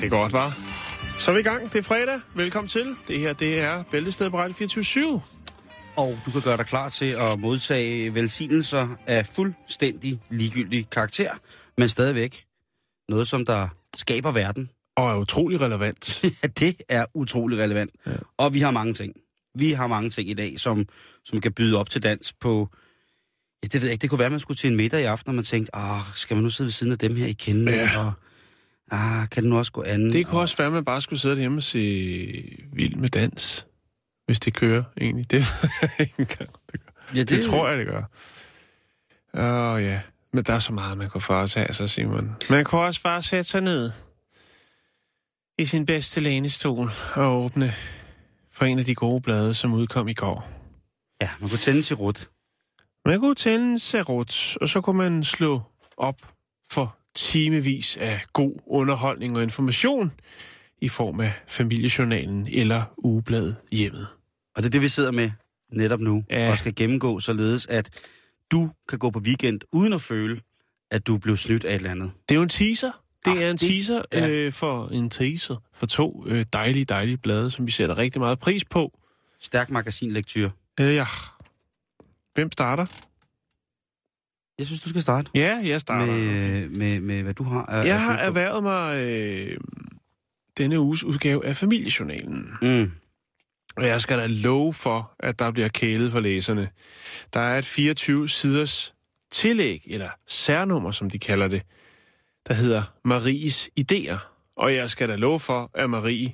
Det 0.00 0.06
er 0.06 0.10
godt, 0.10 0.32
var. 0.32 0.58
Så 1.18 1.30
er 1.30 1.34
vi 1.34 1.40
i 1.40 1.42
gang. 1.42 1.72
Det 1.72 1.78
er 1.78 1.82
fredag. 1.82 2.20
Velkommen 2.34 2.68
til. 2.68 2.96
Det 3.08 3.18
her, 3.18 3.32
det 3.32 3.60
er 3.60 3.82
Bæltestedet 3.90 4.32
på 4.32 4.38
Radio 4.38 4.54
24 4.54 5.22
Og 5.96 6.18
du 6.26 6.30
kan 6.30 6.40
gøre 6.40 6.56
dig 6.56 6.66
klar 6.66 6.88
til 6.88 7.06
at 7.06 7.38
modtage 7.38 8.14
velsignelser 8.14 8.88
af 9.06 9.26
fuldstændig 9.26 10.20
ligegyldig 10.30 10.90
karakter, 10.90 11.30
men 11.78 11.88
stadigvæk 11.88 12.44
noget, 13.08 13.28
som 13.28 13.46
der 13.46 13.68
skaber 13.96 14.32
verden. 14.32 14.70
Og 14.96 15.10
er 15.10 15.16
utrolig 15.16 15.60
relevant. 15.60 16.22
Ja, 16.42 16.48
det 16.48 16.82
er 16.88 17.04
utrolig 17.14 17.58
relevant. 17.58 17.90
Ja. 18.06 18.12
Og 18.36 18.54
vi 18.54 18.60
har 18.60 18.70
mange 18.70 18.94
ting. 18.94 19.14
Vi 19.54 19.72
har 19.72 19.86
mange 19.86 20.10
ting 20.10 20.30
i 20.30 20.34
dag, 20.34 20.60
som, 20.60 20.86
som 21.24 21.40
kan 21.40 21.52
byde 21.52 21.78
op 21.78 21.90
til 21.90 22.02
dans 22.02 22.32
på... 22.32 22.68
Ja, 23.62 23.66
det 23.66 23.74
ved 23.74 23.82
jeg 23.82 23.92
ikke. 23.92 24.02
Det 24.02 24.10
kunne 24.10 24.18
være, 24.18 24.26
at 24.26 24.32
man 24.32 24.40
skulle 24.40 24.58
til 24.58 24.70
en 24.70 24.76
middag 24.76 25.00
i 25.00 25.04
aften, 25.04 25.28
og 25.28 25.34
man 25.34 25.44
tænkte, 25.44 25.76
åh, 25.76 26.14
skal 26.14 26.34
man 26.34 26.44
nu 26.44 26.50
sidde 26.50 26.66
ved 26.66 26.72
siden 26.72 26.92
af 26.92 26.98
dem 26.98 27.16
her 27.16 27.26
i 27.26 27.32
kende? 27.32 27.72
Ja. 27.72 27.98
Og, 27.98 28.12
ah, 28.90 29.28
kan 29.28 29.42
det 29.42 29.50
nu 29.50 29.58
også 29.58 29.72
gå 29.72 29.82
an? 29.86 30.10
Det 30.10 30.26
kunne 30.26 30.40
også 30.40 30.56
være, 30.56 30.66
at 30.66 30.72
man 30.72 30.84
bare 30.84 31.00
skulle 31.00 31.20
sidde 31.20 31.34
derhjemme 31.34 31.58
og 31.58 31.62
se 31.62 31.78
Vild 32.72 32.96
med 32.96 33.08
dans. 33.08 33.66
Hvis 34.26 34.40
det 34.40 34.54
kører, 34.54 34.82
egentlig. 35.00 35.30
Det 35.30 35.44
ikke 36.00 36.14
engang. 36.18 36.50
Det, 36.72 36.80
gør. 36.80 36.92
ja, 37.14 37.20
det, 37.20 37.28
det 37.28 37.44
tror 37.44 37.68
jeg, 37.68 37.78
det 37.78 37.86
gør. 37.86 38.02
Åh 39.34 39.74
oh, 39.74 39.82
ja, 39.82 40.00
men 40.32 40.44
der 40.44 40.52
er 40.52 40.58
så 40.58 40.72
meget, 40.72 40.98
man 40.98 41.10
kunne 41.10 41.20
foretage 41.20 41.72
sig, 41.72 41.90
Simon. 41.90 42.36
Man 42.50 42.64
kunne 42.64 42.80
også 42.80 43.02
bare 43.02 43.22
sætte 43.22 43.44
sig 43.44 43.60
ned 43.60 43.90
i 45.58 45.64
sin 45.64 45.86
bedste 45.86 46.20
lænestol 46.20 46.90
og 47.14 47.44
åbne 47.44 47.74
for 48.52 48.64
en 48.64 48.78
af 48.78 48.84
de 48.84 48.94
gode 48.94 49.20
blade, 49.20 49.54
som 49.54 49.72
udkom 49.72 50.08
i 50.08 50.14
går. 50.14 50.48
Ja, 51.22 51.30
man 51.40 51.48
kunne 51.48 51.58
tænde 51.58 51.82
til 51.82 51.96
rut. 51.96 52.30
Man 53.04 53.20
kunne 53.20 53.34
tænde 53.34 53.70
en 53.70 53.78
serot, 53.78 54.56
og 54.60 54.68
så 54.68 54.80
kunne 54.80 54.98
man 54.98 55.24
slå 55.24 55.62
op 55.96 56.16
for 56.70 56.96
timevis 57.14 57.96
af 57.96 58.20
god 58.32 58.54
underholdning 58.66 59.36
og 59.36 59.42
information 59.42 60.12
i 60.80 60.88
form 60.88 61.20
af 61.20 61.32
familiejournalen 61.48 62.46
eller 62.50 62.82
ugebladet 62.98 63.56
hjemmet. 63.72 64.06
Og 64.56 64.62
det 64.62 64.66
er 64.66 64.70
det, 64.70 64.82
vi 64.82 64.88
sidder 64.88 65.12
med 65.12 65.30
netop 65.72 66.00
nu, 66.00 66.24
Ja. 66.30 66.50
og 66.50 66.58
skal 66.58 66.74
gennemgå 66.74 67.20
således, 67.20 67.66
at 67.66 67.90
du 68.52 68.70
kan 68.88 68.98
gå 68.98 69.10
på 69.10 69.18
weekend 69.18 69.60
uden 69.72 69.92
at 69.92 70.00
føle, 70.00 70.40
at 70.90 71.06
du 71.06 71.18
blev 71.18 71.36
snydt 71.36 71.64
af 71.64 71.70
et 71.70 71.74
eller 71.76 71.90
andet. 71.90 72.10
Det 72.28 72.34
er 72.34 72.36
jo 72.36 72.42
en 72.42 72.48
teaser. 72.48 72.90
Det 73.24 73.30
Ah, 73.30 73.42
er 73.42 73.50
en 73.50 73.56
det- 73.56 73.68
teaser 73.68 74.02
ja. 74.12 74.28
øh, 74.28 74.52
for 74.52 74.88
en 74.88 75.10
teaser 75.10 75.56
for 75.74 75.86
to 75.86 76.24
øh, 76.26 76.44
dejlige, 76.52 76.84
dejlige 76.84 77.16
blade, 77.16 77.50
som 77.50 77.66
vi 77.66 77.70
sætter 77.70 77.98
rigtig 77.98 78.20
meget 78.20 78.38
pris 78.38 78.64
på. 78.64 78.98
Stærk 79.40 79.70
magasinlektyr. 79.70 80.50
Øh, 80.80 80.94
ja. 80.94 81.06
Hvem 82.34 82.52
starter? 82.52 82.86
Jeg 84.60 84.66
synes, 84.66 84.82
du 84.82 84.88
skal 84.88 85.02
starte 85.02 85.30
Ja, 85.34 85.60
jeg 85.64 85.80
starter. 85.80 86.06
med, 86.06 86.68
med, 86.68 87.00
med, 87.00 87.22
hvad 87.22 87.34
du 87.34 87.42
har. 87.42 87.82
Jeg 87.84 88.00
har 88.02 88.16
erhvervet 88.18 88.62
mig 88.62 89.04
øh, 89.04 89.56
denne 90.58 90.80
uges 90.80 91.04
udgave 91.04 91.46
af 91.46 91.56
familiejournalen. 91.56 92.50
Mm. 92.62 92.90
Og 93.76 93.86
jeg 93.86 94.00
skal 94.00 94.18
da 94.18 94.26
love 94.26 94.74
for, 94.74 95.12
at 95.18 95.38
der 95.38 95.50
bliver 95.50 95.68
kælet 95.68 96.12
for 96.12 96.20
læserne. 96.20 96.68
Der 97.32 97.40
er 97.40 97.58
et 97.58 97.78
24-siders 97.78 98.94
tillæg, 99.30 99.82
eller 99.86 100.08
særnummer, 100.26 100.90
som 100.90 101.10
de 101.10 101.18
kalder 101.18 101.48
det, 101.48 101.62
der 102.48 102.54
hedder 102.54 102.82
Maries 103.04 103.70
Idéer. 103.80 104.18
Og 104.56 104.74
jeg 104.74 104.90
skal 104.90 105.08
da 105.08 105.16
love 105.16 105.40
for, 105.40 105.70
at 105.74 105.90
Marie, 105.90 106.24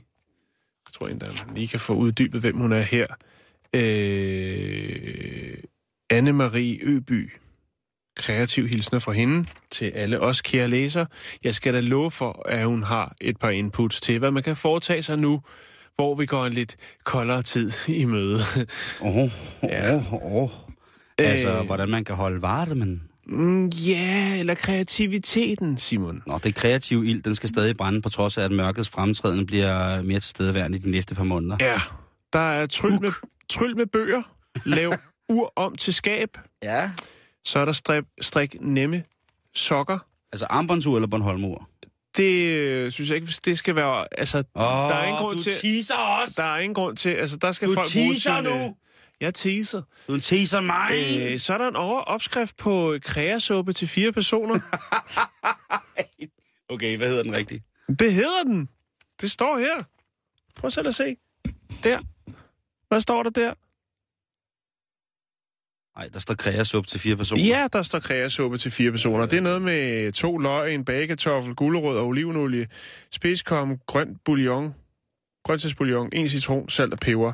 jeg 0.86 0.92
tror 0.92 1.09
endda, 1.09 1.26
man 1.47 1.54
lige 1.54 1.69
kan 1.69 1.81
få 1.81 1.94
uddybet, 1.94 2.41
hvem 2.41 2.56
hun 2.56 2.72
er 2.72 2.81
her, 2.81 3.06
øh, 3.72 5.56
Anne-Marie 6.12 6.78
Øby, 6.82 7.31
kreativ 8.16 8.69
hilsner 8.69 8.99
fra 8.99 9.12
hende 9.12 9.47
til 9.71 9.84
alle 9.94 10.21
os 10.21 10.41
kære 10.43 10.69
læsere. 10.69 11.06
Jeg 11.44 11.54
skal 11.54 11.75
da 11.75 11.81
love 11.81 12.10
for, 12.10 12.43
at 12.49 12.66
hun 12.66 12.82
har 12.82 13.15
et 13.21 13.38
par 13.38 13.50
inputs 13.50 14.00
til, 14.00 14.19
hvad 14.19 14.31
man 14.31 14.43
kan 14.43 14.56
foretage 14.56 15.03
sig 15.03 15.19
nu, 15.19 15.41
hvor 15.94 16.15
vi 16.15 16.27
går 16.27 16.47
en 16.47 16.53
lidt 16.53 16.77
koldere 17.04 17.43
tid 17.43 17.72
i 17.88 18.04
møde. 18.04 18.41
Åh, 19.00 19.16
oh, 19.16 19.31
Ja. 19.62 19.94
åh, 19.94 20.12
åh. 20.37 20.50
Altså, 21.19 21.49
Øh. 21.59 21.66
hvordan 21.66 21.88
man 21.88 22.04
kan 22.04 22.15
holde 22.15 22.43
varte, 22.43 22.75
men... 22.75 23.03
Mm, 23.27 23.66
Ja, 23.69 24.37
eller 24.38 24.54
kreativiteten, 24.54 25.78
Simon. 25.78 26.22
Nå, 26.27 26.38
det 26.38 26.54
kreative 26.54 27.06
ild, 27.06 27.22
den 27.22 27.34
skal 27.34 27.48
stadig 27.48 27.77
brænde, 27.77 28.03
på 28.03 28.09
trods 28.09 28.38
af, 28.38 28.44
at 28.44 28.50
mørkets 28.53 28.88
fremtræden 28.88 29.47
bliver 29.47 30.03
mere 30.03 30.21
til 30.21 30.31
stedeværende 30.31 30.78
i 30.78 30.81
de 30.81 30.91
næste 30.91 31.15
par 31.15 31.25
måneder. 31.25 31.56
Ja, 31.60 31.81
der 32.33 32.38
er 32.38 32.66
tryl 32.66 32.93
med, 33.00 33.10
tryl 33.48 33.77
med 33.77 33.87
bøger, 33.87 34.22
lav 34.65 34.93
ur 35.28 35.53
om 35.56 35.75
til 35.77 35.94
skab, 35.94 36.38
ja. 36.62 36.91
Så 37.46 37.58
er 37.58 37.64
der 37.64 37.72
strik, 37.72 38.04
strik 38.20 38.56
nemme 38.60 39.04
sokker. 39.54 39.98
Altså 40.32 40.46
armbåndsur 40.50 40.96
eller 40.96 41.08
Bornholmur? 41.08 41.68
Det 42.16 42.58
øh, 42.58 42.92
synes 42.92 43.10
jeg 43.10 43.16
ikke, 43.16 43.32
det 43.44 43.58
skal 43.58 43.76
være... 43.76 44.18
Altså, 44.18 44.38
Åh, 44.38 44.62
der 44.64 44.94
er 44.94 45.04
ingen 45.04 45.22
grund 45.22 45.36
du 45.36 45.42
til... 45.42 45.52
teaser 45.52 45.94
også! 45.94 46.34
Der 46.36 46.42
er 46.42 46.58
ingen 46.58 46.74
grund 46.74 46.96
til... 46.96 47.08
Altså, 47.08 47.36
der 47.36 47.52
skal 47.52 47.68
Du 47.68 47.74
folk 47.74 47.92
bruge 47.92 48.14
teaser 48.14 48.42
sin, 48.42 48.52
øh, 48.52 48.60
nu! 48.60 48.76
Jeg 49.20 49.34
teaser. 49.34 49.82
Du 50.08 50.20
teaser 50.20 50.60
mig! 50.60 50.90
Øh, 51.32 51.38
så 51.38 51.54
er 51.54 51.58
der 51.58 51.68
en 51.68 51.76
over 51.76 52.00
opskrift 52.00 52.56
på 52.56 52.98
kreasuppe 53.02 53.72
til 53.72 53.88
fire 53.88 54.12
personer. 54.12 54.60
Okay, 56.68 56.96
hvad 56.96 57.08
hedder 57.08 57.22
den 57.22 57.36
rigtigt? 57.36 57.64
Hvad 57.88 58.10
hedder 58.10 58.42
den? 58.42 58.68
Det 59.20 59.30
står 59.30 59.58
her. 59.58 59.82
Prøv 60.56 60.70
selv 60.70 60.88
at 60.88 60.94
se. 60.94 61.16
Der. 61.84 62.00
Hvad 62.88 63.00
står 63.00 63.22
der 63.22 63.30
der? 63.30 63.54
Nej, 65.96 66.08
der 66.12 66.20
står 66.20 66.34
kreasuppe 66.34 66.88
til 66.88 67.00
fire 67.00 67.16
personer. 67.16 67.42
Ja, 67.42 67.68
der 67.72 67.82
står 67.82 67.98
kreasuppe 67.98 68.58
til 68.58 68.70
fire 68.70 68.90
personer. 68.90 69.26
Det 69.26 69.36
er 69.36 69.40
noget 69.40 69.62
med 69.62 70.12
to 70.12 70.38
løg, 70.38 70.74
en 70.74 70.84
bagetoffel, 70.84 71.54
gulerod 71.54 71.96
og 71.96 72.06
olivenolie, 72.06 72.68
spidskom, 73.10 73.78
grønt 73.86 74.24
bouillon, 74.24 74.74
grøntsagsbouillon, 75.44 76.08
en 76.12 76.28
citron, 76.28 76.68
salt 76.68 76.92
og 76.92 76.98
peber. 76.98 77.32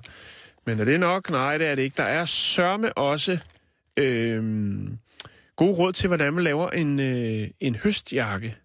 Men 0.66 0.80
er 0.80 0.84
det 0.84 1.00
nok? 1.00 1.30
Nej, 1.30 1.58
det 1.58 1.66
er 1.66 1.74
det 1.74 1.82
ikke. 1.82 1.96
Der 1.96 2.02
er 2.02 2.24
sørme 2.24 2.92
også 2.98 3.38
øhm, 3.96 4.98
gode 5.56 5.74
råd 5.74 5.92
til, 5.92 6.08
hvordan 6.08 6.34
man 6.34 6.44
laver 6.44 6.70
en, 6.70 7.00
øh, 7.00 7.48
en 7.60 7.74
høstjakke, 7.74 8.56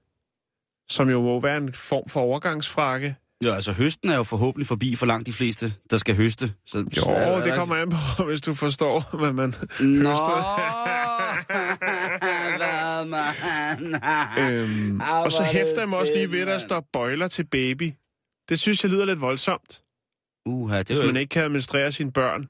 som 0.90 1.10
jo 1.10 1.22
må 1.22 1.40
være 1.40 1.58
en 1.58 1.74
form 1.74 2.10
for 2.10 2.20
overgangsfrakke. 2.20 3.16
Jo, 3.46 3.54
altså 3.54 3.72
høsten 3.74 4.10
er 4.10 4.16
jo 4.16 4.24
forhåbentlig 4.24 4.68
forbi 4.68 4.96
for 4.96 5.06
langt 5.06 5.26
de 5.28 5.34
fleste, 5.34 5.74
der 5.90 5.98
skal 5.98 6.16
høste. 6.16 6.54
Så, 6.66 6.78
Jo, 6.78 7.02
så 7.02 7.10
er 7.10 7.44
det 7.44 7.54
kommer 7.54 7.76
an 7.76 7.90
på, 7.90 8.24
hvis 8.30 8.42
du 8.42 8.54
forstår, 8.54 9.18
hvad 9.18 9.34
man 9.34 9.50
Nå, 9.80 10.10
høster. 10.10 10.44
hvad 12.58 13.06
man... 13.06 13.22
Øhm, 14.40 15.02
Ah, 15.02 15.24
og 15.24 15.32
så 15.32 15.42
er 15.42 15.46
hæfter 15.46 15.80
jeg 15.82 15.90
mig 15.90 16.00
også 16.00 16.14
lige 16.16 16.32
ved, 16.32 16.40
at 16.40 16.48
der 16.48 16.60
står 16.60 16.88
bøjler 16.94 17.28
til 17.28 17.44
baby. 17.44 17.94
Det 18.50 18.60
synes 18.60 18.84
jeg 18.84 18.92
lyder 18.92 19.06
lidt 19.06 19.22
voldsomt, 19.22 19.82
Uha, 20.46 20.78
det 20.80 20.88
hvis 20.88 21.06
man 21.06 21.18
ikke 21.18 21.30
kan 21.30 21.44
administrere 21.44 21.92
sine 21.92 22.12
børn, 22.12 22.48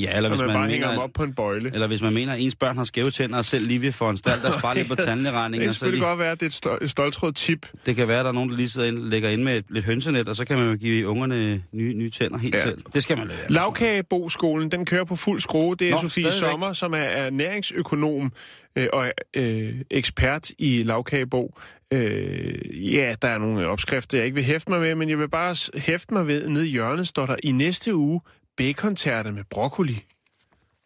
Ja, 0.00 0.16
eller 0.16 0.28
hvis 0.28 0.40
man, 0.40 0.46
man, 0.46 0.56
bare 0.56 0.68
hænger 0.68 0.86
mener, 0.86 1.00
dem 1.00 1.02
op 1.02 1.10
på 1.14 1.22
en 1.22 1.34
bøjle. 1.34 1.70
eller 1.74 1.86
hvis 1.86 2.02
man 2.02 2.14
mener, 2.14 2.32
at 2.32 2.40
ens 2.40 2.54
børn 2.54 2.76
har 2.76 2.84
skæve 2.84 3.10
tænder 3.10 3.38
og 3.38 3.44
selv 3.44 3.66
lige 3.66 3.80
vil 3.80 3.92
foranstalte 3.92 4.44
og 4.54 4.58
spare 4.58 4.74
lidt 4.74 4.88
på 4.88 4.94
Det 4.94 5.04
tandlægeregninger. 5.04 5.64
kan 5.66 5.72
selvfølgelig 5.72 5.98
lige, 6.00 6.08
godt 6.08 6.18
være, 6.18 6.30
at 6.32 6.40
det 6.40 6.46
er 6.46 6.50
et, 6.50 6.66
stol- 6.66 6.84
et 6.84 6.90
stoltråd 6.90 7.32
tip. 7.32 7.66
det 7.86 7.96
kan 7.96 8.08
være, 8.08 8.18
at 8.18 8.24
der 8.24 8.28
er 8.30 8.34
nogen, 8.34 8.50
der 8.50 8.56
lige 8.56 8.68
sidder 8.68 8.88
ind, 8.88 8.98
lægger 8.98 9.28
ind 9.28 9.42
med 9.42 9.56
et, 9.56 9.64
lidt 9.70 9.84
hønsenet, 9.84 10.28
og 10.28 10.36
så 10.36 10.44
kan 10.44 10.58
man 10.58 10.70
jo 10.70 10.76
give 10.76 11.08
ungerne 11.08 11.62
nye, 11.72 11.94
nye 11.94 12.10
tænder 12.10 12.38
helt 12.38 12.54
Ja. 12.54 12.62
selv. 12.62 12.78
Det 12.94 13.02
skal 13.02 13.18
man 13.18 13.26
lade 13.28 13.38
være. 13.38 13.52
Lavkageboskolen, 13.52 14.70
den 14.70 14.84
kører 14.84 15.04
på 15.04 15.16
fuld 15.16 15.40
skrue. 15.40 15.76
Det 15.76 15.88
er 15.88 15.92
Nå, 15.92 16.00
Sofie 16.00 16.24
stadigvæk. 16.24 16.50
Sommer, 16.50 16.72
som 16.72 16.92
er, 16.92 16.96
er 16.98 17.30
næringsøkonom 17.30 18.32
øh, 18.76 18.86
og 18.92 19.10
øh, 19.36 19.74
ekspert 19.90 20.50
i 20.58 20.82
lavkagebo. 20.82 21.54
Øh, 21.92 22.94
ja, 22.94 23.14
der 23.22 23.28
er 23.28 23.38
nogle 23.38 23.66
opskrifter, 23.66 24.18
jeg 24.18 24.24
ikke 24.24 24.34
vil 24.34 24.44
hæfte 24.44 24.70
mig 24.70 24.80
med, 24.80 24.94
men 24.94 25.08
jeg 25.10 25.18
vil 25.18 25.28
bare 25.28 25.56
hæfte 25.80 26.14
mig 26.14 26.26
ved, 26.26 26.48
nede 26.48 26.66
i 26.68 26.70
hjørnet 26.70 27.08
står 27.08 27.26
der, 27.26 27.36
i 27.42 27.52
næste 27.52 27.94
uge, 27.94 28.20
bacontærte 28.58 29.32
med 29.32 29.44
broccoli. 29.44 30.04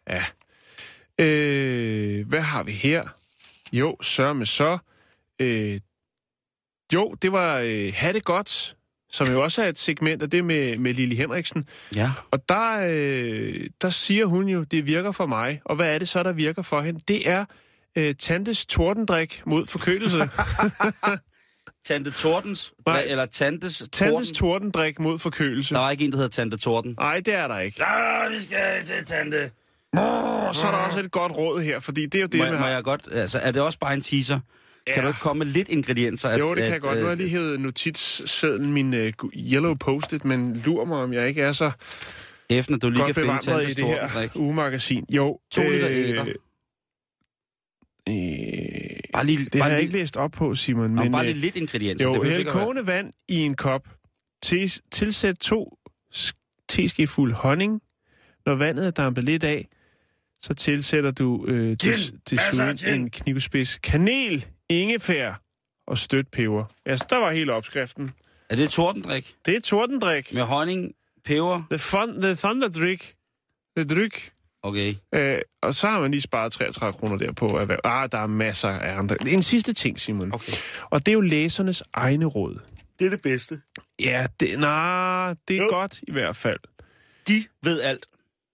Ja. 0.09 0.23
Øh, 1.19 2.27
hvad 2.27 2.41
har 2.41 2.63
vi 2.63 2.71
her? 2.71 3.07
Jo, 3.73 3.97
sørg 4.01 4.35
med 4.35 4.45
så. 4.45 4.77
Øh, 5.39 5.79
jo, 6.93 7.13
det 7.21 7.31
var 7.31 7.59
øh, 7.59 7.93
ha' 7.95 8.11
det 8.11 8.25
godt, 8.25 8.75
som 9.11 9.27
jo 9.27 9.43
også 9.43 9.63
er 9.63 9.67
et 9.67 9.79
segment 9.79 10.21
af 10.21 10.29
det 10.29 10.45
med, 10.45 10.77
med 10.77 10.93
Lili 10.93 11.15
Henriksen. 11.15 11.65
Ja. 11.95 12.11
Og 12.31 12.49
der, 12.49 12.89
øh, 12.91 13.69
der 13.81 13.89
siger 13.89 14.25
hun 14.25 14.47
jo, 14.47 14.63
det 14.63 14.87
virker 14.87 15.11
for 15.11 15.25
mig. 15.25 15.61
Og 15.65 15.75
hvad 15.75 15.95
er 15.95 15.99
det 15.99 16.09
så, 16.09 16.23
der 16.23 16.33
virker 16.33 16.61
for 16.61 16.81
hende? 16.81 16.99
Det 17.07 17.29
er 17.29 17.45
øh, 17.95 18.15
Tantes 18.15 18.65
tordendrik 18.65 19.41
mod 19.45 19.65
forkølelse. 19.65 20.19
Tante 21.85 22.11
Tordens, 22.11 22.73
Nej. 22.85 23.03
eller 23.07 23.25
Tantes, 23.25 23.77
Tantes 23.91 23.91
Torden. 24.27 24.33
tordendrik 24.33 24.99
mod 24.99 25.19
forkølelse. 25.19 25.73
Der 25.73 25.79
var 25.79 25.91
ikke 25.91 26.05
en, 26.05 26.11
der 26.11 26.17
hedder 26.17 26.29
Tante 26.29 26.57
Torden. 26.57 26.95
Nej, 26.99 27.19
det 27.19 27.33
er 27.33 27.47
der 27.47 27.59
ikke. 27.59 27.83
Ja, 27.83 28.29
vi 28.29 28.41
skal 28.41 28.85
til 28.85 29.05
Tante. 29.05 29.51
Og 29.93 30.55
så 30.55 30.67
er 30.67 30.71
der 30.71 30.77
også 30.77 30.99
et 30.99 31.11
godt 31.11 31.31
råd 31.31 31.61
her, 31.61 31.79
fordi 31.79 32.05
det 32.05 32.15
er 32.15 32.21
jo 32.21 32.27
det, 32.27 32.37
Må, 32.39 32.43
man 32.45 32.53
må 32.53 32.59
har. 32.59 32.69
jeg 32.69 32.83
godt, 32.83 33.07
altså, 33.11 33.39
er 33.39 33.51
det 33.51 33.61
også 33.61 33.79
bare 33.79 33.93
en 33.93 34.01
teaser? 34.01 34.39
Ja. 34.87 34.93
Kan 34.93 35.03
du 35.03 35.09
ikke 35.09 35.19
komme 35.19 35.45
med 35.45 35.53
lidt 35.53 35.69
ingredienser? 35.69 36.29
At, 36.29 36.39
Jo, 36.39 36.49
det 36.49 36.55
kan 36.55 36.65
at, 36.65 36.71
jeg 36.71 36.81
godt. 36.81 36.97
Nu 36.97 37.01
har 37.03 37.09
jeg 37.09 37.17
lige 37.17 37.29
hævet 37.29 37.59
notitssedlen, 37.59 38.73
min 38.73 38.93
uh, 38.93 38.99
yellow 39.35 39.73
post-it, 39.75 40.25
men 40.25 40.61
lurer 40.65 40.85
mig, 40.85 40.97
om 40.97 41.13
jeg 41.13 41.27
ikke 41.27 41.41
er 41.41 41.51
så 41.51 41.71
Efter 42.49 42.77
du 42.77 42.89
lige 42.89 42.99
godt 43.03 43.15
kan 43.15 43.23
finde 43.23 43.35
i 43.35 43.39
Tantes 43.41 43.75
det 43.75 43.85
her 43.85 44.27
ugemagasin. 44.35 45.05
Jo. 45.09 45.39
To 45.51 45.61
liter 45.69 45.87
æder. 45.89 46.25
Øh, 48.09 48.15
Bare 49.13 49.25
lige, 49.25 49.37
det 49.45 49.51
bare 49.51 49.61
har 49.61 49.69
jeg 49.69 49.77
lige, 49.77 49.85
ikke 49.87 49.97
læst 49.97 50.17
op 50.17 50.31
på, 50.31 50.55
Simon. 50.55 50.89
Nå, 50.91 51.03
Men, 51.03 51.11
bare 51.11 51.21
øh, 51.21 51.27
lige 51.31 51.41
lidt 51.41 51.55
ingredienser. 51.55 52.05
Jo, 52.07 52.23
hæld 52.23 52.43
være- 52.43 52.53
kogende 52.53 52.87
vand 52.87 53.13
i 53.27 53.35
en 53.35 53.55
kop. 53.55 53.87
Tis, 54.43 54.81
tilsæt 54.91 55.35
to 55.35 55.77
sk- 56.15 56.65
teskefuld 56.69 57.33
honning. 57.33 57.81
Når 58.45 58.55
vandet 58.55 58.87
er 58.87 58.91
dampet 58.91 59.23
lidt 59.23 59.43
af, 59.43 59.67
så 60.41 60.53
tilsætter 60.53 61.11
du 61.11 61.45
øh, 61.47 61.77
des, 61.83 62.13
desuden 62.29 62.79
en 62.93 63.09
knivspids 63.09 63.77
kanel, 63.77 64.45
ingefær 64.69 65.41
og 65.87 65.97
stødt 65.97 66.31
peber. 66.31 66.65
Altså, 66.85 67.07
der 67.09 67.17
var 67.17 67.31
hele 67.31 67.53
opskriften. 67.53 68.11
Er 68.49 68.55
det 68.55 68.69
Tordendrik? 68.69 69.35
Det 69.45 69.55
er 69.55 69.59
tordendrik. 69.61 70.33
Med 70.33 70.41
honning, 70.41 70.93
peber? 71.25 71.63
The, 71.69 71.79
fun, 71.79 72.21
the 72.21 72.35
thunder 72.35 72.67
drink. 72.69 73.13
The 73.77 73.85
dryk. 73.87 74.31
Okay. 74.63 74.95
Øh, 75.15 75.37
og 75.61 75.75
så 75.75 75.87
har 75.87 75.99
man 75.99 76.11
lige 76.11 76.21
sparet 76.21 76.51
33 76.53 76.93
kroner 76.99 77.17
der 77.17 77.31
på 77.31 77.45
erhverv. 77.47 77.79
Ah, 77.83 78.09
der 78.11 78.17
er 78.17 78.27
masser 78.27 78.69
af 78.69 78.97
andre. 78.97 79.17
En 79.27 79.43
sidste 79.43 79.73
ting, 79.73 79.99
Simon. 79.99 80.33
Okay. 80.33 80.53
Og 80.89 81.05
det 81.05 81.11
er 81.11 81.13
jo 81.13 81.21
læsernes 81.21 81.83
egne 81.93 82.25
råd. 82.25 82.59
Det 82.99 83.05
er 83.05 83.09
det 83.09 83.21
bedste. 83.21 83.61
Ja, 84.03 84.25
det, 84.39 84.59
nej, 84.59 85.35
det 85.47 85.57
er 85.57 85.63
Jo. 85.63 85.67
godt 85.69 85.99
i 86.07 86.11
hvert 86.11 86.35
fald. 86.35 86.59
De 87.27 87.43
ved 87.63 87.81
alt. 87.81 88.05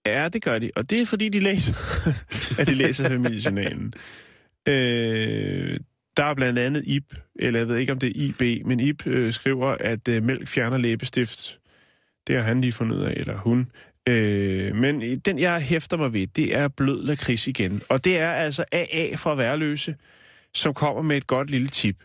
Ja, 0.06 0.28
det 0.28 0.42
gør 0.42 0.58
de. 0.58 0.70
Og 0.76 0.90
det 0.90 1.00
er 1.00 1.06
fordi, 1.06 1.28
de 1.28 1.40
læser, 1.40 1.74
at 2.60 2.66
de 2.66 2.74
læser 2.74 3.08
familiejournalen. 3.08 3.94
Øh, 4.68 5.80
der 6.16 6.24
er 6.24 6.34
blandt 6.34 6.58
andet 6.58 6.82
Ib, 6.86 7.04
eller 7.36 7.60
jeg 7.60 7.68
ved 7.68 7.76
ikke, 7.76 7.92
om 7.92 7.98
det 7.98 8.06
er 8.06 8.12
IB, 8.50 8.66
men 8.66 8.80
Ib 8.80 9.06
øh, 9.06 9.32
skriver, 9.32 9.66
at 9.80 10.08
øh, 10.08 10.22
mælk 10.22 10.48
fjerner 10.48 10.78
læbestift. 10.78 11.58
Det 12.26 12.36
har 12.36 12.42
han 12.42 12.60
lige 12.60 12.72
fundet 12.72 12.96
ud 12.96 13.02
af, 13.02 13.12
eller 13.16 13.36
hun. 13.36 13.70
Øh, 14.08 14.76
men 14.76 15.18
den, 15.18 15.38
jeg 15.38 15.60
hæfter 15.60 15.96
mig 15.96 16.12
ved, 16.12 16.26
det 16.26 16.56
er 16.56 16.68
blød 16.68 17.02
lakrids 17.04 17.46
igen. 17.46 17.82
Og 17.88 18.04
det 18.04 18.18
er 18.18 18.32
altså 18.32 18.64
AA 18.72 19.14
fra 19.16 19.34
Værløse, 19.34 19.96
som 20.54 20.74
kommer 20.74 21.02
med 21.02 21.16
et 21.16 21.26
godt 21.26 21.50
lille 21.50 21.68
tip. 21.68 22.04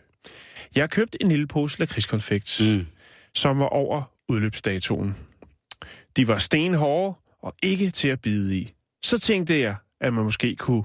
Jeg 0.74 0.82
har 0.82 0.86
købt 0.88 1.16
en 1.20 1.28
lille 1.28 1.46
pose 1.46 1.78
lakridskonfekt, 1.78 2.60
Mm. 2.64 2.86
som 3.34 3.58
var 3.58 3.66
over 3.66 4.02
udløbsdatoen. 4.28 5.16
De 6.16 6.28
var 6.28 6.38
stenhårde 6.38 7.14
og 7.42 7.54
ikke 7.62 7.90
til 7.90 8.08
at 8.08 8.20
bide 8.20 8.56
i. 8.58 8.72
Så 9.04 9.18
tænkte 9.18 9.60
jeg, 9.60 9.76
at 10.00 10.14
man 10.14 10.24
måske 10.24 10.56
kunne, 10.56 10.82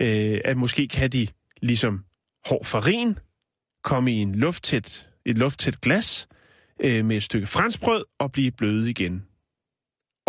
øh, 0.00 0.40
at 0.44 0.56
måske 0.56 0.88
kan 0.88 1.10
de 1.10 1.28
ligesom 1.62 2.04
hård 2.46 2.64
farin 2.64 3.18
komme 3.84 4.12
i 4.12 4.16
en 4.16 4.34
lufttæt, 4.34 5.08
et 5.24 5.38
lufttæt 5.38 5.80
glas 5.80 6.28
øh, 6.80 7.04
med 7.04 7.16
et 7.16 7.22
stykke 7.22 7.46
franskbrød 7.46 8.04
og 8.18 8.32
blive 8.32 8.50
bløde 8.50 8.90
igen. 8.90 9.24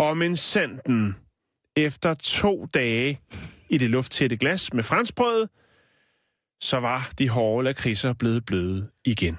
Og 0.00 0.16
men 0.16 0.36
sanden, 0.36 1.16
efter 1.76 2.14
to 2.14 2.66
dage 2.74 3.20
i 3.68 3.78
det 3.78 3.90
lufttætte 3.90 4.36
glas 4.36 4.72
med 4.72 4.82
franskbrødet, 4.82 5.48
så 6.60 6.80
var 6.80 7.12
de 7.18 7.28
hårde 7.28 7.64
lakridser 7.64 8.12
blevet 8.12 8.44
bløde 8.44 8.90
igen. 9.04 9.38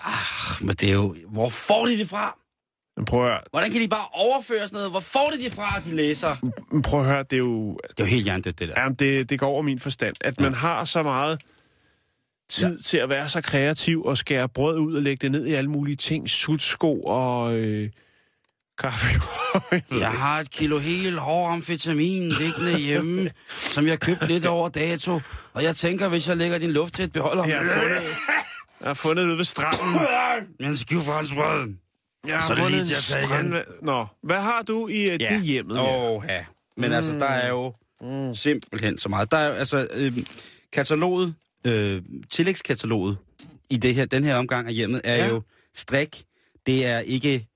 Ah, 0.00 0.66
men 0.66 0.76
det 0.76 0.88
er 0.88 0.92
jo... 0.92 1.16
Hvor 1.28 1.48
får 1.48 1.86
de 1.86 1.98
det 1.98 2.08
fra? 2.08 2.38
Men 2.96 3.04
prøv 3.04 3.24
at 3.24 3.30
høre, 3.30 3.40
Hvordan 3.50 3.70
kan 3.70 3.80
de 3.80 3.88
bare 3.88 4.06
overføre 4.12 4.68
sådan 4.68 4.76
noget? 4.76 4.90
Hvor 4.90 5.00
får 5.00 5.30
de 5.36 5.42
det 5.42 5.52
fra, 5.52 5.80
de 5.80 5.96
læser? 5.96 6.36
men 6.72 6.82
prøv 6.82 7.00
at 7.00 7.06
høre 7.06 7.22
det 7.22 7.32
er 7.32 7.38
jo... 7.38 7.80
Det 7.88 8.00
er 8.00 8.04
jo 8.04 8.10
helt 8.10 8.24
hjernedødt, 8.24 8.58
det 8.58 8.68
der. 8.68 8.80
Jamen, 8.80 8.94
det, 8.94 9.30
det 9.30 9.38
går 9.38 9.46
over 9.46 9.62
min 9.62 9.80
forstand. 9.80 10.16
At 10.20 10.40
man 10.40 10.54
har 10.54 10.84
så 10.84 11.02
meget 11.02 11.42
tid 12.48 12.76
ja. 12.76 12.82
til 12.82 12.98
at 12.98 13.08
være 13.08 13.28
så 13.28 13.40
kreativ 13.40 14.04
og 14.04 14.16
skære 14.16 14.48
brød 14.48 14.78
ud 14.78 14.94
og 14.94 15.02
lægge 15.02 15.22
det 15.22 15.32
ned 15.32 15.46
i 15.46 15.52
alle 15.52 15.70
mulige 15.70 15.96
ting. 15.96 16.30
Sutsko 16.30 17.02
og 17.02 17.56
øh, 17.56 17.90
kaffe. 18.78 19.06
Jeg 19.98 20.10
har 20.10 20.40
et 20.40 20.50
kilo 20.50 20.78
helt 20.78 21.18
hård 21.18 21.52
amfetamin 21.52 22.28
liggende 22.28 22.78
hjemme, 22.78 23.30
som 23.48 23.86
jeg 23.86 24.00
købte 24.00 24.26
lidt 24.26 24.46
over 24.46 24.68
dato. 24.68 25.20
Og 25.52 25.62
jeg 25.62 25.76
tænker, 25.76 26.08
hvis 26.08 26.28
jeg 26.28 26.36
lægger 26.36 26.58
din 26.58 26.70
luft 26.70 26.94
til 26.94 27.04
et 27.04 27.12
beholder... 27.12 27.44
Jeg 27.44 27.58
har 27.58 27.64
fundet, 27.64 28.02
jeg 28.80 28.88
har 28.88 28.94
fundet 28.94 29.22
det 29.24 29.28
ude 29.30 29.38
ved 29.38 29.44
stranden. 29.44 30.00
Men 30.60 30.76
skiv 30.76 31.00
for 31.00 31.12
hans 31.12 31.32
brød. 31.32 31.74
Jeg 32.28 32.38
har 32.38 32.48
Så 32.48 32.54
det 32.54 32.62
fundet 32.62 32.86
lige 32.86 32.96
strand... 32.96 33.54
Nå, 33.82 34.06
hvad 34.22 34.36
har 34.40 34.62
du 34.62 34.88
i 34.88 35.14
uh, 35.14 35.22
ja. 35.22 35.28
det 35.34 35.42
hjemmet? 35.42 35.78
Åh, 35.80 36.22
ja. 36.28 36.44
Men 36.76 36.92
altså, 36.92 37.12
der 37.12 37.26
er 37.28 37.48
jo 37.48 37.74
Mm. 38.02 38.34
simpelthen 38.34 38.98
så 38.98 39.08
meget. 39.08 39.30
Der 39.30 39.36
er 39.38 39.52
altså, 39.52 39.88
øh, 39.94 40.12
kataloget, 40.72 41.34
øh, 41.64 42.02
tillægskataloget 42.30 43.18
i 43.70 43.76
det 43.76 43.94
her, 43.94 44.04
den 44.06 44.24
her 44.24 44.36
omgang 44.36 44.68
af 44.68 44.74
hjemmet 44.74 45.00
er 45.04 45.16
ja. 45.16 45.28
jo 45.28 45.42
strik. 45.74 46.24
Det 46.66 46.86
er 46.86 46.98
ikke 46.98 47.47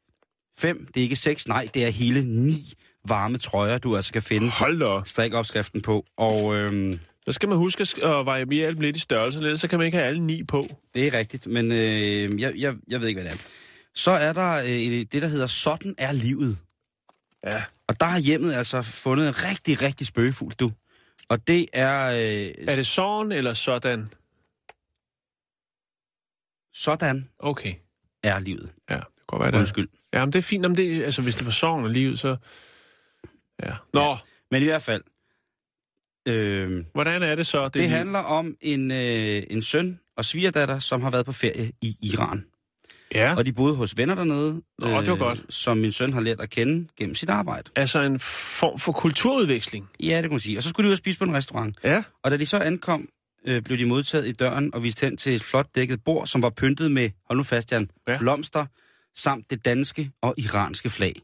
fem, 0.63 0.87
det 0.87 1.01
er 1.01 1.05
ikke 1.05 1.17
seks, 1.17 1.49
nej, 1.49 1.69
det 1.75 1.85
er 1.87 1.91
hele 1.91 2.25
ni 2.25 2.73
varme 3.09 3.39
trøjer, 3.39 3.79
du 3.79 3.97
altså 3.97 4.09
skal 4.09 4.23
finde 4.23 4.51
Hold 4.51 4.79
da 4.79 4.85
op. 4.85 5.09
strikopskriften 5.09 5.83
på. 5.83 6.05
Og 6.17 6.55
øh, 6.57 6.99
Så 7.27 7.33
skal 7.33 7.49
man 7.49 7.59
huske 7.59 7.83
at 8.03 8.27
variere 8.27 8.73
lidt 8.73 8.97
i 8.97 9.01
størrelse, 9.01 9.39
ellers 9.39 9.61
så 9.61 9.69
kan 9.69 9.79
man 9.79 9.87
ikke 9.87 9.99
have 9.99 10.09
alle 10.09 10.23
ni 10.27 10.45
på. 10.45 10.67
det 10.95 11.07
er 11.07 11.19
rigtigt, 11.19 11.47
men 11.47 11.73
øh, 11.73 12.41
jeg, 12.41 12.53
jeg, 12.57 12.75
jeg 12.89 13.01
ved 13.01 13.09
ikke, 13.09 13.21
hvad 13.21 13.33
det 13.33 13.39
er. 13.41 13.45
Så 13.95 14.11
er 14.11 14.33
der 14.33 14.53
øh, 14.63 14.69
det, 15.13 15.23
der 15.23 15.27
hedder 15.29 15.47
Sådan 15.47 15.95
er 15.99 16.13
livet. 16.13 16.59
Ja. 17.45 17.63
Og 17.89 18.01
der 18.01 18.07
har 18.07 18.19
hjemmet 18.19 18.53
altså 18.55 18.83
fundet 18.83 19.29
en 19.29 19.35
rigtig, 19.45 19.83
rigtig 19.83 20.07
spøgefugl, 20.07 20.53
du. 20.61 20.73
Og 21.29 21.47
det 21.47 21.67
er... 21.73 22.05
Øh, 22.07 22.69
Er 22.69 22.77
det 22.77 22.87
sådan 22.87 23.33
eller 23.33 23.55
sådan? 23.55 24.09
Sådan 26.75 27.29
Okay. 27.39 27.75
er 28.23 28.39
livet. 28.39 28.71
Ja, 28.91 28.97
kan 28.97 29.12
godt 29.33 29.41
være, 29.41 29.51
det 29.51 29.55
er. 29.57 29.61
Undskyld. 29.61 29.89
Ja, 30.15 30.25
men 30.25 30.33
det 30.33 30.39
er 30.39 30.43
fint. 30.43 30.67
Om 30.67 30.77
det, 30.77 31.03
altså, 31.05 31.23
hvis 31.23 31.35
det 31.37 31.45
var 31.47 31.53
sådan 31.53 31.85
og 31.85 31.91
livet, 31.91 32.19
så... 32.19 32.37
Ja. 33.63 33.73
Nå, 33.95 34.17
Men 34.51 34.63
i 34.63 34.65
hvert 34.65 34.83
fald, 34.83 35.03
øh, 36.29 36.85
hvordan 36.95 37.23
er 37.23 37.35
det 37.35 37.47
så? 37.47 37.65
det, 37.65 37.75
det 37.75 37.89
handler 37.89 38.19
om 38.19 38.57
en, 38.61 38.91
øh, 38.91 39.43
en 39.51 39.63
søn 39.63 40.01
og 40.17 40.25
svigerdatter, 40.25 40.79
som 40.79 41.03
har 41.03 41.11
været 41.11 41.27
på 41.27 41.33
ferie 41.33 41.73
i 41.83 41.97
Iran. 42.03 42.45
Ja, 43.15 43.37
Og 43.37 43.47
de 43.47 43.53
boede 43.53 43.75
hos 43.77 43.97
venner 43.97 44.15
dernede, 44.15 44.63
øh, 44.83 44.89
Nå, 44.91 45.01
det 45.01 45.11
var 45.11 45.17
godt. 45.17 45.41
som 45.49 45.77
min 45.77 45.93
søn 45.93 46.13
har 46.13 46.21
lært 46.21 46.41
at 46.41 46.51
kende 46.51 46.89
gennem 46.99 47.15
sit 47.15 47.29
arbejde. 47.29 47.71
altså 47.77 48.01
en 48.01 48.19
form 48.21 48.79
for 48.79 48.93
kulturudveksling. 48.93 49.89
Ja, 50.03 50.17
det 50.17 50.23
kan 50.23 50.31
man 50.31 50.41
sige. 50.41 50.59
Og 50.59 50.63
så 50.63 50.69
skulle 50.69 50.85
de 50.85 50.89
ud 50.89 50.93
og 50.93 50.99
spise 50.99 51.19
på 51.19 51.25
en 51.25 51.35
restaurant. 51.35 51.79
Ja. 51.85 52.03
Og 52.23 52.31
da 52.31 52.37
de 52.37 52.47
så 52.47 52.59
ankom, 52.59 53.09
øh, 53.47 53.63
blev 53.63 53.79
de 53.79 53.85
modtaget 53.85 54.27
i 54.29 54.33
døren 54.33 54.75
og 54.75 54.83
vist 54.83 55.01
hen 55.01 55.17
til 55.17 55.35
et 55.35 55.43
flot 55.43 55.67
dækket 55.75 56.05
bord, 56.05 56.27
som 56.27 56.43
var 56.43 56.51
pyntet 56.51 56.93
med, 56.93 57.11
hold 57.29 57.37
nu 57.37 57.43
fast, 57.43 57.73
Jan, 57.73 57.91
Ja. 58.07 58.13
ja. 58.13 58.19
blomster, 58.19 58.67
samt 59.17 59.51
det 59.51 59.65
danske 59.65 60.11
og 60.23 60.35
iranske 60.39 60.91
flag. 60.91 61.15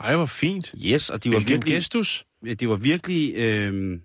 Ej, 0.00 0.16
hvor 0.16 0.26
fint. 0.26 0.74
Yes, 0.84 1.10
og 1.10 1.24
de 1.24 1.30
var 1.30 1.36
Hvilken 1.36 1.52
virkelig... 1.52 1.74
gestus. 1.74 2.26
det 2.44 2.68
var 2.68 2.76
virkelig, 2.76 3.34
øh, 3.36 4.00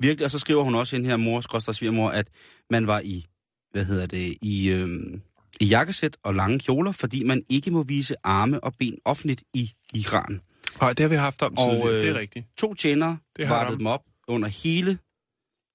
virkelig, 0.00 0.24
og 0.24 0.30
så 0.30 0.38
skriver 0.38 0.62
hun 0.62 0.74
også 0.74 0.96
ind 0.96 1.06
her, 1.06 1.16
mor, 1.16 1.40
skrøster 1.40 1.72
svigermor, 1.72 2.10
at 2.10 2.26
man 2.70 2.86
var 2.86 3.00
i, 3.00 3.24
hvad 3.72 3.84
hedder 3.84 4.06
det, 4.06 4.36
i, 4.42 4.70
øh, 4.70 5.20
i 5.60 5.64
jakkesæt 5.64 6.16
og 6.22 6.34
lange 6.34 6.58
kjoler, 6.58 6.92
fordi 6.92 7.24
man 7.24 7.42
ikke 7.48 7.70
må 7.70 7.82
vise 7.82 8.14
arme 8.24 8.64
og 8.64 8.74
ben 8.78 8.98
offentligt 9.04 9.42
i 9.54 9.72
Iran. 9.94 10.40
Nej, 10.80 10.92
det 10.92 11.00
har 11.00 11.08
vi 11.08 11.16
haft 11.16 11.42
om 11.42 11.58
Og, 11.58 11.92
øh, 11.92 12.02
det 12.02 12.08
er 12.08 12.18
rigtigt. 12.18 12.46
To 12.56 12.74
tjenere 12.74 13.18
vartede 13.38 13.74
de. 13.74 13.78
dem 13.78 13.86
op 13.86 14.02
under 14.28 14.48
hele, 14.48 14.98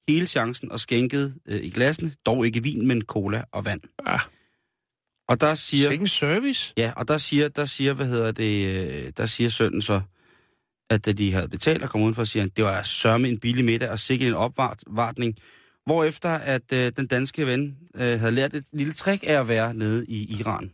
hele 0.07 0.27
chancen 0.27 0.71
og 0.71 0.79
skænkede 0.79 1.35
øh, 1.47 1.63
i 1.63 1.69
glassene, 1.69 2.11
dog 2.25 2.45
ikke 2.45 2.63
vin, 2.63 2.87
men 2.87 3.01
cola 3.01 3.43
og 3.51 3.65
vand. 3.65 3.81
Ja. 4.07 4.17
Og 5.27 5.41
der 5.41 5.53
siger, 5.55 5.89
Sikke 5.89 6.01
en 6.01 6.07
service. 6.07 6.73
ja, 6.77 6.93
og 6.95 7.07
der 7.07 7.17
siger, 7.17 7.47
der 7.49 7.65
siger, 7.65 7.93
hvad 7.93 8.05
hedder 8.05 8.31
det, 8.31 8.67
øh, 8.67 9.11
der 9.17 9.25
siger 9.25 9.49
sønnen 9.49 9.81
så, 9.81 10.01
at 10.89 11.05
da 11.05 11.11
de 11.11 11.31
havde 11.33 11.47
betalt 11.47 11.83
og 11.83 11.89
kom 11.89 12.01
udenfor, 12.01 12.23
siger 12.23 12.43
han, 12.43 12.49
det 12.57 12.63
var 12.65 12.83
sørme 12.83 13.29
en 13.29 13.39
billig 13.39 13.65
middag 13.65 13.89
og 13.89 13.99
sikkert 13.99 14.27
en 14.29 14.33
opvartning. 14.35 15.35
Hvorefter 15.85 16.29
at 16.29 16.71
øh, 16.73 16.91
den 16.97 17.07
danske 17.07 17.47
ven 17.47 17.77
øh, 17.95 18.19
havde 18.19 18.31
lært 18.31 18.53
et 18.53 18.65
lille 18.73 18.93
trick 18.93 19.23
af 19.27 19.33
at 19.39 19.47
være 19.47 19.73
nede 19.73 20.05
i 20.07 20.37
Iran. 20.39 20.71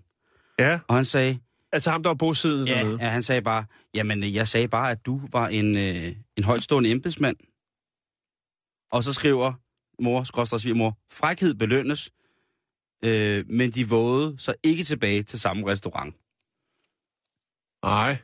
Ja, 0.59 0.79
Og 0.87 0.95
han 0.95 1.05
sagde, 1.05 1.39
altså 1.71 1.91
ham, 1.91 2.03
der 2.03 2.09
var 2.09 2.15
bosiddende 2.15 2.71
ja, 2.71 2.77
dernede. 2.79 2.97
ja, 3.01 3.09
han 3.09 3.23
sagde 3.23 3.41
bare, 3.41 3.65
jamen 3.93 4.23
jeg 4.33 4.47
sagde 4.47 4.67
bare, 4.67 4.91
at 4.91 5.05
du 5.05 5.21
var 5.31 5.47
en, 5.47 5.77
øh, 5.77 6.15
en 6.37 6.43
højtstående 6.43 6.91
embedsmand. 6.91 7.37
Og 8.91 9.03
så 9.03 9.13
skriver 9.13 9.53
mor, 10.03 10.23
skråstrej 10.23 10.59
svigermor, 10.59 10.97
frækhed 11.11 11.53
belønnes. 11.53 12.09
Øh, 13.05 13.45
men 13.49 13.71
de 13.71 13.89
vågede 13.89 14.35
så 14.39 14.53
ikke 14.63 14.83
tilbage 14.83 15.23
til 15.23 15.39
samme 15.39 15.67
restaurant. 15.71 16.15
Nej. 17.85 18.17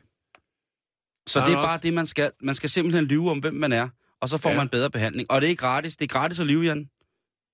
Så 1.28 1.40
det 1.46 1.52
er 1.54 1.62
bare 1.62 1.78
det, 1.82 1.94
man 1.94 2.06
skal. 2.06 2.30
Man 2.40 2.54
skal 2.54 2.70
simpelthen 2.70 3.04
lyve 3.04 3.30
om, 3.30 3.38
hvem 3.38 3.54
man 3.54 3.72
er, 3.72 3.88
og 4.20 4.28
så 4.28 4.38
får 4.38 4.50
Ja. 4.50 4.56
man 4.56 4.68
bedre 4.68 4.90
behandling. 4.90 5.30
Og 5.30 5.40
det 5.40 5.50
er 5.50 5.54
gratis. 5.54 5.96
Det 5.96 6.04
er 6.04 6.18
gratis 6.18 6.40
at 6.40 6.46
lyve, 6.46 6.62
Jan. 6.64 6.78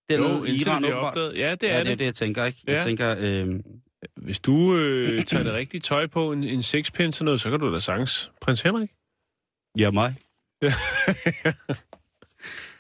Det 0.09 0.14
er 0.14 0.19
Jo, 0.19 0.28
noget, 0.28 0.49
Iran 0.49 0.85
opdaget. 0.85 1.37
Ja, 1.38 1.54
det 1.54 1.71
er 1.71 1.75
ja, 1.75 1.78
det. 1.78 1.87
det 1.87 1.93
er 1.93 1.97
det, 1.97 2.04
jeg 2.04 2.14
tænker, 2.14 2.45
ikke? 2.45 2.59
Jeg 2.66 2.75
Ja. 2.75 2.85
tænker, 2.85 3.14
øh, 3.19 3.61
Hvis 4.16 4.38
du 4.38 4.76
øh, 4.76 5.25
tager 5.26 5.43
det 5.45 5.52
rigtige 5.52 5.81
tøj 5.81 6.07
på, 6.07 6.33
en, 6.33 6.45
en 6.45 6.62
sixpence 6.62 7.21
og 7.21 7.25
noget, 7.25 7.40
så 7.40 7.50
kan 7.50 7.61
du 7.61 7.75
da 7.75 7.81
sagtens. 7.81 8.31
Prins 8.40 8.61
Henrik? 8.61 8.90
ja, 9.78 9.90
mig. 9.90 10.14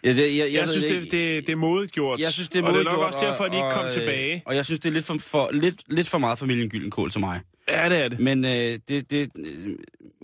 ja, 0.04 0.14
det, 0.14 0.18
jeg, 0.18 0.36
jeg, 0.38 0.52
Jeg, 0.52 0.68
synes, 0.68 0.84
det, 0.84 1.02
det, 1.02 1.46
det 1.46 1.52
er 1.52 1.56
modigt 1.56 1.92
gjort. 1.92 2.20
Jeg 2.20 2.32
synes, 2.32 2.48
det 2.48 2.58
er 2.58 2.66
Og 2.66 2.74
det 2.74 2.80
er 2.80 2.84
nok 2.84 2.98
også 2.98 3.18
derfor, 3.22 3.44
at 3.44 3.50
de 3.50 3.56
ikke 3.56 3.70
kom 3.72 3.84
og, 3.84 3.92
tilbage. 3.92 4.34
Øh, 4.34 4.40
og 4.46 4.56
jeg 4.56 4.64
synes, 4.64 4.80
det 4.80 4.88
er 4.88 4.92
lidt 4.92 5.04
for, 5.04 5.16
for, 5.20 5.50
lidt, 5.52 5.82
lidt 5.88 6.08
for 6.08 6.18
meget 6.18 6.38
familien 6.38 6.68
Gyldenkål 6.68 7.10
til 7.10 7.20
mig. 7.20 7.40
Ja, 7.68 7.88
det 7.88 8.04
er 8.04 8.08
det. 8.08 8.20
Men 8.20 8.44
øh, 8.44 8.78
det, 8.88 9.10
det, 9.10 9.30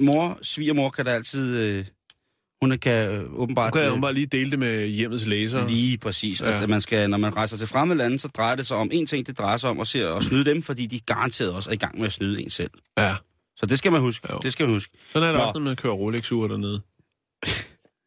mor, 0.01 0.39
svigermor 0.43 0.91
kan 0.91 1.05
da 1.05 1.11
altid... 1.11 1.57
Øh, 1.57 1.85
hun 2.63 2.79
kan 2.79 3.11
øh, 3.11 3.41
åbenbart... 3.41 3.73
kan 3.73 3.83
jeg 3.83 3.93
øh, 3.95 4.01
bare 4.01 4.13
lige 4.13 4.27
dele 4.27 4.51
det 4.51 4.59
med 4.59 4.87
hjemmets 4.87 5.27
læser. 5.27 5.69
Lige 5.69 5.99
præcis. 5.99 6.43
Ja. 6.43 6.63
At 6.63 6.69
man 6.69 6.81
skal, 6.81 7.11
når 7.11 7.19
man 7.19 7.37
rejser 7.37 7.57
til 7.57 7.67
fremmede 7.67 7.99
lande, 7.99 8.19
så 8.19 8.29
drejer 8.29 8.57
det 8.57 8.67
sig 8.67 8.77
om 8.77 8.91
en 8.93 9.07
ting, 9.07 9.27
det 9.27 9.39
drejer 9.39 9.57
sig 9.57 9.71
om 9.71 9.81
at, 9.81 9.87
se, 9.87 10.09
at 10.09 10.23
snyde 10.29 10.45
dem, 10.45 10.63
fordi 10.63 10.87
de 10.87 11.01
garanteret 11.01 11.53
også 11.53 11.71
er 11.71 11.75
i 11.75 11.77
gang 11.77 11.99
med 11.99 12.07
at 12.07 12.13
snyde 12.13 12.43
en 12.43 12.51
selv. 12.51 12.71
Ja. 12.99 13.15
Så 13.57 13.67
det 13.67 13.79
skal 13.79 13.93
man 13.93 14.01
huske. 14.01 14.29
Jo. 14.33 14.39
Det 14.43 14.53
skal 14.53 14.67
man 14.67 14.75
huske. 14.75 14.93
Sådan 15.13 15.29
er 15.29 15.33
der 15.33 15.39
Nå. 15.39 15.45
også, 15.45 15.59
når 15.59 15.65
man 15.65 15.77
kører 15.77 15.93
Rolex-ure 15.93 16.49
dernede 16.49 16.81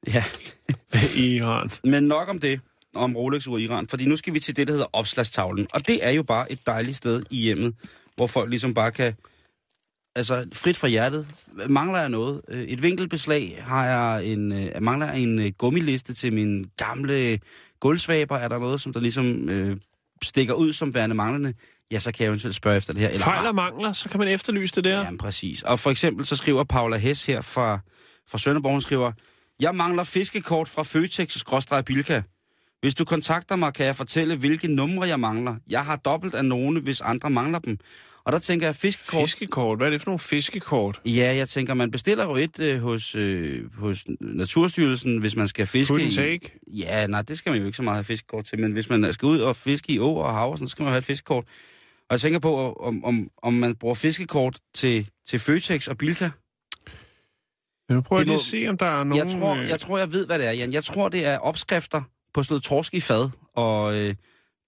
Ja. 0.08 0.24
i 1.16 1.36
Iran. 1.36 1.72
Men 1.84 2.04
nok 2.04 2.30
om 2.30 2.40
det, 2.40 2.62
om 2.96 3.16
Rolex 3.16 3.48
ur 3.48 3.58
i 3.58 3.64
Iran, 3.64 3.88
fordi 3.88 4.06
nu 4.06 4.16
skal 4.16 4.34
vi 4.34 4.40
til 4.40 4.58
det, 4.58 4.68
der 4.68 4.74
hedder 4.74 4.88
opslagstavlen. 4.94 5.68
Og 5.74 5.88
det 5.88 6.06
er 6.06 6.10
jo 6.12 6.24
bare 6.24 6.52
et 6.52 6.68
dejligt 6.68 6.98
sted 6.98 7.24
i 7.30 7.42
hjemmet, 7.42 7.76
hvor 8.16 8.28
folk 8.28 8.50
ligesom 8.50 8.74
bare 8.74 8.92
kan, 8.92 9.14
altså 10.16 10.46
frit 10.54 10.78
fra 10.78 10.88
hjertet, 10.88 11.28
mangler 11.70 12.00
jeg 12.00 12.10
noget. 12.10 12.42
Øh, 12.50 12.64
Et 12.64 12.82
vinkelbeslag, 12.82 13.64
har 13.68 13.86
jeg 13.86 14.26
en, 14.26 14.52
øh, 14.52 14.82
mangler 14.82 15.08
jeg 15.08 15.20
en 15.20 15.40
øh, 15.40 15.52
gummiliste 15.58 16.14
til 16.14 16.34
min 16.34 16.66
gamle 16.78 17.40
gulvsvaber, 17.80 18.38
er 18.38 18.48
der 18.48 18.60
noget, 18.60 18.82
som 18.82 18.94
der 18.94 19.00
ligesom 19.00 19.50
øh, 19.50 19.78
stikker 20.24 20.54
ud 20.54 20.74
som 20.74 20.96
værende 20.96 21.16
manglende, 21.16 21.54
ja, 21.92 22.00
så 22.00 22.12
kan 22.12 22.24
jeg 22.24 22.28
eventuelt 22.28 22.56
spørge 22.56 22.78
efter 22.78 22.94
det 22.94 23.02
her. 23.02 23.10
Eller 23.10 23.26
Fejl 23.26 23.48
og 23.48 23.56
mangler, 23.56 23.94
så 23.94 24.10
kan 24.10 24.20
man 24.20 24.28
efterlyse 24.28 24.76
det 24.76 24.84
der. 24.84 25.00
Ja, 25.02 25.10
præcis. 25.20 25.64
Og 25.64 25.80
for 25.80 25.92
eksempel 25.92 26.26
så 26.26 26.36
skriver 26.36 26.64
Paula 26.64 26.98
Hess 26.98 27.26
her 27.26 27.42
fra, 27.42 27.80
fra 28.30 28.38
Sønderborg, 28.38 28.72
hun 28.72 28.82
skriver, 28.82 29.12
Jeg 29.60 29.76
mangler 29.76 30.04
fiskekort 30.04 30.68
fra 30.68 30.84
Føtex-Bilka. 30.84 32.22
Hvis 32.82 32.96
du 32.96 33.06
kontakter 33.06 33.56
mig, 33.56 33.74
kan 33.74 33.86
jeg 33.86 33.96
fortælle, 33.96 34.36
hvilke 34.38 34.68
numre 34.68 35.08
jeg 35.08 35.20
mangler. 35.20 35.56
Jeg 35.70 35.86
har 35.86 35.96
dobbelt 35.96 36.36
af 36.36 36.46
nogle, 36.46 36.82
hvis 36.82 37.02
andre 37.02 37.30
mangler 37.30 37.60
dem. 37.60 37.78
Og 38.26 38.34
der 38.34 38.40
tænker 38.40 38.68
jeg, 38.68 38.76
fiskekort... 38.76 39.30
Fiskekort. 39.30 39.80
Hvad 39.80 39.88
er 39.88 39.92
det 39.92 40.02
for 40.02 40.10
nogle 40.10 40.20
fiskekort? 40.20 41.02
Ja, 41.06 41.36
jeg 41.36 41.50
tænker, 41.50 41.74
man 41.74 41.92
bestiller 41.92 42.24
jo 42.24 42.36
et 42.36 42.60
øh, 42.60 42.82
hos, 42.82 43.16
øh, 43.16 43.76
hos 43.76 44.06
Naturstyrelsen, 44.22 45.18
hvis 45.18 45.36
man 45.36 45.48
skal 45.48 45.68
fiske 45.68 45.94
and 45.94 46.04
i... 46.04 46.16
take? 46.16 46.60
Ja, 46.68 47.08
nej, 47.08 47.22
det 47.22 47.38
skal 47.38 47.50
man 47.50 47.60
jo 47.60 47.66
ikke 47.66 47.76
så 47.76 47.84
meget 47.84 47.98
have 47.98 48.04
fiskekort 48.04 48.46
til, 48.46 48.60
men 48.60 48.72
hvis 48.72 48.90
man 48.90 49.14
skal 49.14 49.26
ud 49.26 49.40
og 49.40 49.56
fiske 49.56 49.94
i 49.94 50.00
å 50.00 50.16
og 50.16 50.34
hav, 50.34 50.52
og 50.52 50.60
så 50.60 50.68
skal 50.68 50.84
man 50.84 50.92
have 50.92 50.98
et 50.98 51.04
fiskekort. 51.04 51.46
Og 52.10 52.12
jeg 52.12 52.22
tænker 52.22 52.40
på, 52.40 52.74
om, 52.74 53.06
om, 53.06 53.30
om 53.44 53.54
man 53.54 53.76
bruger 53.76 53.96
fiskekort 53.96 54.60
til, 54.74 55.10
til 55.28 55.40
Føtex 55.40 55.88
og 55.88 55.98
Bilka. 55.98 56.30
Nu 57.94 58.02
prøver 58.02 58.20
jeg 58.20 58.26
lige 58.26 58.34
må- 58.36 58.40
at 58.40 58.46
se, 58.46 58.66
om 58.70 58.78
der 58.78 58.86
er 58.86 59.04
nogen... 59.04 59.26
Jeg 59.28 59.40
tror, 59.42 59.56
øh, 59.56 59.70
jeg 59.70 59.80
tror, 59.80 59.98
jeg 59.98 60.12
ved, 60.14 60.26
hvad 60.26 60.40
det 60.40 60.48
er, 60.48 60.52
Jan. 60.52 60.74
Jeg 60.74 60.84
tror, 60.84 61.10
det 61.10 61.26
er 61.26 61.38
opskrifter 61.38 62.02
på 62.34 62.44
sådan 62.44 62.54
noget 62.54 62.64
torsk 62.64 62.94
i 62.94 63.00
fad, 63.00 63.30
og 63.56 63.96
øh, 63.96 64.16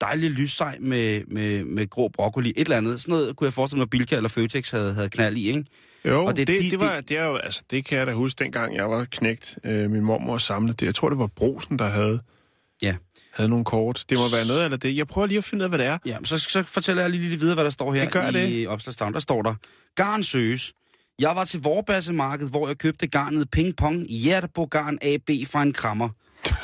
dejlig 0.01 0.29
lyssej 0.29 0.77
med, 0.79 1.21
med, 1.27 1.63
med 1.63 1.89
grå 1.89 2.07
broccoli. 2.07 2.49
Et 2.49 2.59
eller 2.59 2.77
andet. 2.77 3.01
Sådan 3.01 3.11
noget 3.13 3.35
kunne 3.35 3.45
jeg 3.45 3.53
forestille 3.53 3.77
mig, 3.79 3.83
at 3.85 3.89
Bilka 3.89 4.15
eller 4.15 4.29
Føtex 4.29 4.71
havde, 4.71 4.93
havde 4.93 5.09
knald 5.09 5.37
i, 5.37 5.47
ikke? 5.47 5.65
Jo, 6.05 6.25
Og 6.25 6.37
det, 6.37 6.47
det- 6.47 6.61
de- 6.61 6.71
det, 6.71 6.79
var, 6.79 7.01
det, 7.01 7.17
er 7.17 7.25
jo, 7.25 7.35
altså, 7.35 7.63
det 7.71 7.85
kan 7.85 7.97
jeg 7.97 8.07
da 8.07 8.13
huske, 8.13 8.43
dengang 8.43 8.75
jeg 8.75 8.89
var 8.89 9.05
knægt. 9.11 9.57
Øh, 9.63 9.91
min 9.91 10.01
mormor 10.03 10.37
samlede 10.37 10.73
det. 10.77 10.85
Jeg 10.85 10.95
tror, 10.95 11.09
det 11.09 11.17
var 11.19 11.27
Brosen, 11.27 11.79
der 11.79 11.89
havde, 11.89 12.19
Ja. 12.81 12.95
havde 13.33 13.49
nogle 13.49 13.65
kort. 13.65 14.05
Det 14.09 14.17
må 14.17 14.23
være 14.37 14.47
noget 14.47 14.71
af 14.73 14.79
det. 14.79 14.97
Jeg 14.97 15.07
prøver 15.07 15.27
lige 15.27 15.37
at 15.37 15.43
finde 15.43 15.61
ud 15.61 15.63
af, 15.63 15.69
hvad 15.69 15.79
det 15.79 15.87
er. 15.87 15.97
Ja, 16.05 16.17
så, 16.23 16.37
så 16.39 16.63
fortæller 16.63 17.01
jeg 17.03 17.09
lige 17.11 17.29
lidt 17.29 17.41
videre, 17.41 17.55
hvad 17.55 17.63
der 17.63 17.69
står 17.69 17.93
her 17.93 18.01
Det 18.03 18.11
gør 18.11 18.29
i 18.29 18.31
det. 18.33 18.67
opslagstavlen. 18.67 19.13
Der 19.13 19.19
står 19.19 19.41
der, 19.41 19.55
garn 19.95 20.23
søges. 20.23 20.73
Jeg 21.19 21.35
var 21.35 21.45
til 21.45 21.61
Vorbassemarkedet, 21.61 22.51
hvor 22.51 22.67
jeg 22.67 22.77
købte 22.77 23.07
garnet 23.07 23.49
Ping 23.49 23.75
Pong 23.75 24.05
Hjertebo 24.09 24.65
Garn 24.65 24.97
AB 25.01 25.29
fra 25.47 25.61
en 25.61 25.73
krammer. 25.73 26.09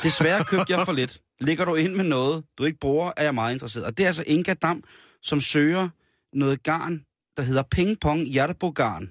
Desværre 0.02 0.44
købte 0.44 0.76
jeg 0.76 0.86
for 0.86 0.92
lidt. 0.92 1.20
Ligger 1.40 1.64
du 1.64 1.74
ind 1.74 1.94
med 1.94 2.04
noget, 2.04 2.44
du 2.58 2.64
ikke 2.64 2.78
bruger, 2.78 3.12
er 3.16 3.22
jeg 3.22 3.34
meget 3.34 3.52
interesseret. 3.52 3.86
Og 3.86 3.96
det 3.96 4.02
er 4.02 4.06
altså 4.06 4.24
Inga 4.26 4.54
Dam, 4.54 4.82
som 5.22 5.40
søger 5.40 5.88
noget 6.32 6.62
garn, 6.62 7.04
der 7.36 7.42
hedder 7.42 7.62
Ping 7.70 8.00
Pong 8.00 8.26
Hjertebo 8.26 8.70
Garn. 8.70 9.10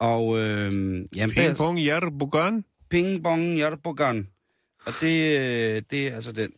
Og 0.00 0.38
øh, 0.38 0.72
jamen, 0.72 1.06
det 1.14 1.22
er 1.22 1.26
Ping 1.26 1.56
pong, 1.56 1.78
hjerte, 1.78 2.06
bugan. 2.18 2.64
Ping 2.90 3.22
Pong 3.22 3.54
Hjertebo 3.54 3.92
Garn. 3.92 4.28
Og 4.86 4.92
det, 5.00 5.38
øh, 5.38 5.82
det 5.90 6.08
er 6.08 6.14
altså 6.14 6.32
den. 6.32 6.50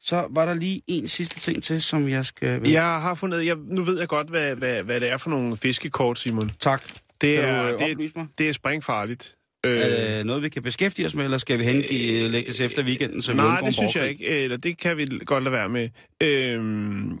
Så 0.00 0.26
var 0.30 0.44
der 0.44 0.54
lige 0.54 0.82
en 0.86 1.08
sidste 1.08 1.40
ting 1.40 1.62
til, 1.62 1.82
som 1.82 2.08
jeg 2.08 2.24
skal... 2.24 2.68
Jeg 2.68 3.00
har 3.00 3.14
fundet... 3.14 3.46
Jeg, 3.46 3.56
nu 3.56 3.84
ved 3.84 3.98
jeg 3.98 4.08
godt, 4.08 4.30
hvad, 4.30 4.56
hvad, 4.56 4.82
hvad 4.82 5.00
det 5.00 5.10
er 5.10 5.16
for 5.16 5.30
nogle 5.30 5.56
fiskekort, 5.56 6.18
Simon. 6.18 6.50
Tak. 6.60 6.82
Det 7.20 7.34
Kan 7.34 7.44
er, 7.44 7.70
du, 7.70 7.84
øh, 7.84 7.96
det, 7.96 8.16
mig? 8.16 8.26
det 8.38 8.48
er 8.48 8.52
springfarligt. 8.52 9.36
Øh, 9.66 9.78
Er 9.80 10.16
det 10.16 10.26
noget, 10.26 10.42
vi 10.42 10.48
kan 10.48 10.62
beskæftige 10.62 11.06
os 11.06 11.14
med, 11.14 11.24
eller 11.24 11.38
skal 11.38 11.58
vi 11.58 11.64
hengive, 11.64 12.28
lægge 12.28 12.52
det 12.52 12.60
efter 12.60 12.82
weekenden? 12.82 13.22
Så 13.22 13.34
Nej, 13.34 13.60
det 13.60 13.74
synes 13.74 13.96
jeg 13.96 14.08
ikke. 14.08 14.26
Eller 14.26 14.56
det 14.56 14.78
kan 14.78 14.96
vi 14.96 15.08
godt 15.26 15.44
lade 15.44 15.52
være 15.52 15.68
med. 15.68 15.88
Øhm, 16.20 17.18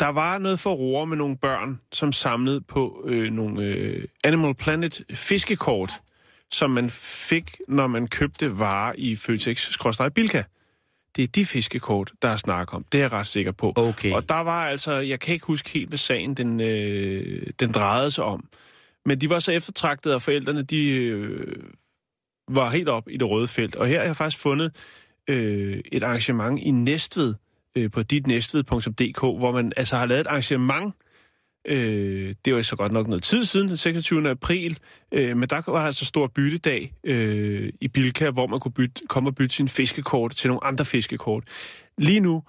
der 0.00 0.08
var 0.08 0.38
noget 0.38 0.58
for 0.58 0.72
roer 0.74 1.04
med 1.04 1.16
nogle 1.16 1.36
børn, 1.36 1.80
som 1.92 2.12
samlede 2.12 2.60
på 2.60 3.04
øh, 3.08 3.32
nogle 3.32 3.62
øh, 3.64 4.04
Animal 4.24 4.54
Planet 4.54 5.02
fiskekort, 5.14 5.92
som 6.50 6.70
man 6.70 6.90
fik, 6.90 7.56
når 7.68 7.86
man 7.86 8.06
købte 8.06 8.58
varer 8.58 8.92
i 8.98 9.16
Føtex-Bilka. 9.16 10.42
Det 11.16 11.22
er 11.22 11.26
de 11.26 11.46
fiskekort, 11.46 12.12
der 12.22 12.28
er 12.28 12.36
snak 12.36 12.74
om. 12.74 12.84
Det 12.92 12.98
er 12.98 13.02
jeg 13.02 13.12
ret 13.12 13.26
sikker 13.26 13.52
på. 13.52 13.72
Okay. 13.76 14.12
Og 14.12 14.28
der 14.28 14.40
var 14.40 14.66
altså, 14.66 14.92
jeg 14.92 15.20
kan 15.20 15.34
ikke 15.34 15.46
huske 15.46 15.70
helt, 15.70 15.88
hvad 15.88 15.98
sagen 15.98 16.34
den, 16.34 16.60
øh, 16.60 17.46
den 17.60 17.72
drejede 17.72 18.10
sig 18.10 18.24
om. 18.24 18.48
Men 19.06 19.20
de 19.20 19.30
var 19.30 19.38
så 19.38 19.52
eftertragtede, 19.52 20.14
og 20.14 20.22
forældrene, 20.22 20.62
de 20.62 20.96
øh, 20.96 21.56
var 22.48 22.70
helt 22.70 22.88
op 22.88 23.08
i 23.08 23.16
det 23.16 23.28
røde 23.30 23.48
felt. 23.48 23.76
Og 23.76 23.86
her 23.86 23.98
har 23.98 24.04
jeg 24.04 24.16
faktisk 24.16 24.42
fundet 24.42 24.76
øh, 25.30 25.80
et 25.92 26.02
arrangement 26.02 26.60
i 26.60 26.70
Næstved, 26.70 27.34
øh, 27.76 27.90
på 27.90 28.02
ditnæstved.dk, 28.02 29.20
hvor 29.20 29.52
man 29.52 29.72
altså 29.76 29.96
har 29.96 30.06
lavet 30.06 30.20
et 30.20 30.26
arrangement, 30.26 30.94
øh, 31.68 32.34
det 32.44 32.54
var 32.54 32.62
så 32.62 32.76
godt 32.76 32.92
nok 32.92 33.08
noget 33.08 33.22
tid 33.22 33.44
siden, 33.44 33.68
den 33.68 33.76
26. 33.76 34.30
april, 34.30 34.78
øh, 35.12 35.36
men 35.36 35.48
der 35.48 35.62
var 35.66 35.86
altså 35.86 36.04
stor 36.04 36.26
byttedag 36.26 36.94
øh, 37.04 37.72
i 37.80 37.88
Bilka, 37.88 38.30
hvor 38.30 38.46
man 38.46 38.60
kunne 38.60 38.72
bytte, 38.72 39.02
komme 39.08 39.30
og 39.30 39.34
bytte 39.34 39.56
sin 39.56 39.68
fiskekort 39.68 40.32
til 40.36 40.48
nogle 40.48 40.64
andre 40.64 40.84
fiskekort. 40.84 41.44
Lige 41.98 42.20
nu, 42.20 42.42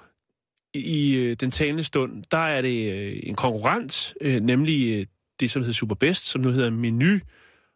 i 0.76 1.16
øh, 1.16 1.36
den 1.40 1.52
talende 1.52 1.84
stund, 1.84 2.24
der 2.32 2.38
er 2.38 2.62
det 2.62 2.94
øh, 2.94 3.20
en 3.24 3.36
konkurrent, 3.36 4.14
øh, 4.22 4.42
nemlig 4.42 5.00
øh, 5.00 5.06
det, 5.40 5.52
som 5.52 5.62
hedder 5.62 5.74
Superbest, 5.74 6.26
som 6.26 6.42
nu 6.42 6.50
hedder 6.50 6.70
Menu, 6.70 7.20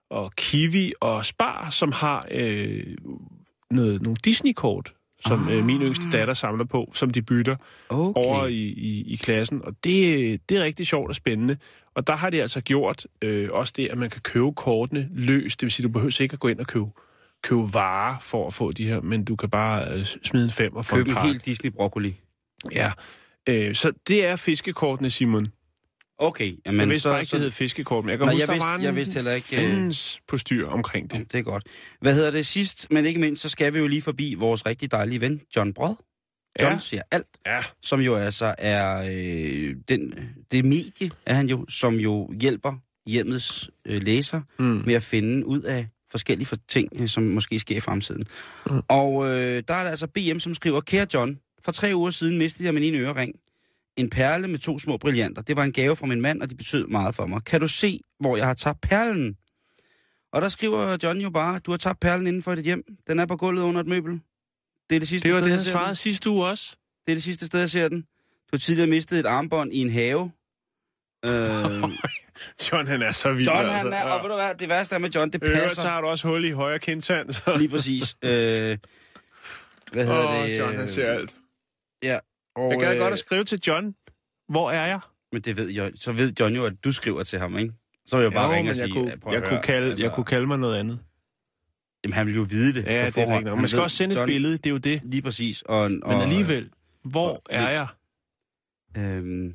og 0.10 0.32
Kiwi 0.36 0.94
og 1.00 1.26
Spar, 1.26 1.70
som 1.70 1.92
har 1.92 2.28
øh, 2.32 2.84
noget, 3.72 4.02
nogle 4.02 4.16
Disney-kort, 4.26 4.94
som 5.26 5.48
ah. 5.48 5.58
øh, 5.58 5.66
min 5.66 5.82
yngste 5.82 6.06
datter 6.12 6.34
samler 6.34 6.66
på, 6.66 6.92
som 6.96 7.10
de 7.10 7.22
bytter 7.22 7.56
okay. 7.90 8.22
over 8.22 8.46
i, 8.48 8.68
i, 8.68 9.04
i 9.14 9.16
klassen. 9.16 9.62
Og 9.66 9.74
det, 9.84 10.50
det 10.50 10.58
er 10.58 10.64
rigtig 10.64 10.88
sjovt 10.88 11.10
og 11.10 11.16
spændende. 11.16 11.58
Og 11.96 12.08
der 12.08 12.16
har 12.16 12.30
de 12.30 12.42
altså 12.42 12.62
gjort 12.62 13.08
øh, 13.22 13.50
også 13.52 13.74
det, 13.78 13.88
at 13.88 13.98
man 13.98 14.10
kan 14.10 14.22
købe 14.22 14.54
kortene 14.54 15.10
løst. 15.12 15.62
Det 15.62 15.66
vil 15.66 15.72
sige, 15.72 15.84
du 15.84 15.90
behøver 15.92 16.22
ikke 16.22 16.34
at 16.34 16.40
gå 16.40 16.48
ind 16.48 16.60
og 16.60 16.68
købe, 16.68 16.90
købe 17.44 17.74
varer 17.74 18.20
for 18.20 18.48
at 18.48 18.54
få 18.54 18.72
de 18.72 18.86
her, 18.86 19.02
men 19.02 19.26
du 19.26 19.36
kan 19.36 19.50
bare 19.50 19.94
øh, 19.94 20.06
smide 20.24 20.44
en 20.44 20.52
fem 20.52 20.76
og 20.76 20.86
få 20.86 20.96
Køb 20.96 21.08
en 21.08 21.14
pakke. 21.14 21.28
helt 21.28 21.46
Disney-broccoli. 21.46 22.16
Ja. 22.72 22.92
Øh, 23.50 23.76
så 23.76 23.92
det 24.08 24.26
er 24.26 24.36
fiskekortene, 24.36 25.10
Simon. 25.10 25.48
Okay, 26.22 26.46
Men 26.52 26.60
jamen 26.66 26.80
jeg 26.80 26.90
vidste 26.90 27.02
så... 27.04 27.10
bare 27.10 27.20
ikke, 27.20 27.30
så 27.30 27.36
det 27.36 27.44
hed 27.44 27.52
fiskekort, 27.52 28.06
men 28.06 28.10
jeg 28.10 28.18
kan 28.20 28.26
Nej, 28.28 28.34
huske, 28.34 28.42
jeg 28.42 28.48
der 28.48 28.54
vidste- 28.54 28.68
var 28.68 28.76
en 28.76 28.82
jeg 28.84 28.96
vidste 28.96 29.14
heller 29.14 29.32
ikke, 29.32 29.68
øh, 29.78 29.94
på 30.28 30.38
styr 30.38 30.68
omkring 30.68 31.12
det. 31.12 31.32
det 31.32 31.38
er 31.40 31.42
godt. 31.44 31.64
Hvad 32.02 32.14
hedder 32.16 32.32
det 32.32 32.46
sidst, 32.46 32.88
men 32.92 33.06
ikke 33.06 33.20
mindst, 33.20 33.42
så 33.42 33.50
skal 33.50 33.74
vi 33.74 33.80
jo 33.80 33.88
lige 33.88 34.02
forbi 34.02 34.34
vores 34.34 34.66
rigtig 34.66 34.92
dejlige 34.92 35.22
ven, 35.22 35.42
John 35.56 35.74
Brod. 35.74 35.96
John 36.62 36.74
Ja. 36.74 36.80
siger 36.80 37.02
alt, 37.12 37.28
Ja, 37.46 37.60
som 37.82 38.00
jo 38.00 38.16
altså 38.16 38.56
er 38.58 39.08
øh, 39.12 39.76
den, 39.90 40.14
det 40.52 40.66
medie, 40.66 41.12
er 41.26 41.34
han 41.34 41.50
jo, 41.50 41.66
som 41.70 41.96
jo 41.96 42.34
hjælper 42.42 42.74
hjemmets 43.08 43.70
øh, 43.88 44.04
læser 44.04 44.42
mm. 44.60 44.84
med 44.86 44.94
at 44.94 45.04
finde 45.04 45.46
ud 45.46 45.62
af 45.62 45.88
forskellige 46.12 46.46
for 46.48 46.58
ting, 46.70 46.90
øh, 46.96 47.08
som 47.08 47.24
måske 47.24 47.60
sker 47.60 47.78
i 47.78 47.80
fremtiden. 47.80 48.26
Mm. 48.70 48.82
Og 48.88 49.26
øh, 49.28 49.64
der 49.68 49.74
er 49.74 49.84
der 49.84 49.90
altså 49.92 50.08
BM, 50.08 50.40
som 50.40 50.54
skriver, 50.56 50.82
Kære 50.82 51.08
John, 51.14 51.40
for 51.66 51.72
tre 51.72 51.92
uger 51.96 52.12
siden 52.12 52.38
mistede 52.38 52.66
jeg 52.66 52.74
min 52.74 52.84
ene 52.84 52.98
ørering. 52.98 53.34
En 54.00 54.10
perle 54.10 54.48
med 54.48 54.60
to 54.60 54.80
små 54.80 54.98
brillanter. 54.98 55.42
Det 55.42 55.56
var 55.56 55.64
en 55.64 55.72
gave 55.72 55.96
fra 55.96 56.06
min 56.06 56.22
mand, 56.22 56.42
og 56.42 56.50
det 56.50 56.58
betød 56.58 56.88
meget 56.88 57.16
for 57.16 57.26
mig. 57.26 57.44
Kan 57.44 57.62
du 57.62 57.68
se, 57.68 58.00
hvor 58.20 58.38
jeg 58.38 58.48
har 58.48 58.54
tabt 58.54 58.82
perlen? 58.82 59.38
Og 60.34 60.42
der 60.42 60.50
skriver 60.50 60.98
John 61.04 61.22
jo 61.22 61.30
bare, 61.30 61.60
du 61.60 61.72
har 61.72 61.78
tabt 61.78 62.00
perlen 62.00 62.28
inden 62.28 62.44
for 62.44 62.56
dit 62.56 62.66
hjem. 62.66 62.84
Den 63.08 63.20
er 63.20 63.26
på 63.26 63.38
gulvet 63.38 63.64
under 63.64 63.82
et 63.82 63.88
møbel. 63.88 64.22
Det 64.90 64.96
er 64.96 65.00
det 65.00 65.08
sidste 65.08 65.28
det 65.28 65.36
var 65.36 65.42
sted, 65.42 65.52
det, 65.52 65.58
jeg 65.58 65.66
svarede 65.66 65.96
sidste 65.96 66.30
uge 66.30 66.48
også. 66.48 66.76
Det 67.06 67.12
er 67.12 67.16
det 67.16 67.24
sidste 67.24 67.46
sted, 67.46 67.60
jeg 67.60 67.70
ser 67.70 67.88
den. 67.88 68.06
har 68.52 68.58
tidligere 68.58 68.90
mistet 68.90 69.20
et 69.20 69.26
armbånd 69.26 69.74
i 69.74 69.78
en 69.78 69.90
have. 69.90 70.32
Øh, 71.26 71.32
John, 72.72 72.88
han 72.88 73.02
er 73.02 73.12
så 73.12 73.34
vild. 73.34 73.48
John, 73.48 73.60
altså. 73.60 73.78
han 73.78 73.94
er, 73.94 74.12
og 74.14 74.24
ved 74.24 74.30
du 74.30 74.36
hvad, 74.36 74.56
det 74.56 74.70
værste 74.70 74.96
er 74.96 75.00
med 75.00 75.10
John, 75.10 75.32
det 75.32 75.42
passer 75.42 75.82
så 75.82 75.88
har 75.88 76.02
du 76.02 76.08
også 76.08 76.28
hul 76.28 76.46
i 76.46 76.52
højre 76.52 76.80
kindtand. 76.80 77.32
Så. 77.32 77.56
lige 77.58 77.70
præcis. 77.70 78.16
Øh, 78.22 78.78
hvad 79.92 80.06
hedder 80.06 80.42
Åh, 80.42 80.48
det? 80.48 80.60
John, 80.60 80.76
han 80.76 80.90
ser 80.90 81.12
alt. 81.12 81.36
Ja. 82.04 82.20
Og, 82.60 82.72
Jeg 82.72 82.80
gad 82.80 82.94
øh, 82.94 83.00
godt 83.00 83.14
at 83.14 83.20
skrive 83.20 83.44
til 83.44 83.60
John. 83.68 83.96
Hvor 84.50 84.72
er 84.72 84.86
jeg? 84.88 85.00
Men 85.32 85.42
det 85.42 85.58
ved 85.58 85.70
jeg, 85.70 85.92
så 85.96 86.12
ved 86.12 86.34
John 86.40 86.56
jo, 86.56 86.66
at 86.66 86.74
du 86.84 86.92
skriver 86.92 87.24
til 87.24 87.40
ham, 87.40 87.58
ikke? 87.58 87.74
Så 88.06 88.16
vil 88.18 88.24
jeg 88.24 88.32
bare 88.34 88.50
Jo, 88.50 88.56
ringe 88.56 88.70
og 88.72 88.76
sige, 88.76 88.86
jeg 88.88 88.94
kunne, 88.94 89.10
"Ja, 89.10 89.16
prøv 89.16 89.34
at 89.34 89.42
jeg, 89.42 89.50
høre, 89.50 89.58
kunne 89.60 89.64
kalde, 89.64 89.88
altså, 89.90 90.04
jeg 90.04 90.12
kunne 90.14 90.26
kalde 90.26 90.48
mig 90.48 90.58
noget 90.60 90.80
andet. 90.80 91.00
Jamen, 92.04 92.14
han 92.14 92.28
vil 92.28 92.36
jo 92.36 92.42
vide 92.50 92.74
det. 92.74 92.76
Ja, 92.76 92.82
på 92.84 92.90
det 92.90 93.08
er 93.08 93.12
forhånd. 93.12 93.36
rigtigt. 93.46 93.58
Man 93.62 93.68
skal 93.68 93.78
ved, 93.78 93.84
også 93.84 93.98
sende 93.98 94.14
et 94.14 94.20
John, 94.20 94.28
billede, 94.28 94.58
det 94.58 94.66
er 94.66 94.70
jo 94.70 94.78
det. 94.78 95.02
Lige 95.04 95.22
præcis. 95.22 95.62
Og, 95.62 95.80
og, 95.80 95.90
Men 95.90 96.22
alligevel, 96.22 96.70
hvor 97.04 97.30
og- 97.30 97.42
er 97.50 97.70
jeg? 97.70 97.88
Øhm, 98.98 99.54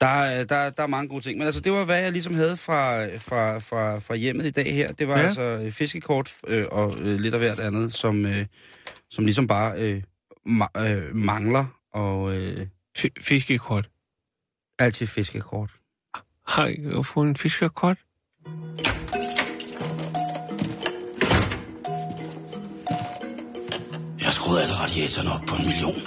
der, 0.00 0.06
er- 0.06 0.44
der, 0.44 0.70
der 0.70 0.82
er 0.82 0.86
mange 0.86 1.08
gode 1.08 1.20
ting. 1.24 1.38
Men 1.38 1.46
altså, 1.46 1.60
det 1.60 1.72
var, 1.72 1.84
hvad 1.84 2.02
jeg 2.02 2.12
ligesom 2.12 2.34
havde 2.34 2.56
fra, 2.56 3.04
fra, 3.16 3.58
fra, 3.58 3.98
fra 3.98 4.14
hjemmet 4.14 4.46
i 4.46 4.50
dag 4.50 4.74
her. 4.74 4.92
Det 4.92 5.08
var 5.08 5.14
Ja. 5.14 5.20
ja. 5.20 5.26
altså 5.26 5.42
øh, 5.42 5.70
fiskekort 5.70 6.32
øh, 6.46 6.66
og 6.70 6.96
øh, 7.00 7.20
lidt 7.20 7.34
af 7.34 7.40
hvert 7.40 7.58
andet, 7.60 7.92
som, 7.92 8.26
øh, 8.26 8.46
som 9.10 9.24
ligesom 9.24 9.46
bare 9.46 9.78
øh, 9.80 10.02
ma- 10.48 10.80
øh, 10.88 11.16
mangler. 11.16 11.75
Og 11.96 12.34
øh, 12.34 12.66
F- 12.98 13.20
fiskekort. 13.20 13.90
altid 14.78 15.06
fiskekort. 15.06 15.70
Har 16.46 16.66
jeg 16.66 17.06
fået 17.06 17.28
en 17.28 17.36
fiskekort? 17.36 17.96
Jeg 24.18 24.26
har 24.26 24.32
skruet 24.32 24.60
alle 24.60 24.74
radiatorerne 24.74 25.30
op 25.32 25.40
på 25.48 25.54
en 25.56 25.66
million. 25.66 26.00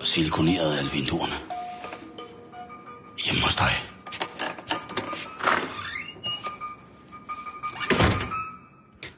Og 0.00 0.06
silikoneret 0.06 0.78
alle 0.78 0.90
vinduerne. 0.90 1.34
Hjemme 3.24 3.42
hos 3.42 3.56
dig. 3.56 3.74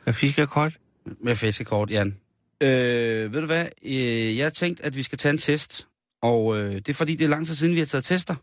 Er 0.07 0.12
fiskekort? 0.12 0.73
Med 1.21 1.37
fiskekort, 1.37 1.91
Jan. 1.91 2.22
Øh, 2.62 3.33
ved 3.33 3.40
du 3.40 3.47
hvad? 3.47 3.66
Øh, 3.85 4.37
jeg 4.37 4.45
har 4.45 4.50
tænkt, 4.50 4.81
at 4.81 4.97
vi 4.97 5.02
skal 5.02 5.19
tage 5.19 5.31
en 5.31 5.38
test. 5.38 5.88
Og 6.23 6.59
øh, 6.59 6.75
det 6.75 6.88
er 6.88 6.95
fordi, 6.95 7.14
det 7.16 7.25
er 7.25 7.28
lang 7.28 7.47
tid 7.47 7.54
siden, 7.54 7.75
vi 7.75 7.78
har 7.78 7.87
taget 7.87 8.04
tester. 8.04 8.35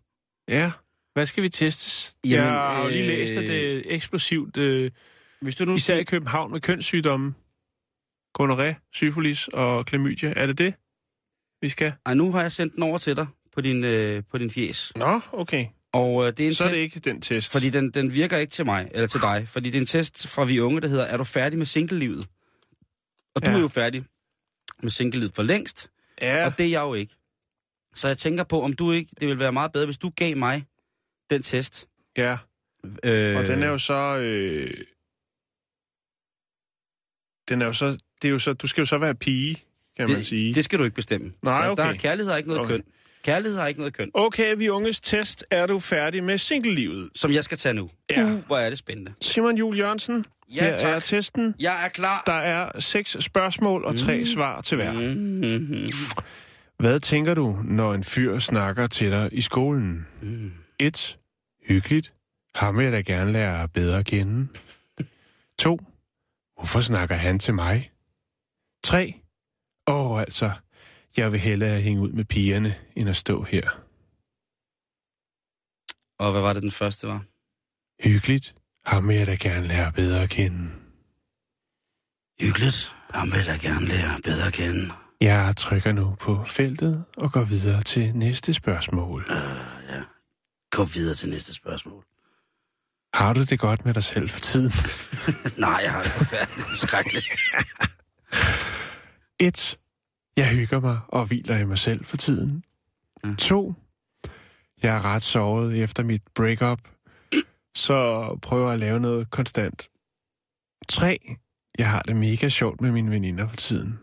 Ja. 0.49 0.71
Hvad 1.13 1.25
skal 1.25 1.43
vi 1.43 1.49
testes? 1.49 2.15
Jamen, 2.25 2.45
jeg 2.45 2.53
har 2.53 2.83
jo 2.83 2.89
lige 2.89 3.01
øh, 3.01 3.07
læst, 3.07 3.33
at 3.33 3.47
det 3.47 3.77
er 3.77 3.81
eksplosivt, 3.85 4.57
øh, 4.57 4.91
Hvis 5.41 5.55
du 5.55 5.65
nu 5.65 5.75
især 5.75 5.97
i 5.97 6.03
København 6.03 6.51
med 6.51 6.61
kønssygdomme. 6.61 7.33
Gonoré, 8.39 8.89
syfilis 8.93 9.47
og 9.47 9.85
klamydia. 9.85 10.33
Er 10.35 10.45
det 10.45 10.57
det, 10.57 10.73
vi 11.61 11.69
skal? 11.69 11.93
Ej, 12.05 12.13
nu 12.13 12.31
har 12.31 12.41
jeg 12.41 12.51
sendt 12.51 12.75
den 12.75 12.83
over 12.83 12.97
til 12.97 13.15
dig 13.15 13.27
på 13.53 13.61
din, 13.61 13.83
øh, 13.83 14.23
på 14.31 14.37
din 14.37 14.51
fjes. 14.51 14.91
Nå, 14.95 15.21
okay. 15.33 15.65
Og 15.93 16.27
øh, 16.27 16.33
det 16.37 16.43
er 16.43 16.47
en 16.47 16.53
Så 16.53 16.63
er 16.63 16.67
det 16.67 16.77
ikke 16.77 16.99
den 16.99 17.21
test. 17.21 17.51
fordi 17.51 17.69
den, 17.69 17.91
den 17.91 18.13
virker 18.13 18.37
ikke 18.37 18.51
til 18.51 18.65
mig, 18.65 18.89
eller 18.91 19.07
til 19.07 19.21
dig. 19.21 19.47
Fordi 19.47 19.69
det 19.69 19.75
er 19.75 19.81
en 19.81 19.85
test 19.85 20.27
fra 20.27 20.43
vi 20.43 20.59
unge, 20.59 20.81
der 20.81 20.87
hedder, 20.87 21.05
er 21.05 21.17
du 21.17 21.23
færdig 21.23 21.57
med 21.57 21.65
singlelivet? 21.65 22.27
Og 23.35 23.41
du 23.45 23.49
Ja. 23.49 23.55
er 23.55 23.59
jo 23.61 23.67
færdig 23.67 24.03
med 24.83 24.89
singlelivet 24.91 25.35
for 25.35 25.43
længst, 25.43 25.91
Ja, 26.21 26.45
og 26.45 26.57
det 26.57 26.65
er 26.65 26.69
jeg 26.69 26.81
jo 26.81 26.93
ikke. 26.93 27.15
Så 27.95 28.07
jeg 28.07 28.17
tænker 28.17 28.43
på, 28.43 28.61
om 28.61 28.73
du 28.73 28.91
ikke, 28.91 29.11
det 29.19 29.27
ville 29.27 29.39
være 29.39 29.51
meget 29.53 29.71
bedre, 29.71 29.85
hvis 29.85 29.97
du 29.97 30.09
gav 30.15 30.37
mig 30.37 30.65
den 31.29 31.41
test. 31.43 31.87
ja. 32.17 32.37
Øh, 33.03 33.37
Og 33.37 33.47
den 33.47 33.63
er 33.63 33.67
jo 33.67 33.77
så... 33.77 34.17
Øh, 34.17 34.85
den 37.49 37.61
er 37.61 37.65
jo 37.65 37.73
så... 37.73 37.97
Det 38.21 38.27
er 38.27 38.31
jo 38.31 38.39
så... 38.39 38.53
Du 38.53 38.67
skal 38.67 38.81
jo 38.81 38.85
så 38.85 38.97
være 38.97 39.15
pige, 39.15 39.55
kan 39.97 40.07
det, 40.07 40.15
man 40.15 40.23
sige. 40.23 40.53
Det 40.53 40.65
skal 40.65 40.79
du 40.79 40.83
ikke 40.83 40.95
bestemme. 40.95 41.33
Nej, 41.41 41.63
Der- 41.65 41.69
okay. 41.71 41.83
Der, 41.83 41.93
kærlighed 41.93 42.31
har 42.31 42.37
ikke 42.37 42.49
noget 42.49 42.65
okay. 42.65 42.71
køn. 42.73 42.83
Kærlighed 43.23 43.59
har 43.59 43.67
ikke 43.67 43.79
noget 43.79 43.93
køn. 43.93 44.11
Okay, 44.13 44.55
vi 44.57 44.69
unges 44.69 44.99
test. 44.99 45.45
Er 45.51 45.65
du 45.65 45.79
færdig 45.79 46.23
med 46.23 46.37
singlelivet? 46.37 47.09
Som 47.15 47.31
jeg 47.31 47.43
skal 47.43 47.57
tage 47.57 47.73
nu. 47.73 47.89
Ja. 48.11 48.23
Uh, 48.23 48.31
hvor 48.45 48.57
er 48.57 48.69
det 48.69 48.79
spændende. 48.79 49.13
Simon 49.21 49.57
Jul 49.57 49.77
Jørgensen, 49.77 50.25
Ja, 50.55 50.63
her 50.63 50.77
tak. 50.77 50.95
er 50.95 50.99
testen. 50.99 51.55
Jeg 51.59 51.85
er 51.85 51.89
klar. 51.89 52.23
Der 52.25 52.33
er 52.33 52.79
seks 52.79 53.17
spørgsmål 53.19 53.85
og 53.85 53.97
tre 53.97 54.25
svar 54.25 54.61
til 54.61 54.75
hver. 54.75 54.93
Mm-hmm. 54.93 55.87
Hvad 56.79 56.99
tænker 56.99 57.33
du, 57.33 57.59
når 57.63 57.93
en 57.93 58.03
fyr 58.03 58.39
snakker 58.39 58.87
til 58.87 59.11
dig 59.11 59.29
i 59.31 59.41
skolen? 59.41 60.07
Mm. 60.21 60.51
1. 60.79 61.17
Hyggeligt. 61.67 62.13
Ham 62.55 62.77
vil 62.77 62.83
jeg 62.83 62.93
da 62.93 63.01
gerne 63.01 63.31
lære 63.31 63.67
bedre 63.67 63.99
at 63.99 64.05
kende. 64.05 64.47
2. 65.59 65.79
Hvorfor 66.55 66.81
snakker 66.81 67.15
han 67.15 67.39
til 67.39 67.53
mig? 67.53 67.91
3. 68.83 69.13
Åh, 69.87 70.19
altså, 70.19 70.51
jeg 71.17 71.31
vil 71.31 71.39
hellere 71.39 71.81
hænge 71.81 72.01
ud 72.01 72.11
med 72.11 72.25
pigerne, 72.25 72.75
end 72.95 73.09
at 73.09 73.15
stå 73.15 73.43
her. 73.43 73.69
Og 76.19 76.31
hvad 76.31 76.41
var 76.41 76.53
det, 76.53 76.61
den 76.61 76.71
første 76.71 77.07
var? 77.07 77.23
Hyggeligt. 78.03 78.55
Ham 78.89 79.07
vil 79.07 79.15
jeg 79.15 79.27
da 79.27 79.35
gerne 79.35 79.67
lære 79.67 79.91
bedre 79.91 80.23
at 80.23 80.29
kende. 80.29 80.69
Hyggeligt. 82.41 82.93
Ham 83.13 83.31
vil 83.31 83.45
jeg 83.47 83.59
gerne 83.59 83.85
lære 83.85 84.19
bedre 84.23 84.47
at 84.47 84.53
kende. 84.53 84.91
Jeg 85.21 85.53
trykker 85.57 85.91
nu 85.91 86.15
på 86.19 86.45
feltet 86.45 87.05
og 87.17 87.31
går 87.31 87.43
videre 87.43 87.81
til 87.81 88.15
næste 88.15 88.53
spørgsmål. 88.53 89.25
Kom 90.71 90.87
videre 90.95 91.15
til 91.15 91.29
næste 91.29 91.53
spørgsmål. 91.53 92.05
Har 93.13 93.33
du 93.33 93.43
det 93.43 93.59
godt 93.59 93.85
med 93.85 93.93
dig 93.93 94.03
selv 94.03 94.29
for 94.29 94.39
tiden? 94.39 94.71
Nej, 95.65 95.79
jeg 95.83 95.91
har 95.91 96.03
det 96.03 96.11
forfærdeligt 96.11 96.79
skrækkeligt. 96.79 97.25
1. 99.39 99.79
Jeg 100.37 100.47
hygger 100.49 100.79
mig 100.79 100.99
og 101.07 101.25
hviler 101.25 101.57
i 101.57 101.65
mig 101.65 101.77
selv 101.77 102.05
for 102.05 102.17
tiden. 102.17 102.63
Ja. 103.23 103.35
2. 103.37 103.73
Jeg 104.83 104.95
er 104.95 105.05
ret 105.05 105.23
såret 105.23 105.83
efter 105.83 106.03
mit 106.03 106.21
breakup, 106.35 106.79
så 107.79 108.39
prøver 108.41 108.71
at 108.71 108.79
lave 108.79 108.99
noget 108.99 109.31
konstant. 109.31 109.89
3. 110.89 111.35
Jeg 111.77 111.89
har 111.89 112.01
det 112.01 112.15
mega 112.15 112.49
sjovt 112.49 112.81
med 112.81 112.91
mine 112.91 113.11
veninder 113.11 113.47
for 113.47 113.55
tiden. 113.55 113.99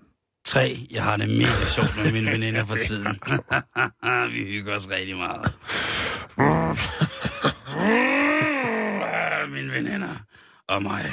3. 0.47 0.77
Jeg 0.91 1.05
har 1.05 1.17
det 1.17 1.29
mega 1.29 1.65
sjovt 1.65 1.97
med 1.97 2.12
mine 2.12 2.31
veninder 2.31 2.65
for 2.65 2.77
tiden. 2.77 3.21
Vi 4.35 4.45
hygger 4.45 4.75
os 4.75 4.91
rigtig 4.91 5.17
meget. 5.17 5.53
mine 9.53 9.73
veninder 9.73 10.17
og 10.69 10.83
mig. 10.83 11.05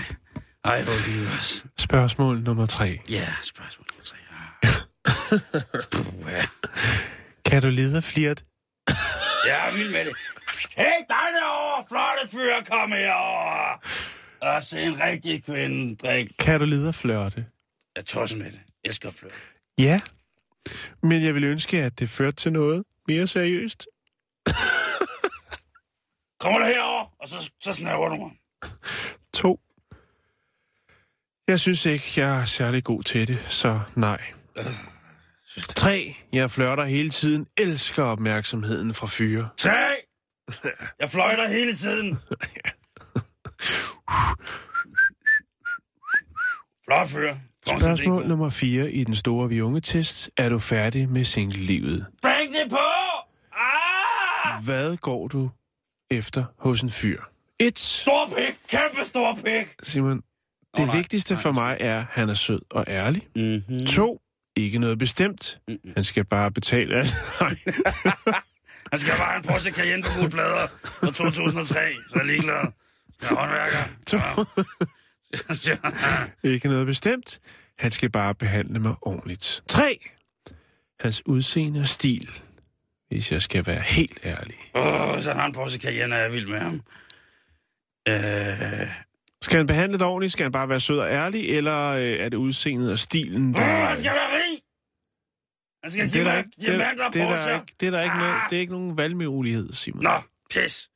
Hvor 0.62 1.08
hygger 1.08 1.22
vi 1.22 1.28
os. 1.38 1.66
Spørgsmål 1.78 2.42
nummer 2.42 2.66
3. 2.66 3.00
Ja, 3.10 3.28
spørgsmål 3.44 3.86
nummer 3.92 4.04
3. 4.04 4.16
Ja. 6.34 6.46
Kan 7.50 7.62
du 7.62 7.70
lide 7.70 7.98
at 7.98 8.04
flirt? 8.04 8.44
Jeg 9.48 9.70
er 9.70 9.74
vild 9.78 9.92
med 9.92 10.06
det. 10.06 10.33
Hey, 10.78 11.00
dig 11.10 11.28
derovre, 11.36 11.86
flotte 11.88 12.32
fyr, 12.32 12.64
kom 12.72 12.92
herover. 12.92 13.84
Og 14.42 14.64
se 14.64 14.82
en 14.82 15.00
rigtig 15.02 15.44
kvinde 15.44 15.96
drikke. 15.96 16.34
Kan 16.40 16.60
du 16.60 16.66
lide 16.66 16.88
at 16.88 16.96
flirte? 16.96 17.46
Jeg 17.96 18.06
tosser 18.06 18.38
med 18.38 18.46
det. 18.46 18.62
Jeg 18.86 18.94
skal 18.94 19.12
flytte. 19.12 19.36
Ja. 19.78 20.00
Men 21.04 21.24
jeg 21.24 21.36
vil 21.36 21.44
ønske, 21.44 21.84
at 21.84 22.00
det 22.00 22.10
førte 22.10 22.36
til 22.36 22.52
noget 22.54 22.84
mere 23.08 23.28
seriøst. 23.28 23.88
Kommer 26.40 26.60
du 26.60 26.66
herover, 26.66 27.06
og 27.20 27.28
så, 27.28 27.52
så 27.62 27.74
snæver 27.74 28.10
du 28.10 28.16
mig. 28.16 28.32
2. 29.34 29.60
Jeg 31.48 31.60
synes 31.60 31.86
ikke, 31.86 32.14
jeg 32.18 32.42
er 32.42 32.46
særlig 32.46 32.84
god 32.84 33.04
til 33.04 33.28
det, 33.28 33.46
så 33.50 33.80
nej. 33.96 34.22
3. 35.76 36.16
Jeg 36.34 36.52
flørter 36.52 36.84
hele 36.84 37.10
tiden, 37.10 37.48
elsker 37.58 38.04
opmærksomheden 38.04 38.94
fra 38.94 39.08
fyre. 39.08 39.50
Tre! 39.58 39.93
Jeg 41.02 41.10
fløjter 41.10 41.48
hele 41.50 41.76
tiden. 41.76 42.20
Flot 46.86 47.08
fyr. 47.08 47.36
Spørgsmål 47.68 48.28
nummer 48.28 48.50
4 48.50 48.92
i 48.92 49.04
den 49.04 49.16
store 49.16 49.50
vi 49.50 49.62
unge 49.62 49.82
test. 49.82 50.30
Er 50.38 50.50
du 50.50 50.60
færdig 50.60 51.10
med 51.10 51.26
singlelivet? 51.26 52.06
Bring 52.22 52.54
det 52.54 52.70
på! 52.70 52.78
Ah! 53.54 54.64
Hvad 54.64 54.98
går 54.98 55.28
du 55.28 55.50
efter 56.12 56.46
hos 56.58 56.82
en 56.82 56.90
fyr? 56.90 57.22
1. 57.60 57.80
Stor 57.80 58.28
pik! 58.28 58.60
Kæmpe 58.70 59.06
stor 59.06 59.36
pik! 59.36 59.76
Simon, 59.84 60.22
det 60.78 60.86
nej, 60.86 60.96
vigtigste 60.96 61.38
for 61.38 61.52
mig 61.52 61.78
er, 61.80 62.00
at 62.00 62.06
han 62.10 62.30
er 62.30 62.34
sød 62.34 62.62
og 62.72 62.86
ærlig. 62.88 63.28
Mm-hmm. 63.36 63.86
2. 63.86 64.22
Ikke 64.56 64.80
noget 64.80 65.00
bestemt. 65.00 65.60
Han 65.96 66.04
skal 66.04 66.26
bare 66.26 66.52
betale 66.52 66.96
alt. 66.96 67.16
Han 68.94 69.00
skal 69.00 69.14
bare 69.18 69.38
en 69.38 69.44
Porsche 69.44 69.72
Cayenne 69.72 70.04
på 70.04 70.10
gode 70.20 70.30
plader 70.30 70.68
fra 70.84 71.08
2003, 71.08 71.66
så 72.10 72.16
er 72.16 72.20
jeg 72.20 72.26
ligeglad. 72.26 72.54
Jeg 73.22 73.30
er 73.32 73.36
håndværker. 73.36 73.84
Ja. 75.68 75.78
Ikke 76.54 76.68
noget 76.68 76.86
bestemt. 76.86 77.40
Han 77.80 77.92
skal 77.92 78.10
bare 78.10 78.36
behandle 78.36 78.80
mig 78.80 78.96
ordentligt. 79.02 79.64
3. 79.68 80.00
Hans 81.00 81.28
udseende 81.28 81.80
og 81.82 81.88
stil. 81.88 82.30
Hvis 83.08 83.32
jeg 83.32 83.42
skal 83.42 83.66
være 83.66 83.82
helt 83.82 84.20
ærlig. 84.24 84.56
Åh, 84.76 85.14
hvis 85.14 85.26
han 85.26 85.36
har 85.36 85.46
en 85.46 85.54
Porsche 85.54 85.82
Cayenne, 85.82 86.16
er 86.16 86.20
jeg 86.20 86.34
vild 86.34 86.48
med 86.48 86.60
ham. 86.60 86.82
Øh, 88.08 88.88
Skal 89.42 89.58
han 89.58 89.68
behandle 89.68 89.98
det 89.98 90.08
ordentligt? 90.08 90.34
Skal 90.34 90.44
han 90.44 90.52
bare 90.52 90.70
være 90.70 90.80
sød 90.80 91.00
og 91.00 91.10
ærlig? 91.10 91.50
Eller 91.50 91.88
øh, 91.90 92.02
er 92.02 92.30
det 92.30 92.38
udseendet 92.38 92.92
og 92.92 93.00
stilen, 93.00 93.54
der... 93.54 93.60
han 93.60 93.98
skal 93.98 94.12
være 94.12 94.30
rig! 94.38 94.60
Han 95.84 95.92
Det 95.92 96.16
er 96.16 96.24
der 96.24 96.38
ikke, 96.38 96.50
det, 96.56 96.62
det, 96.62 96.74
er 96.74 96.78
der 96.78 97.54
ikke, 97.54 97.74
det 97.80 97.88
er 97.88 97.92
der 97.92 98.02
ikke, 98.02 98.14
Ah. 98.14 98.20
noget, 98.20 98.36
det 98.50 98.56
er 98.56 98.60
ikke 98.60 98.74
nogen 98.74 98.98
valgmulighed, 98.98 99.74
Simon. 99.74 100.04
Nå, 100.04 100.22
pis. 100.50 100.90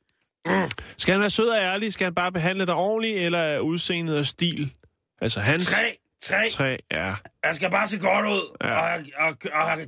Skal 0.96 1.12
han 1.12 1.20
være 1.20 1.30
sød 1.30 1.48
og 1.48 1.58
ærlig? 1.58 1.92
Skal 1.92 2.04
han 2.04 2.14
bare 2.14 2.32
behandle 2.32 2.66
dig 2.66 2.74
ordentligt, 2.74 3.18
eller 3.18 3.38
er 3.38 3.58
udseendet 3.58 4.18
og 4.18 4.26
stil? 4.26 4.72
Altså 5.20 5.40
hans 5.40 5.66
Tre, 5.66 5.96
tre. 6.22 6.48
tre 6.50 6.78
er... 6.90 7.14
Jeg 7.44 7.54
skal 7.56 7.70
bare 7.70 7.88
se 7.88 7.98
godt 7.98 8.26
ud. 8.26 8.56
Ja. 8.64 8.78
Og, 8.94 9.00
og, 9.16 9.26
og, 9.52 9.62
og, 9.64 9.72
og 9.72 9.78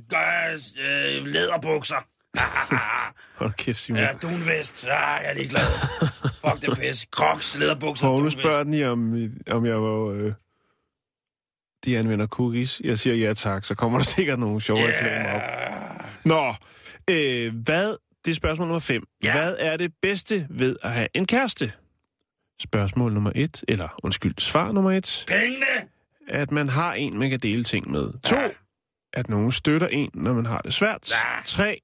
øh, 0.85 1.25
læderbukser. 1.25 2.07
Hold 3.39 3.53
kæft, 3.53 3.79
Simon. 3.79 4.01
ja, 4.01 4.07
dunvest. 4.21 4.83
Ah, 4.87 4.89
jeg 4.89 5.29
er 5.29 5.33
ligeglad. 5.33 5.61
Fuck 6.45 6.61
det 6.61 6.77
pis. 6.79 7.05
Crocs, 7.11 7.57
læderbukser, 7.57 8.07
Poul, 8.07 8.17
dunvest. 8.17 8.37
spørger 8.39 8.63
den 8.63 8.73
i, 8.73 8.83
om, 8.83 9.13
om 9.51 9.65
jeg 9.65 9.81
var... 9.81 10.05
Øh, 10.13 10.33
de 11.85 11.97
anvender 11.97 12.27
cookies. 12.27 12.81
Jeg 12.83 12.99
siger 12.99 13.15
ja 13.15 13.33
tak, 13.33 13.65
så 13.65 13.75
kommer 13.75 13.97
der 13.97 14.05
sikkert 14.15 14.39
nogle 14.39 14.61
sjove 14.61 14.79
yeah. 14.79 14.89
reklamer 14.89 15.29
op. 15.29 15.41
Nå, 16.25 16.53
øh, 17.09 17.55
hvad... 17.55 17.95
Det 18.25 18.31
er 18.31 18.35
spørgsmål 18.35 18.67
nummer 18.67 18.79
5. 18.79 19.03
Ja. 19.23 19.31
Hvad 19.31 19.55
er 19.59 19.77
det 19.77 19.93
bedste 20.01 20.47
ved 20.49 20.75
at 20.83 20.91
have 20.91 21.07
en 21.13 21.25
kæreste? 21.27 21.71
Spørgsmål 22.59 23.13
nummer 23.13 23.31
1, 23.35 23.63
eller 23.67 23.87
undskyld, 24.03 24.33
svar 24.37 24.71
nummer 24.71 24.91
1. 24.91 25.25
Pengene. 25.27 25.65
At 26.27 26.51
man 26.51 26.69
har 26.69 26.93
en, 26.93 27.19
man 27.19 27.29
kan 27.29 27.39
dele 27.39 27.63
ting 27.63 27.91
med. 27.91 28.13
2. 28.23 28.35
Ja. 28.35 28.47
At 29.13 29.29
nogen 29.29 29.51
støtter 29.51 29.87
en, 29.87 30.09
når 30.13 30.33
man 30.33 30.45
har 30.45 30.57
det 30.57 30.73
svært. 30.73 31.11
Ja. 31.11 31.41
3. 31.45 31.81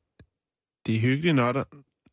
Det 0.85 0.95
er 0.95 0.99
hyggeligt 0.99 1.35
nok, 1.35 1.55
at, 1.55 1.65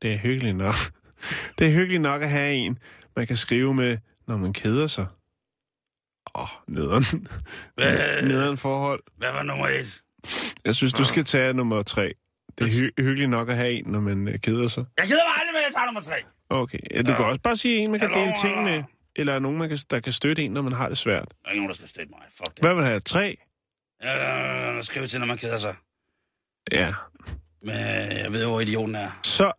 det 0.03 0.12
er 0.12 0.18
hyggeligt 0.18 0.57
nok. 0.57 0.75
det 1.59 1.66
er 1.66 1.70
hyggeligt 1.73 2.03
nok 2.03 2.23
at 2.23 2.31
have 2.31 2.55
en, 2.55 2.79
man 3.16 3.27
kan 3.27 3.37
skrive 3.37 3.75
med, 3.75 3.99
når 4.27 4.37
man 4.37 4.53
keder 4.53 4.87
sig. 4.87 5.07
Åh, 6.35 6.43
oh, 6.43 6.49
nederen. 6.75 7.05
Hvad? 7.75 8.23
nederen 8.23 8.57
forhold. 8.59 9.03
Hvad 9.17 9.33
var 9.33 9.43
nummer 9.43 9.69
et? 9.69 10.01
Jeg 10.65 10.75
synes, 10.75 10.93
du 10.93 11.05
skal 11.05 11.25
tage 11.25 11.53
nummer 11.55 11.83
3. 11.83 12.13
Det 12.59 12.67
er 12.67 12.71
hy- 12.71 13.03
hyggeligt 13.03 13.31
nok 13.31 13.49
at 13.49 13.57
have 13.57 13.73
en, 13.73 13.85
når 13.87 14.01
man 14.01 14.29
øh, 14.29 14.39
keder 14.41 14.69
sig. 14.69 14.85
Jeg 14.99 15.07
keder 15.07 15.21
mig 15.29 15.35
aldrig 15.41 15.57
at 15.61 15.67
jeg 15.67 15.75
tager 15.75 15.85
nummer 15.85 16.01
tre. 16.01 16.15
Okay, 16.51 16.79
ja, 16.95 17.03
du 17.03 17.15
kan 17.15 17.25
også 17.25 17.41
bare 17.41 17.57
sige 17.57 17.77
en, 17.79 17.91
man 17.91 18.01
kan 18.01 18.11
dele 18.15 18.33
ting 18.43 18.65
med. 18.65 18.83
Eller 19.17 19.39
nogen, 19.39 19.59
man 19.59 19.69
kan, 19.69 19.79
der 19.91 20.01
kan 20.01 20.13
støtte 20.13 20.43
en, 20.43 20.51
når 20.53 20.63
man 20.63 20.73
har 20.73 20.89
det 20.89 20.99
svært. 20.99 21.29
Der 21.29 21.35
er 21.49 21.51
ikke 21.51 21.61
nogen, 21.61 21.69
der 21.69 21.75
skal 21.75 21.89
støtte 21.89 22.11
mig. 22.11 22.21
Fuck 22.31 22.49
det. 22.57 22.59
Hvad 22.65 22.75
vil 22.75 22.83
du 22.83 22.87
have? 22.89 23.01
3? 23.01 23.37
Jeg 24.03 24.79
skriver 24.83 25.07
til, 25.07 25.19
når 25.21 25.27
man 25.27 25.39
keder 25.39 25.59
sig. 25.59 25.75
Ja. 26.73 26.95
Men 27.63 27.77
jeg 28.23 28.33
ved 28.33 28.47
hvor 28.47 28.61
idioten 28.61 28.95
er. 28.95 29.21
Så 29.23 29.53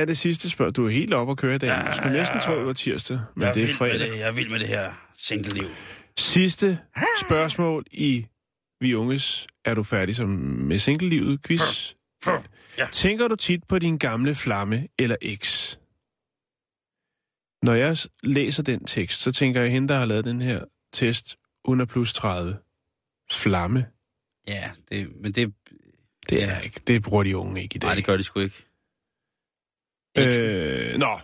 er 0.00 0.04
det 0.04 0.18
sidste 0.18 0.50
spørgsmål. 0.50 0.72
Du 0.72 0.86
er 0.86 0.90
helt 0.90 1.14
oppe 1.14 1.30
at 1.30 1.36
køre 1.36 1.54
i 1.54 1.58
dag. 1.58 1.68
Jeg 1.68 1.92
skulle 1.96 2.12
næsten 2.18 2.40
tro, 2.40 2.58
det 2.58 2.66
var 2.66 2.72
tirsdag, 2.72 3.20
men 3.34 3.46
jeg 3.46 3.54
det 3.54 3.64
er 3.70 3.74
fredag. 3.74 3.98
det. 3.98 4.18
Jeg 4.18 4.28
er 4.28 4.32
vild 4.32 4.50
med 4.50 4.60
det 4.60 4.68
her 4.68 4.92
single-liv. 5.18 5.68
Sidste 6.18 6.78
spørgsmål 7.20 7.84
i 7.92 8.26
Vi 8.80 8.94
Unges 8.94 9.46
Er 9.64 9.74
du 9.74 9.82
færdig 9.82 10.16
som 10.16 10.28
med 10.28 10.78
single-livet 10.78 11.42
quiz? 11.42 11.94
Ja. 12.78 12.86
Tænker 12.92 13.28
du 13.28 13.36
tit 13.36 13.64
på 13.68 13.78
din 13.78 13.98
gamle 13.98 14.34
flamme 14.34 14.88
eller 14.98 15.16
eks? 15.22 15.78
Når 17.62 17.74
jeg 17.74 17.96
læser 18.22 18.62
den 18.62 18.84
tekst, 18.84 19.20
så 19.20 19.32
tænker 19.32 19.60
jeg, 19.60 19.70
hende, 19.72 19.88
der 19.88 19.98
har 19.98 20.04
lavet 20.04 20.24
den 20.24 20.40
her 20.40 20.64
test 20.92 21.36
under 21.64 21.84
plus 21.86 22.12
30. 22.12 22.56
Flamme. 23.30 23.86
Ja, 24.48 24.70
det, 24.90 25.08
men 25.22 25.32
det... 25.32 25.54
Det 26.28 26.42
er 26.42 26.46
Ja. 26.46 26.58
ikke. 26.58 26.80
Det 26.86 27.02
bruger 27.02 27.22
de 27.22 27.36
unge 27.36 27.62
ikke 27.62 27.76
i 27.76 27.78
dag. 27.78 27.88
Nej, 27.88 27.94
det 27.94 28.04
gør 28.04 28.16
de 28.16 28.22
sgu 28.22 28.40
ikke. 28.40 28.64
Øh, 30.18 30.98
nå. 30.98 31.18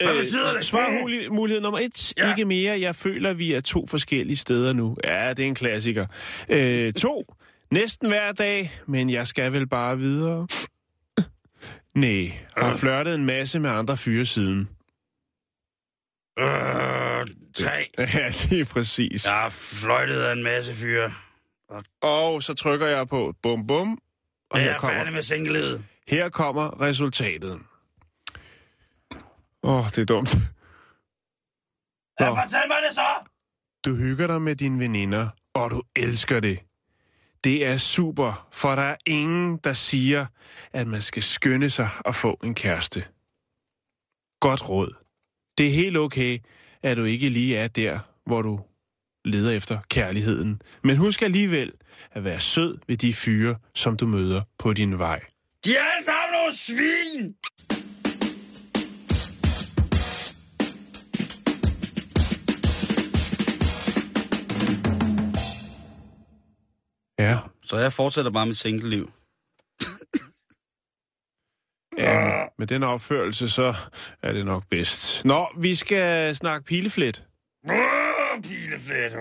Betyder 0.00 0.52
det? 0.54 0.64
Svar 0.64 1.30
mulighed 1.32 1.60
nummer 1.62 1.78
et. 1.78 2.12
Ja. 2.16 2.30
Ikke 2.30 2.44
mere. 2.44 2.80
Jeg 2.80 2.94
føler, 2.94 3.32
vi 3.32 3.52
er 3.52 3.60
to 3.60 3.86
forskellige 3.86 4.36
steder 4.36 4.72
nu. 4.72 4.96
Ja, 5.04 5.30
det 5.34 5.42
er 5.42 5.46
en 5.46 5.54
klassiker. 5.54 6.06
Øh, 6.48 6.92
to. 6.92 7.34
Næsten 7.70 8.08
hver 8.08 8.32
dag, 8.32 8.80
men 8.86 9.10
jeg 9.10 9.26
skal 9.26 9.52
vel 9.52 9.66
bare 9.68 9.98
videre. 9.98 10.48
Nej, 11.94 12.32
har 12.56 12.76
flørtet 12.76 13.14
en 13.14 13.24
masse 13.26 13.60
med 13.60 13.70
andre 13.70 13.96
fyre 13.96 14.26
siden. 14.26 14.68
Øh, 16.38 17.26
tre. 17.54 17.84
Ja, 18.14 18.28
det 18.50 18.60
er 18.60 18.64
præcis. 18.70 19.24
Jeg 19.24 19.32
har 19.34 19.48
fløjtet 19.48 20.20
af 20.20 20.32
en 20.32 20.42
masse 20.42 20.74
fyre. 20.74 21.12
Og 22.02 22.42
så 22.42 22.54
trykker 22.54 22.86
jeg 22.86 23.08
på 23.08 23.34
bum 23.42 23.66
bum, 23.66 23.98
og 24.50 24.58
Jeg 24.60 24.66
er 24.66 24.70
færdig 24.80 24.96
kommer, 24.96 25.10
med 25.12 25.22
single-livet. 25.22 25.84
her 26.08 26.28
kommer 26.28 26.80
resultatet. 26.80 27.58
Åh, 29.62 29.78
oh, 29.78 29.84
det 29.84 29.98
er 29.98 30.04
dumt. 30.04 30.36
Ja, 32.20 32.28
fortæl 32.30 32.68
mig 32.68 32.76
det 32.88 32.94
så! 32.94 33.06
Du 33.84 33.94
hygger 33.94 34.26
dig 34.26 34.42
med 34.42 34.56
dine 34.56 34.78
veninder, 34.78 35.28
og 35.54 35.70
du 35.70 35.82
elsker 35.96 36.40
det. 36.40 36.58
Det 37.44 37.66
er 37.66 37.78
super, 37.78 38.48
for 38.52 38.74
der 38.74 38.82
er 38.82 38.96
ingen, 39.06 39.56
der 39.64 39.72
siger, 39.72 40.26
at 40.72 40.86
man 40.86 41.02
skal 41.02 41.22
skynde 41.22 41.70
sig 41.70 41.88
at 42.04 42.14
få 42.14 42.40
en 42.44 42.54
kæreste. 42.54 43.04
Godt 44.40 44.68
råd. 44.68 44.94
Det 45.58 45.66
er 45.66 45.70
helt 45.70 45.96
okay, 45.96 46.38
at 46.82 46.96
du 46.96 47.04
ikke 47.04 47.28
lige 47.28 47.56
er 47.56 47.68
der, 47.68 47.98
hvor 48.26 48.42
du 48.42 48.60
leder 49.24 49.50
efter 49.50 49.78
kærligheden. 49.90 50.62
Men 50.84 50.96
husk 50.96 51.22
alligevel 51.22 51.72
at 52.10 52.24
være 52.24 52.40
sød 52.40 52.78
ved 52.86 52.96
de 52.96 53.14
fyre, 53.14 53.56
som 53.74 53.96
du 53.96 54.06
møder 54.06 54.42
på 54.58 54.72
din 54.72 54.98
vej. 54.98 55.20
De 55.64 55.76
er 55.76 55.84
alle 55.84 56.04
sammen 56.04 56.32
nogle 56.32 56.56
svin! 56.56 57.36
Så 67.68 67.76
jeg 67.76 67.92
fortsætter 67.92 68.30
bare 68.30 68.46
mit 68.46 68.56
single-liv. 68.56 69.10
ja 71.98 72.44
med 72.58 72.66
den 72.66 72.82
opførelse, 72.82 73.48
så 73.48 73.74
er 74.22 74.32
det 74.32 74.44
nok 74.46 74.64
bedst. 74.70 75.24
Nå, 75.24 75.48
vi 75.58 75.74
skal 75.74 76.36
snakke 76.36 76.66
pileflet. 76.66 77.24
Pileflet. 78.42 79.14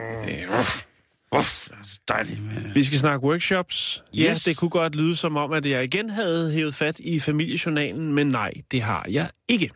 er 1.31 1.83
så 1.83 1.99
dejligt 2.07 2.41
med 2.43 2.73
Vi 2.73 2.83
skal 2.83 2.99
snakke 2.99 3.25
workshops. 3.27 4.03
Yes. 4.15 4.23
Ja, 4.23 4.29
Yes. 4.31 4.43
det 4.43 4.57
kunne 4.57 4.69
godt 4.69 4.95
lyde 4.95 5.15
som 5.15 5.36
om, 5.38 5.51
at 5.51 5.65
jeg 5.65 5.83
igen 5.83 6.10
havde 6.10 6.51
hævet 6.51 6.75
fat 6.75 6.99
i 6.99 7.19
familiejournalen, 7.19 8.13
men 8.13 8.27
nej, 8.27 8.53
det 8.71 8.81
har 8.81 9.05
jeg 9.10 9.29
ikke. 9.47 9.71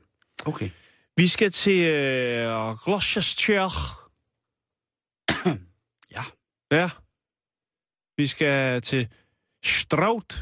Okay. 0.46 0.70
Vi 1.18 1.28
skal 1.28 1.52
til 1.52 1.80
øh, 1.86 2.76
Gloucestershire. 2.86 3.72
Ja. 6.12 6.24
Ja. 6.72 6.90
Vi 8.22 8.28
skal 8.28 8.82
til 8.82 9.08
Stroud 9.64 10.42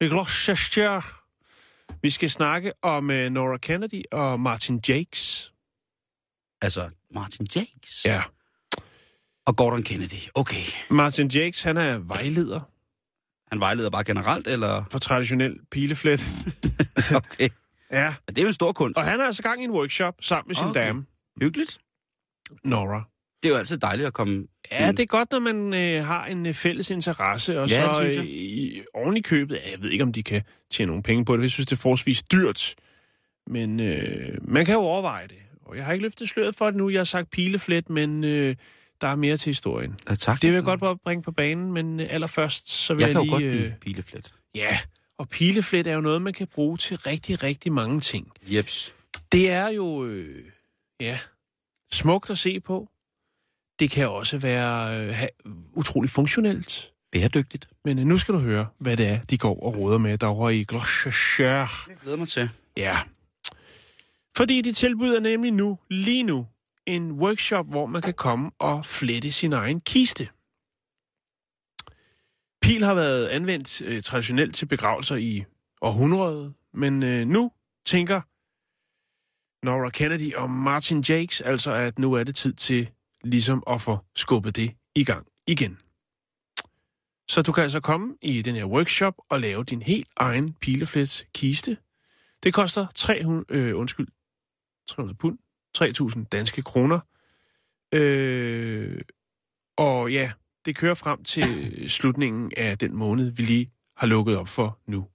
i 0.00 0.04
Gloucestershire. 0.04 1.02
Vi 2.02 2.10
skal 2.10 2.30
snakke 2.30 2.72
om 2.82 3.10
øh, 3.10 3.30
Nora 3.30 3.56
Kennedy 3.58 4.02
og 4.12 4.40
Martin 4.40 4.80
Jakes. 4.88 5.52
Altså, 6.62 6.90
Martin 7.14 7.46
Jakes. 7.56 8.04
Ja. 8.04 8.22
Og 9.46 9.56
Gordon 9.56 9.82
Kennedy. 9.82 10.28
Okay. 10.34 10.62
Martin 10.90 11.28
Jakes, 11.28 11.62
han 11.62 11.76
er 11.76 11.98
vejleder 11.98 12.60
Han 13.50 13.60
vejleder 13.60 13.90
bare 13.90 14.04
generelt, 14.04 14.46
eller? 14.46 14.84
for 14.90 14.98
traditionel 14.98 15.58
pileflet. 15.70 16.20
Okay. 17.16 17.48
Ja. 17.90 18.14
Men 18.26 18.34
det 18.34 18.38
er 18.38 18.42
jo 18.42 18.48
en 18.48 18.52
stor 18.54 18.72
kunst. 18.72 18.98
Og 18.98 19.04
han 19.04 19.20
er 19.20 19.24
altså 19.24 19.42
gang 19.42 19.60
i 19.60 19.64
en 19.64 19.70
workshop 19.70 20.14
sammen 20.20 20.48
med 20.48 20.54
sin 20.54 20.64
Okay. 20.64 20.80
dame, 20.86 21.06
Hyggeligt. 21.40 21.78
Nora. 22.64 23.09
Det 23.42 23.48
er 23.48 23.52
jo 23.52 23.56
altid 23.58 23.78
dejligt 23.78 24.06
at 24.06 24.12
komme... 24.12 24.46
Ja, 24.72 24.90
det 24.92 25.00
er 25.00 25.06
godt, 25.06 25.32
når 25.32 25.38
man 25.38 25.74
øh, 25.74 26.04
har 26.06 26.26
en 26.26 26.46
øh, 26.46 26.54
fælles 26.54 26.90
interesse, 26.90 27.60
og 27.60 27.68
Ja, 27.68 27.82
så 27.84 28.02
øh, 28.04 28.14
jeg. 28.16 28.24
i, 28.24 28.82
oven 28.94 29.16
i 29.16 29.20
købet, 29.20 29.54
ja, 29.54 29.70
jeg 29.70 29.82
ved 29.82 29.90
ikke, 29.90 30.04
om 30.04 30.12
de 30.12 30.22
kan 30.22 30.42
tjene 30.70 30.86
nogle 30.88 31.02
penge 31.02 31.24
på 31.24 31.36
det, 31.36 31.42
jeg 31.42 31.50
synes, 31.50 31.66
det 31.66 31.76
er 31.76 31.80
forholdsvis 31.80 32.22
dyrt, 32.22 32.74
men 33.46 33.80
øh, 33.80 34.38
man 34.42 34.64
kan 34.66 34.74
jo 34.74 34.80
overveje 34.80 35.26
det. 35.28 35.36
Og 35.64 35.76
jeg 35.76 35.84
har 35.84 35.92
ikke 35.92 36.02
løftet 36.02 36.28
sløret 36.28 36.54
for 36.56 36.66
det 36.66 36.74
nu, 36.76 36.88
jeg 36.90 37.00
har 37.00 37.04
sagt 37.04 37.30
pileflet, 37.30 37.90
men 37.90 38.24
øh, 38.24 38.56
der 39.00 39.06
er 39.08 39.14
mere 39.16 39.36
til 39.36 39.50
historien. 39.50 39.96
Ja, 40.10 40.14
tak. 40.14 40.42
Det 40.42 40.48
vil 40.50 40.54
jeg 40.54 40.64
godt 40.64 41.00
bringe 41.02 41.22
på 41.22 41.32
banen, 41.32 41.72
men 41.72 42.00
øh, 42.00 42.06
allerførst, 42.10 42.68
så 42.68 42.94
vil 42.94 43.00
Jeg 43.00 43.08
jeg, 43.08 43.16
kan 43.16 43.30
jo 43.30 43.38
lige... 43.38 43.50
godt 43.52 43.64
øh, 43.66 43.76
pileflet. 43.80 44.34
Ja, 44.54 44.78
og 45.18 45.28
pileflet 45.28 45.86
er 45.86 45.94
jo 45.94 46.00
noget, 46.00 46.22
man 46.22 46.32
kan 46.32 46.46
bruge 46.46 46.76
til 46.78 46.96
rigtig, 46.96 47.42
rigtig 47.42 47.72
mange 47.72 48.00
ting. 48.00 48.32
Jeps. 48.46 48.94
Det 49.32 49.50
er 49.50 49.68
jo, 49.68 50.04
øh, 50.06 50.44
ja, 51.00 51.18
smukt 51.92 52.30
at 52.30 52.38
se 52.38 52.60
på. 52.60 52.88
Det 53.80 53.90
kan 53.90 54.08
også 54.08 54.38
være 54.38 55.00
øh, 55.00 55.22
utrolig 55.72 56.10
funktionelt. 56.10 56.92
Bæredygtigt. 57.12 57.68
Men 57.84 57.98
øh, 57.98 58.04
nu 58.04 58.18
skal 58.18 58.34
du 58.34 58.38
høre, 58.38 58.66
hvad 58.78 58.96
det 58.96 59.06
er, 59.06 59.20
de 59.24 59.38
går 59.38 59.62
og 59.62 59.76
råder 59.76 59.98
med 59.98 60.18
derovre 60.18 60.56
i 60.56 60.64
Gloucestershire. 60.64 61.68
Jeg 61.88 61.96
glæder 62.02 62.16
mig 62.16 62.28
til. 62.28 62.50
Ja. 62.76 62.98
Fordi 64.36 64.60
de 64.60 64.72
tilbyder 64.72 65.20
nemlig 65.20 65.52
nu, 65.52 65.78
lige 65.90 66.22
nu, 66.22 66.46
en 66.86 67.12
workshop, 67.12 67.66
hvor 67.66 67.86
man 67.86 68.02
kan 68.02 68.14
komme 68.14 68.50
og 68.58 68.86
flette 68.86 69.32
sin 69.32 69.52
egen 69.52 69.80
kiste. 69.80 70.28
Pil 72.62 72.84
har 72.84 72.94
været 72.94 73.26
anvendt 73.26 73.82
øh, 73.82 74.02
traditionelt 74.02 74.54
til 74.54 74.66
begravelser 74.66 75.16
i 75.16 75.44
århundrede, 75.80 76.52
men 76.74 77.02
øh, 77.02 77.26
nu 77.26 77.52
tænker 77.86 78.20
Nora 79.66 79.90
Kennedy 79.90 80.34
og 80.34 80.50
Martin 80.50 81.04
Jakes 81.08 81.40
altså, 81.40 81.72
at 81.72 81.98
nu 81.98 82.12
er 82.12 82.24
det 82.24 82.34
tid 82.34 82.52
til 82.52 82.90
ligesom 83.24 83.62
at 83.66 83.80
få 83.80 83.98
skubbet 84.16 84.56
det 84.56 84.74
i 84.94 85.04
gang 85.04 85.26
igen. 85.46 85.78
Så 87.30 87.42
du 87.42 87.52
kan 87.52 87.62
altså 87.62 87.80
komme 87.80 88.16
i 88.22 88.42
den 88.42 88.54
her 88.54 88.64
workshop 88.64 89.14
og 89.28 89.40
lave 89.40 89.64
din 89.64 89.82
helt 89.82 90.08
egen 90.16 90.52
pileflets 90.52 91.24
kiste. 91.34 91.76
Det 92.42 92.54
koster 92.54 92.86
300, 92.94 93.44
øh, 93.48 93.78
undskyld, 93.78 94.08
300 94.88 95.16
pund, 95.18 95.38
3.000 95.78 96.24
danske 96.24 96.62
kroner. 96.62 97.00
Øh, 97.94 99.00
og 99.76 100.12
ja, 100.12 100.32
det 100.64 100.76
kører 100.76 100.94
frem 100.94 101.24
til 101.24 101.84
slutningen 101.90 102.52
af 102.56 102.78
den 102.78 102.96
måned, 102.96 103.30
vi 103.30 103.42
lige 103.42 103.72
har 103.96 104.06
lukket 104.06 104.36
op 104.36 104.48
for 104.48 104.78
nu. 104.86 105.06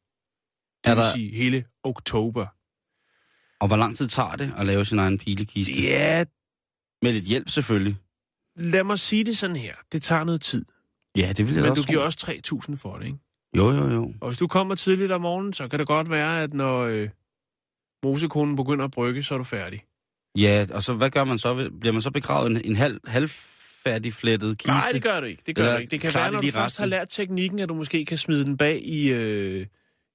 Det 0.83 0.91
Er 0.91 0.95
vil 0.95 1.03
der- 1.03 1.11
sige 1.13 1.31
hele 1.35 1.65
oktober. 1.83 2.47
Og 3.59 3.67
hvor 3.67 3.75
lang 3.77 3.97
tid 3.97 4.07
tager 4.07 4.35
det 4.35 4.53
at 4.57 4.65
lave 4.65 4.85
sin 4.85 4.99
egen 4.99 5.17
pilekiste? 5.17 5.81
Ja, 5.81 6.23
Med 7.05 7.13
lidt 7.13 7.25
hjælp 7.25 7.49
selvfølgelig. 7.49 7.95
lad 8.55 8.83
mig 8.83 8.99
sige 8.99 9.23
det 9.23 9.37
sådan 9.37 9.55
her. 9.55 9.73
Det 9.91 10.03
tager 10.03 10.23
noget 10.23 10.41
tid. 10.41 10.65
Ja, 11.17 11.33
det 11.37 11.45
vil 11.45 11.53
jeg 11.53 11.61
Men 11.61 11.71
også 11.71 11.83
du 11.83 11.87
giver 11.87 12.01
også 12.01 12.31
3.000 12.69 12.75
for 12.75 12.97
det, 12.97 13.05
ikke? 13.05 13.17
Jo, 13.57 13.71
jo, 13.71 13.89
jo. 13.89 14.13
Og 14.21 14.27
hvis 14.27 14.37
du 14.37 14.47
kommer 14.47 14.75
tidligt 14.75 15.11
om 15.11 15.21
morgenen, 15.21 15.53
så 15.53 15.67
kan 15.67 15.79
det 15.79 15.87
godt 15.87 16.09
være, 16.09 16.43
at 16.43 16.53
når 16.53 16.79
øh, 16.79 17.09
mosekonen 18.03 18.55
begynder 18.55 18.85
at 18.85 18.91
brygge, 18.91 19.23
så 19.23 19.33
er 19.33 19.37
du 19.37 19.43
færdig. 19.43 19.81
Ja, 20.37 20.65
og 20.71 20.83
så 20.83 20.93
hvad 20.93 21.09
gør 21.09 21.23
man 21.23 21.37
så? 21.37 21.69
Bliver 21.79 21.93
man 21.93 22.01
så 22.01 22.11
begravet 22.11 22.51
en, 22.51 22.61
en 22.65 22.75
halv, 22.75 22.99
halvfærdig 23.07 24.13
flettet 24.13 24.57
kiste? 24.57 24.71
Nej, 24.71 24.89
det 24.93 25.03
gør 25.03 25.19
du 25.19 25.25
ikke. 25.25 25.43
Det 25.45 25.55
gør 25.55 25.63
Eller 25.63 25.75
du 25.75 25.81
ikke. 25.81 25.91
Det 25.91 26.01
kan 26.01 26.11
være, 26.15 26.31
når 26.31 26.41
du 26.41 26.51
først 26.51 26.77
har 26.77 26.85
lært 26.85 27.09
teknikken, 27.09 27.59
at 27.59 27.69
du 27.69 27.73
måske 27.73 28.05
kan 28.05 28.17
smide 28.17 28.45
den 28.45 28.57
bag 28.57 28.81
i, 28.85 29.11
øh, 29.11 29.65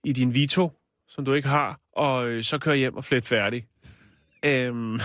i 0.04 0.12
din 0.12 0.34
Vito, 0.34 0.72
som 1.08 1.24
du 1.24 1.32
ikke 1.32 1.48
har, 1.48 1.80
og 1.92 2.28
øh, 2.28 2.44
så 2.44 2.58
køre 2.58 2.76
hjem 2.76 2.96
og 2.96 3.04
flet 3.04 3.26
færdig. 3.26 3.64
Øhm, 4.44 5.00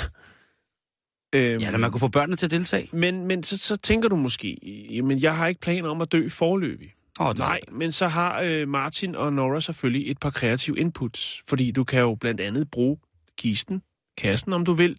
øhm, 1.35 1.59
Ja, 1.61 1.65
eller 1.67 1.77
man 1.77 1.91
kunne 1.91 1.99
få 1.99 2.07
børnene 2.07 2.35
til 2.35 2.45
at 2.45 2.51
deltage. 2.51 2.89
Men, 2.91 3.27
men 3.27 3.43
så, 3.43 3.57
så 3.57 3.75
tænker 3.77 4.09
du 4.09 4.15
måske, 4.15 4.57
jamen 4.91 5.19
jeg 5.21 5.35
har 5.37 5.47
ikke 5.47 5.61
planer 5.61 5.89
om 5.89 6.01
at 6.01 6.11
dø 6.11 6.29
forløbig. 6.29 6.93
Åh, 7.19 7.27
det- 7.29 7.37
Nej, 7.37 7.59
men 7.71 7.91
så 7.91 8.07
har 8.07 8.41
øh, 8.41 8.67
Martin 8.67 9.15
og 9.15 9.33
Nora 9.33 9.61
selvfølgelig 9.61 10.11
et 10.11 10.19
par 10.19 10.29
kreative 10.29 10.79
inputs, 10.79 11.41
fordi 11.47 11.71
du 11.71 11.83
kan 11.83 11.99
jo 12.01 12.15
blandt 12.15 12.41
andet 12.41 12.71
bruge 12.71 12.97
kisten, 13.37 13.81
kassen 14.17 14.53
om 14.53 14.65
du 14.65 14.73
vil, 14.73 14.97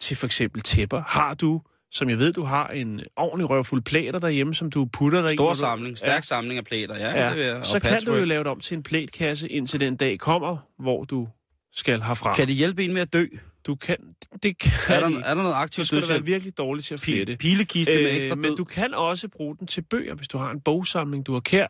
til 0.00 0.16
for 0.16 0.26
eksempel 0.26 0.62
tæpper. 0.62 1.02
Har 1.06 1.34
du, 1.34 1.62
som 1.90 2.10
jeg 2.10 2.18
ved, 2.18 2.32
du 2.32 2.42
har 2.44 2.68
en 2.68 3.00
ordentlig 3.16 3.50
røvfuld 3.50 3.82
plader 3.82 4.18
derhjemme, 4.18 4.54
som 4.54 4.70
du 4.70 4.84
putter 4.92 5.22
dig 5.22 5.32
i. 5.32 5.36
Stor 5.36 5.44
når 5.44 5.52
du- 5.52 5.58
samling, 5.58 5.98
stærk 5.98 6.16
Ja. 6.16 6.20
samling 6.20 6.58
af 6.58 6.64
plæter. 6.64 6.96
Ja, 6.96 7.28
det 7.28 7.36
vil 7.36 7.44
jeg. 7.44 7.56
Ja, 7.56 7.62
så 7.62 7.80
kan 7.80 8.02
du 8.04 8.14
jo 8.16 8.24
lave 8.24 8.38
det 8.44 8.50
om 8.50 8.60
til 8.60 8.76
en 8.76 8.82
plætkasse, 8.82 9.48
indtil 9.48 9.80
den 9.80 9.96
dag 9.96 10.18
kommer, 10.18 10.56
hvor 10.78 11.04
du 11.04 11.28
skal 11.72 12.02
herfra. 12.02 12.34
Kan 12.34 12.46
det 12.46 12.54
hjælpe 12.54 12.84
en 12.84 12.92
med 12.92 13.02
at 13.02 13.12
dø? 13.12 13.26
Du 13.66 13.74
kan, 13.74 13.96
det 14.42 14.58
kan 14.58 14.72
Er 14.88 15.00
der, 15.00 15.08
de. 15.08 15.14
er 15.14 15.34
der 15.34 15.34
noget 15.34 15.52
så 15.52 15.56
aktivt 15.56 15.86
skal 15.86 16.02
du 16.02 16.06
være 16.06 16.24
virkelig 16.24 16.58
dårlig 16.58 16.84
til 16.84 16.94
at 16.94 17.00
flette. 17.00 17.32
Pi- 17.32 17.36
Pilekiste 17.36 17.92
med 17.92 18.16
ekstra 18.16 18.30
Øh, 18.36 18.38
men 18.38 18.56
du 18.56 18.64
kan 18.64 18.94
også 18.94 19.28
bruge 19.28 19.56
den 19.56 19.66
til 19.66 19.82
bøger, 19.82 20.14
hvis 20.14 20.28
du 20.28 20.38
har 20.38 20.50
en 20.50 20.60
bogsamling, 20.60 21.26
du 21.26 21.32
har 21.32 21.40
kær. 21.40 21.66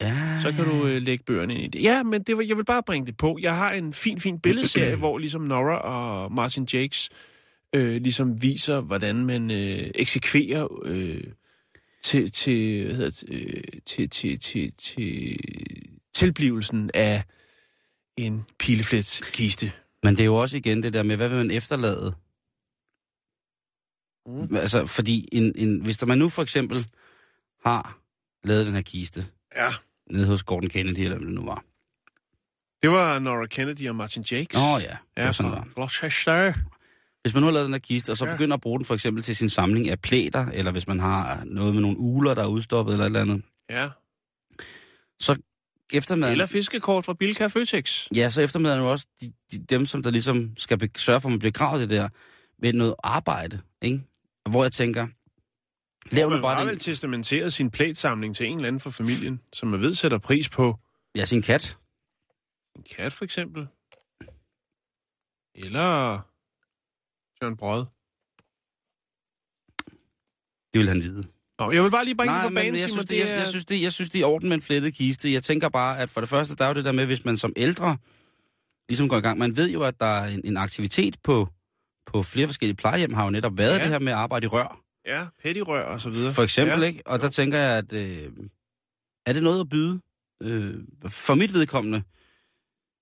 Ja. 0.00 0.38
Så 0.42 0.52
kan 0.52 0.64
du 0.64 0.86
øh, 0.86 1.02
lægge 1.02 1.24
bøgerne 1.24 1.54
ind 1.54 1.62
i 1.74 1.78
det. 1.78 1.84
Ja, 1.84 2.02
men 2.02 2.22
det 2.22 2.36
var, 2.36 2.42
jeg 2.42 2.56
vil 2.56 2.64
bare 2.64 2.82
bringe 2.82 3.06
det 3.06 3.16
på. 3.16 3.38
Jeg 3.40 3.56
har 3.56 3.72
en 3.72 3.92
fin, 3.92 4.20
fin 4.20 4.40
billedserie, 4.40 4.96
hvor 5.04 5.18
ligesom 5.18 5.42
Nora 5.42 5.78
og 5.78 6.32
Martin 6.32 6.68
Jakes 6.72 7.10
øh, 7.74 7.96
ligesom 8.02 8.42
viser, 8.42 8.80
hvordan 8.80 9.16
man 9.26 9.50
øh, 9.50 9.90
eksekverer 9.94 10.68
øh, 10.84 11.22
til, 12.02 12.32
til, 12.32 12.84
hvad 12.84 12.94
hedder 12.96 13.24
det, 13.26 13.46
øh, 13.56 13.62
til, 13.86 14.10
til, 14.10 14.38
til, 14.40 14.72
til 14.78 15.36
tilblivelsen 16.14 16.90
af 16.94 17.22
en 18.16 18.42
pilefletskiste. 18.58 19.72
Men 20.04 20.14
det 20.16 20.20
er 20.20 20.24
jo 20.24 20.36
også 20.36 20.56
igen 20.56 20.82
det 20.82 20.92
der 20.92 21.02
med, 21.02 21.16
hvad 21.16 21.28
vil 21.28 21.38
man 21.38 21.50
efterlade? 21.50 22.14
Mm. 24.26 24.56
Altså, 24.56 24.86
fordi 24.86 25.28
en, 25.32 25.52
en, 25.56 25.80
hvis 25.82 25.98
der 25.98 26.06
man 26.06 26.18
nu 26.18 26.28
for 26.28 26.42
eksempel 26.42 26.86
har 27.64 27.98
lavet 28.44 28.66
den 28.66 28.74
her 28.74 28.82
kiste 28.82 29.26
Ja. 29.56 29.68
nede 30.10 30.26
hos 30.26 30.42
Gordon 30.42 30.68
Kennedy, 30.70 30.98
eller 30.98 31.16
hvad 31.16 31.26
det 31.26 31.34
nu 31.34 31.44
var. 31.44 31.64
Det 32.82 32.90
var 32.90 33.18
Nora 33.18 33.46
Kennedy 33.46 33.88
og 33.88 33.96
Martin 33.96 34.24
Jakes. 34.30 34.54
Nå 34.54 34.78
ja, 34.78 34.96
det 35.16 35.22
ja 35.22 35.32
sådan, 35.32 35.52
var. 35.52 35.68
Gloucester. 35.74 36.52
Hvis 37.22 37.34
man 37.34 37.40
nu 37.40 37.46
har 37.46 37.52
lavet 37.52 37.64
den 37.66 37.74
her 37.74 37.78
kiste, 37.78 38.10
og 38.10 38.16
så 38.16 38.26
Ja. 38.26 38.32
begynder 38.32 38.54
at 38.54 38.60
bruge 38.60 38.78
den 38.78 38.84
for 38.86 38.94
eksempel 38.94 39.22
til 39.22 39.36
sin 39.36 39.48
samling 39.48 39.88
af 39.88 40.00
plæter, 40.00 40.46
eller 40.46 40.72
hvis 40.72 40.86
man 40.86 41.00
har 41.00 41.44
noget 41.44 41.74
med 41.74 41.82
nogle 41.82 41.98
uler, 41.98 42.34
der 42.34 42.42
er 42.42 42.46
udstoppet 42.46 42.92
eller 42.92 43.04
et 43.04 43.08
eller 43.08 43.20
andet, 43.20 43.42
Ja. 43.70 43.88
så 45.20 45.36
eftermiddagen... 45.92 46.32
Eller 46.32 46.46
fiskekort 46.46 47.04
fra 47.04 47.14
Bilka 47.14 47.46
Føtex. 47.46 48.08
Ja, 48.16 48.28
så 48.28 48.42
eftermiddagen 48.42 48.80
er 48.80 48.84
jo 48.84 48.90
også 48.90 49.06
de, 49.20 49.32
de, 49.52 49.64
dem, 49.64 49.86
som 49.86 50.02
der 50.02 50.10
ligesom 50.10 50.56
skal 50.56 50.78
be- 50.78 50.90
sørge 50.96 51.20
for, 51.20 51.28
at 51.28 51.32
man 51.32 51.38
bliver 51.38 51.52
gravet 51.52 51.80
det 51.80 51.90
der, 51.90 52.08
med 52.58 52.72
noget 52.72 52.94
arbejde, 53.02 53.60
ikke? 53.82 54.00
Hvor 54.50 54.62
jeg 54.64 54.72
tænker, 54.72 55.06
lav 56.14 56.30
man 56.30 56.38
har 56.38 56.42
bare 56.42 56.66
vel 56.66 56.74
den, 56.74 56.80
testamenteret 56.80 57.52
sin 57.52 57.70
plætsamling 57.70 58.36
til 58.36 58.46
en 58.46 58.56
eller 58.56 58.68
anden 58.68 58.80
fra 58.80 58.90
familien, 58.90 59.40
som 59.52 59.68
man 59.68 59.80
ved 59.80 59.94
sætter 59.94 60.18
pris 60.18 60.48
på. 60.48 60.78
ja, 61.16 61.24
sin 61.24 61.42
kat. 61.42 61.78
En 62.76 62.82
kat 62.96 63.12
for 63.12 63.24
eksempel. 63.24 63.66
Eller 65.54 66.20
Jørgen 67.42 67.56
Brød. 67.56 67.84
Det 70.72 70.78
vil 70.78 70.88
han 70.88 71.02
vide. 71.02 71.33
Nå, 71.58 71.70
jeg 71.70 71.82
vil 71.82 71.90
bare 71.90 72.04
lige 72.04 72.14
bringe 72.16 72.34
Nej, 72.34 72.48
på 72.48 72.54
banen, 72.54 72.80
jeg 72.80 72.90
synes, 72.90 73.06
det, 73.06 73.18
jeg, 73.18 73.28
jeg, 73.28 73.46
synes, 73.46 73.64
det, 73.64 73.82
jeg 73.82 73.92
synes, 73.92 74.10
det 74.10 74.18
er 74.18 74.20
i 74.20 74.24
orden 74.24 74.48
med 74.48 74.56
en 74.56 74.62
flettet 74.62 74.94
kiste. 74.94 75.32
Jeg 75.32 75.42
tænker 75.42 75.68
bare, 75.68 75.98
at 75.98 76.10
for 76.10 76.20
det 76.20 76.28
første, 76.28 76.56
der 76.56 76.64
er 76.64 76.68
jo 76.68 76.74
det 76.74 76.84
der 76.84 76.92
med, 76.92 77.06
hvis 77.06 77.24
man 77.24 77.36
som 77.36 77.52
ældre 77.56 77.96
ligesom 78.88 79.08
går 79.08 79.16
i 79.16 79.20
gang. 79.20 79.38
Man 79.38 79.56
ved 79.56 79.70
jo, 79.70 79.82
at 79.82 80.00
der 80.00 80.06
er 80.06 80.26
en, 80.26 80.40
en 80.44 80.56
aktivitet 80.56 81.16
på, 81.22 81.48
på 82.06 82.22
flere 82.22 82.46
forskellige 82.46 82.76
plejehjem, 82.76 83.14
har 83.14 83.24
jo 83.24 83.30
netop 83.30 83.58
været 83.58 83.78
Ja. 83.78 83.82
det 83.82 83.88
her 83.88 83.98
med 83.98 84.12
at 84.12 84.18
arbejde 84.18 84.44
i 84.44 84.48
rør. 84.48 84.80
Ja, 85.06 85.26
pettirør 85.42 85.82
og 85.84 86.00
så 86.00 86.08
videre. 86.08 86.34
For 86.34 86.42
eksempel, 86.42 86.80
ja. 86.80 86.86
ikke? 86.86 87.02
Og 87.06 87.20
der 87.20 87.26
Jo. 87.26 87.30
tænker 87.30 87.58
jeg, 87.58 87.78
at 87.78 87.92
øh, 87.92 88.28
er 89.26 89.32
det 89.32 89.42
noget 89.42 89.60
at 89.60 89.68
byde? 89.68 90.00
Øh, 90.42 90.74
for 91.08 91.34
mit 91.34 91.52
vedkommende, 91.54 92.02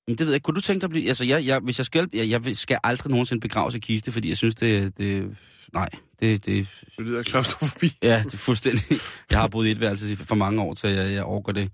men 0.07 0.19
det 0.19 0.27
ved 0.27 0.33
jeg. 0.33 0.43
Kunne 0.43 0.55
du 0.55 0.61
tænke 0.61 0.81
dig 0.81 0.87
at 0.87 0.91
blive... 0.91 1.09
Altså, 1.09 1.25
jeg, 1.25 1.47
jeg, 1.47 1.59
hvis 1.59 1.79
jeg 1.79 1.87
skal, 1.87 2.09
jeg, 2.13 2.31
jeg 2.31 2.57
skal 2.57 2.79
aldrig 2.85 3.11
nogensinde 3.11 3.41
begraves 3.41 3.75
i 3.75 3.79
kiste, 3.79 4.13
fordi 4.13 4.29
jeg 4.29 4.37
synes, 4.37 4.55
det... 4.55 4.99
det 4.99 5.37
nej, 5.75 5.89
det, 6.21 6.47
det, 6.47 6.69
Du 6.99 7.03
lyder 7.03 7.23
klaustrofobi. 7.23 7.99
Ja, 8.03 8.23
det 8.25 8.35
er 8.35 8.39
fuldstændig. 8.39 8.85
Jeg 9.31 9.39
har 9.39 9.49
boet 9.49 9.67
i 9.67 9.71
et 9.71 9.81
værelse 9.81 10.17
for 10.17 10.35
mange 10.35 10.63
år, 10.63 10.75
så 10.75 10.89
jeg, 10.89 11.13
jeg 11.13 11.25
overgår 11.25 11.53
det. 11.53 11.71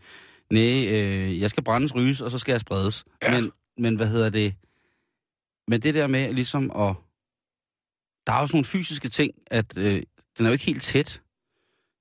Nej, 0.50 0.86
øh, 0.86 1.40
jeg 1.40 1.50
skal 1.50 1.64
brændes, 1.64 1.94
ryges, 1.94 2.20
og 2.20 2.30
så 2.30 2.38
skal 2.38 2.52
jeg 2.52 2.60
spredes. 2.60 3.04
Ja. 3.22 3.40
Men, 3.40 3.52
men 3.78 3.96
hvad 3.96 4.06
hedder 4.06 4.30
det? 4.30 4.54
Men 5.68 5.82
det 5.82 5.94
der 5.94 6.06
med 6.06 6.32
ligesom 6.32 6.70
at... 6.70 6.94
Der 8.26 8.32
er 8.32 8.46
sådan 8.46 8.56
nogle 8.56 8.64
fysiske 8.64 9.08
ting, 9.08 9.32
at 9.46 9.78
øh, 9.78 10.02
den 10.38 10.46
er 10.46 10.50
jo 10.50 10.52
ikke 10.52 10.64
helt 10.64 10.82
tæt. 10.82 11.22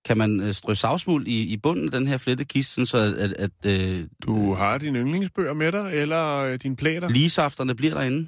Kan 0.07 0.17
man 0.17 0.39
øh, 0.39 0.53
strø 0.53 0.73
savsmuld 0.73 1.27
i, 1.27 1.43
i 1.43 1.57
bunden 1.57 1.85
af 1.85 1.91
den 1.91 2.07
her 2.07 2.17
flette 2.17 2.45
kiste, 2.45 2.73
sådan 2.73 2.85
så 2.85 2.97
at, 2.97 3.33
at 3.33 3.51
øh, 3.65 4.07
Du 4.23 4.53
har 4.53 4.77
dine 4.77 4.99
yndlingsbøger 4.99 5.53
med 5.53 5.71
dig, 5.71 5.93
eller 5.93 6.37
øh, 6.37 6.59
dine 6.63 6.75
plæter? 6.75 7.09
ligesafterne 7.09 7.75
bliver 7.75 7.93
derinde? 7.93 8.27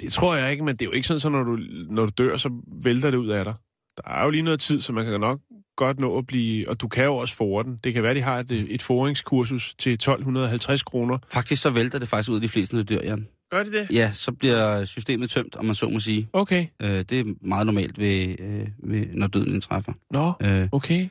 Det 0.00 0.12
tror 0.12 0.34
jeg 0.34 0.50
ikke, 0.50 0.64
men 0.64 0.76
det 0.76 0.82
er 0.82 0.86
jo 0.86 0.92
ikke 0.92 1.08
sådan, 1.08 1.20
så 1.20 1.28
når 1.28 1.42
du, 1.42 1.58
når 1.90 2.04
du 2.06 2.10
dør, 2.18 2.36
så 2.36 2.50
vælter 2.82 3.10
det 3.10 3.18
ud 3.18 3.28
af 3.28 3.44
dig. 3.44 3.54
Der 3.96 4.10
er 4.12 4.24
jo 4.24 4.30
lige 4.30 4.42
noget 4.42 4.60
tid, 4.60 4.80
så 4.80 4.92
man 4.92 5.06
kan 5.06 5.20
nok 5.20 5.40
godt 5.76 6.00
nå 6.00 6.18
at 6.18 6.26
blive... 6.26 6.68
Og 6.68 6.80
du 6.80 6.88
kan 6.88 7.04
jo 7.04 7.16
også 7.16 7.36
fore 7.36 7.64
den. 7.64 7.78
Det 7.84 7.94
kan 7.94 8.02
være, 8.02 8.14
de 8.14 8.20
har 8.20 8.38
et, 8.38 8.50
øh, 8.50 8.64
et 8.64 8.82
foringskursus 8.82 9.74
til 9.78 9.92
1250 9.92 10.82
kroner. 10.82 11.18
Faktisk 11.28 11.62
så 11.62 11.70
vælter 11.70 11.98
det 11.98 12.08
faktisk 12.08 12.30
ud 12.30 12.34
af 12.34 12.40
de 12.40 12.48
fleste, 12.48 12.76
der 12.76 12.82
dør, 12.82 13.02
Jan. 13.02 13.28
Gør 13.52 13.62
de 13.62 13.72
det? 13.72 13.90
Ja, 13.90 14.12
så 14.12 14.32
bliver 14.32 14.84
systemet 14.84 15.30
tømt, 15.30 15.56
om 15.56 15.64
man 15.64 15.74
så 15.74 15.88
må 15.88 15.98
sige. 15.98 16.28
Okay. 16.32 16.66
Øh, 16.82 16.88
det 16.88 17.12
er 17.12 17.24
meget 17.46 17.66
normalt, 17.66 17.98
ved, 17.98 18.36
øh, 18.40 18.66
ved, 18.78 19.06
når 19.14 19.26
døden 19.26 19.52
indtræffer. 19.52 19.92
Nå, 20.10 20.32
Øh, 20.42 20.68
okay. 20.72 21.08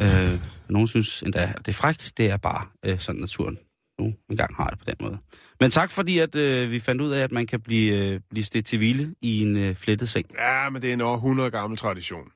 Øh, 0.00 0.40
nogen 0.68 0.88
synes 0.88 1.22
endda, 1.22 1.52
at 1.56 1.66
det 1.66 1.68
er 1.68 1.72
frækt. 1.72 2.12
Det 2.16 2.30
er 2.30 2.36
bare 2.36 2.66
øh, 2.84 2.98
sådan 2.98 3.20
naturen 3.20 3.58
nu 4.00 4.14
engang 4.30 4.54
har 4.54 4.68
det 4.70 4.78
på 4.78 4.84
den 4.84 4.94
måde. 5.00 5.18
Men 5.60 5.70
tak 5.70 5.90
fordi, 5.90 6.18
at 6.18 6.34
øh, 6.34 6.70
vi 6.70 6.80
fandt 6.80 7.02
ud 7.02 7.10
af, 7.10 7.22
at 7.22 7.32
man 7.32 7.46
kan 7.46 7.60
blive, 7.60 7.96
øh, 7.96 8.20
blive 8.30 8.44
stedt 8.44 8.66
til 8.66 8.78
hvile 8.78 9.14
i 9.22 9.42
en 9.42 9.56
øh, 9.56 9.74
flettet 9.74 10.08
seng. 10.08 10.26
Ja, 10.38 10.70
men 10.70 10.82
det 10.82 10.90
er 10.90 10.94
en 10.94 11.00
over 11.00 11.16
100 11.16 11.50
gammel 11.50 11.78
tradition. 11.78 12.28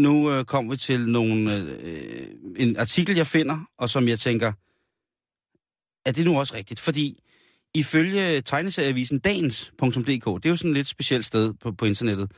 Nu 0.00 0.32
øh, 0.32 0.44
kommer 0.44 0.72
vi 0.72 0.76
til 0.76 1.08
nogle, 1.08 1.56
øh, 1.56 2.26
en 2.56 2.76
artikel, 2.76 3.16
jeg 3.16 3.26
finder, 3.26 3.58
og 3.78 3.90
som 3.90 4.08
jeg 4.08 4.18
tænker, 4.18 4.52
er 6.06 6.12
det 6.12 6.24
nu 6.24 6.38
også 6.38 6.54
rigtigt? 6.54 6.80
Fordi 6.80 7.22
ifølge 7.74 8.40
tegneserieavisen 8.40 9.18
dagens.dk, 9.18 10.24
det 10.24 10.46
er 10.46 10.50
jo 10.50 10.56
sådan 10.56 10.70
et 10.70 10.76
lidt 10.76 10.86
specielt 10.86 11.24
sted 11.24 11.54
på, 11.54 11.72
på 11.72 11.84
internettet, 11.84 12.32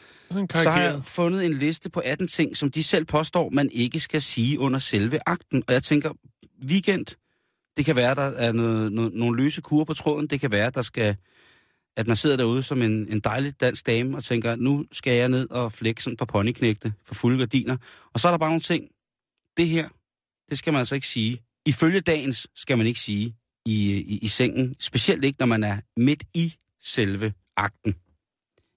så 0.53 0.71
har 0.71 0.81
jeg 0.81 1.05
fundet 1.05 1.45
en 1.45 1.55
liste 1.55 1.91
på 1.91 2.03
18 2.05 2.29
ting, 2.29 2.57
som 2.57 2.71
de 2.71 2.83
selv 2.83 3.05
påstår, 3.05 3.51
man 3.51 3.71
ikke 3.73 4.01
skal 4.01 4.23
sige 4.23 4.59
under 4.59 4.79
selve 4.79 5.19
akten. 5.27 5.63
Og 5.69 5.75
jeg 5.75 5.83
tænker, 5.83 6.13
weekend, 6.69 7.07
det 7.77 7.85
kan 7.85 7.97
være, 7.97 8.15
der 8.15 8.23
er 8.23 8.53
noget, 8.53 8.93
noget, 8.93 9.13
nogle 9.15 9.43
løse 9.43 9.61
kurer 9.61 9.85
på 9.85 9.95
tråden. 9.95 10.27
Det 10.27 10.41
kan 10.41 10.53
være, 10.53 10.71
der 10.71 10.83
skal, 10.83 11.17
at 11.97 12.07
man 12.07 12.17
sidder 12.17 12.37
derude 12.37 12.63
som 12.63 12.83
en, 12.83 13.09
en 13.09 13.21
dejlig 13.21 13.61
dansk 13.61 13.87
dame 13.87 14.17
og 14.17 14.25
tænker, 14.25 14.57
nu 14.57 14.85
skal 14.93 15.17
jeg 15.17 15.29
ned 15.29 15.51
og 15.51 15.73
flække 15.73 16.03
sådan 16.03 16.17
på 16.17 16.25
ponyknægte 16.25 16.93
for 17.05 17.15
fulde 17.15 17.39
gardiner. 17.39 17.77
Og 18.15 18.21
så 18.21 18.29
er 18.29 18.33
der 18.33 18.39
bare 18.39 18.51
nogle 18.51 18.61
ting. 18.61 18.89
Det 19.57 19.69
her, 19.69 19.89
det 20.51 20.59
skal 20.59 20.73
man 20.73 20.79
altså 20.79 20.95
ikke 20.95 21.07
sige. 21.07 21.39
Ifølge 21.67 22.01
dagens 22.01 22.47
skal 22.57 22.79
man 22.79 22.87
ikke 22.87 23.01
sige 23.01 23.35
i, 23.67 23.93
i, 23.97 24.19
i 24.23 24.29
sengen. 24.29 24.77
Specielt 24.81 25.25
ikke, 25.25 25.37
når 25.41 25.47
man 25.47 25.65
er 25.65 25.81
midt 25.97 26.25
i 26.35 26.55
selve 26.81 27.33
akten. 27.57 27.95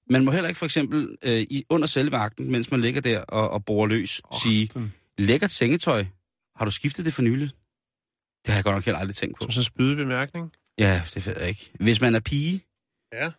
Man 0.09 0.25
må 0.25 0.31
heller 0.31 0.47
ikke 0.47 0.57
for 0.57 0.65
eksempel 0.65 1.17
øh, 1.21 1.41
i, 1.49 1.65
under 1.69 1.87
selve 1.87 2.17
akten, 2.17 2.51
mens 2.51 2.71
man 2.71 2.81
ligger 2.81 3.01
der 3.01 3.19
og, 3.19 3.49
og 3.49 3.65
borer 3.65 3.87
løs, 3.87 4.21
oh, 4.23 4.39
sige, 4.43 4.69
den- 4.73 4.93
lækkert 5.17 5.51
sengetøj, 5.51 6.05
har 6.55 6.65
du 6.65 6.71
skiftet 6.71 7.05
det 7.05 7.13
for 7.13 7.21
nylig? 7.21 7.49
Det 8.45 8.51
har 8.51 8.55
jeg 8.55 8.63
godt 8.63 8.75
nok 8.75 8.85
heller 8.85 8.99
aldrig 8.99 9.15
tænkt 9.15 9.35
på. 9.37 9.41
Som 9.41 9.51
så 9.51 9.63
spyde 9.63 9.95
bemærkning. 9.95 10.51
Ja, 10.77 11.01
det 11.13 11.27
ved 11.27 11.35
jeg 11.39 11.49
ikke. 11.49 11.71
Hvis 11.79 12.01
man 12.01 12.15
er 12.15 12.19
pige, 12.19 12.61
Ja. 13.15 13.31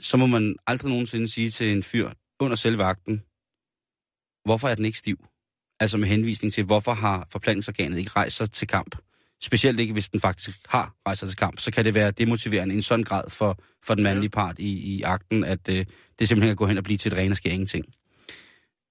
så 0.00 0.16
må 0.16 0.26
man 0.26 0.56
aldrig 0.66 0.88
nogensinde 0.90 1.28
sige 1.28 1.50
til 1.50 1.72
en 1.72 1.82
fyr 1.82 2.10
under 2.40 2.56
selve 2.56 2.84
akten, 2.84 3.22
hvorfor 4.44 4.68
er 4.68 4.74
den 4.74 4.84
ikke 4.84 4.98
stiv? 4.98 5.26
Altså 5.80 5.98
med 5.98 6.08
henvisning 6.08 6.52
til, 6.52 6.64
hvorfor 6.64 6.92
har 6.92 7.26
forplantningsorganet 7.30 7.98
ikke 7.98 8.10
rejst 8.10 8.36
sig 8.36 8.50
til 8.50 8.68
kamp? 8.68 8.96
Specielt 9.42 9.80
ikke, 9.80 9.92
hvis 9.92 10.08
den 10.08 10.20
faktisk 10.20 10.50
har 10.68 10.94
rejst 11.06 11.18
sig 11.18 11.28
til 11.28 11.38
kamp. 11.38 11.60
Så 11.60 11.72
kan 11.72 11.84
det 11.84 11.94
være 11.94 12.10
demotiverende 12.10 12.74
i 12.74 12.76
en 12.76 12.82
sådan 12.82 13.04
grad 13.04 13.30
for, 13.30 13.58
for 13.82 13.94
den 13.94 14.04
mandlige 14.04 14.30
part 14.30 14.58
i, 14.58 14.96
i 14.96 15.02
akten, 15.02 15.44
at 15.44 15.68
øh, 15.68 15.86
det 16.18 16.28
simpelthen 16.28 16.50
kan 16.50 16.56
gå 16.56 16.66
hen 16.66 16.78
og 16.78 16.84
blive 16.84 16.98
til 16.98 17.12
et 17.12 17.18
ren 17.18 17.30
og 17.30 17.36
skær 17.36 17.50
ingenting. 17.50 17.84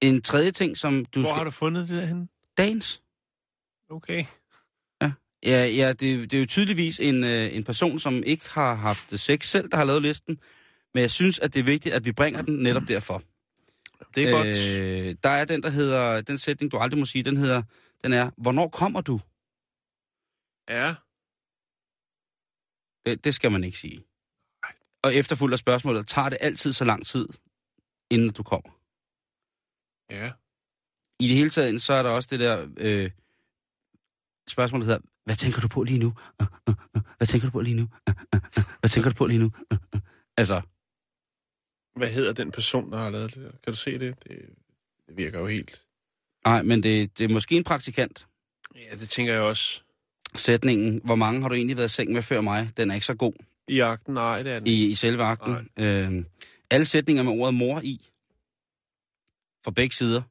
En 0.02 0.22
tredje 0.22 0.52
ting, 0.52 0.78
som 0.78 1.06
du 1.06 1.20
Hvor 1.20 1.30
skal... 1.30 1.38
har 1.38 1.44
du 1.44 1.52
fundet 1.52 1.88
det 1.88 1.98
derhen? 2.02 2.30
Dagens. 2.58 3.02
Okay. 3.89 4.26
Ja, 5.45 5.65
ja 5.65 5.89
det, 5.89 6.32
det 6.32 6.34
er 6.34 6.39
jo 6.39 6.45
tydeligvis 6.45 6.99
en, 6.99 7.23
øh, 7.23 7.56
en 7.56 7.63
person, 7.63 7.99
som 7.99 8.23
ikke 8.23 8.49
har 8.49 8.75
haft 8.75 9.19
sex 9.19 9.45
selv, 9.45 9.69
der 9.69 9.78
har 9.78 9.84
lavet 9.84 10.02
listen. 10.02 10.39
Men 10.93 11.02
jeg 11.02 11.12
synes, 11.12 11.39
at 11.39 11.54
det 11.54 11.60
er 11.60 11.63
vigtigt, 11.63 11.95
at 11.95 12.06
vi 12.06 12.12
bringer 12.12 12.41
den 12.41 12.56
netop 12.56 12.88
derfor. 12.88 13.23
Det 14.15 14.23
er 14.23 14.30
øh... 14.30 15.06
godt. 15.06 15.23
Der 15.23 15.30
er 15.30 15.45
den, 15.45 15.63
der 15.63 15.69
hedder, 15.69 16.21
den 16.21 16.38
sætning, 16.38 16.71
du 16.71 16.78
aldrig 16.78 16.99
må 16.99 17.06
sige, 17.06 17.23
den 17.23 17.38
hedder, 17.38 17.63
den 18.04 18.13
er, 18.13 18.32
hvornår 18.38 18.69
kommer 18.69 19.02
du? 19.02 19.19
Ja. 20.69 20.95
Det, 23.06 23.23
det 23.23 23.36
skal 23.36 23.52
man 23.52 23.63
ikke 23.63 23.78
sige. 23.78 24.04
Og 25.04 25.15
efterfulgt 25.15 25.54
af 25.54 25.60
spørgsmålet, 25.60 26.08
tager 26.08 26.30
det 26.30 26.38
altid 26.41 26.71
så 26.73 26.86
lang 26.86 27.06
tid, 27.06 27.28
inden 28.10 28.30
du 28.30 28.43
kommer? 28.43 28.69
Ja. 30.10 30.32
I 31.19 31.28
det 31.28 31.36
hele 31.36 31.49
taget, 31.49 31.82
så 31.82 31.93
er 31.93 32.04
der 32.04 32.10
også 32.10 32.30
det 32.32 32.39
der 32.39 32.67
øh, 32.78 33.12
spørgsmål, 34.47 34.82
der 34.82 34.86
hedder, 34.86 35.02
hvad 35.25 35.36
tænker 35.36 35.62
du 35.62 35.67
på 35.67 35.84
lige 35.84 35.99
nu? 35.99 36.13
Uh, 36.41 36.47
uh, 36.69 36.75
uh. 36.95 37.01
Hvad 37.17 37.27
tænker 37.27 37.47
du 37.47 37.51
på 37.51 37.62
lige 37.62 37.75
nu? 37.75 37.82
Uh, 37.82 38.13
uh, 38.36 38.39
uh. 38.58 38.63
Hvad 38.79 38.89
tænker 38.89 39.10
du 39.10 39.15
på 39.15 39.25
lige 39.25 39.39
nu? 39.39 39.45
Uh, 39.45 39.77
uh. 39.95 39.99
Altså, 40.38 40.62
Hvad 41.95 42.10
hedder 42.12 42.34
den 42.34 42.51
person, 42.51 42.91
der 42.91 42.97
har 42.97 43.10
lavet 43.10 43.36
det? 43.36 43.43
Kan 43.63 43.73
du 43.73 43.75
se 43.75 43.99
det? 43.99 44.23
Det, 44.23 44.38
det 45.08 45.17
virker 45.17 45.39
jo 45.39 45.47
helt... 45.47 45.82
nej, 46.45 46.62
men 46.63 46.84
det, 46.84 47.17
det 47.17 47.23
er 47.23 47.29
måske 47.29 47.55
en 47.55 47.63
praktikant. 47.63 48.27
Ja, 48.75 48.95
det 48.97 49.10
tænker 49.10 49.34
jeg 49.34 49.41
også. 49.41 49.82
Sætningen, 50.36 51.01
hvor 51.03 51.15
mange 51.15 51.41
har 51.41 51.49
du 51.49 51.55
egentlig 51.55 51.77
været 51.77 51.91
i 51.91 51.93
seng 51.93 52.12
med 52.12 52.21
før 52.21 52.41
mig, 52.41 52.69
den 52.77 52.91
er 52.91 52.95
ikke 52.95 53.05
så 53.05 53.15
god 53.15 53.34
I 53.67 53.79
akten? 53.79 54.13
Nej, 54.13 54.43
det 54.43 54.51
er 54.51 54.60
den. 54.60 54.67
i, 54.67 54.86
i 54.86 54.95
selve 54.95 55.23
akten. 55.23 55.69
Øh, 55.77 56.25
alle 56.71 56.86
sætninger 56.86 57.23
med 57.23 57.32
ordet 57.32 57.53
mor 57.53 57.82
i, 57.82 58.10
fra 59.65 59.71
begge 59.71 59.95
sider. 59.95 60.21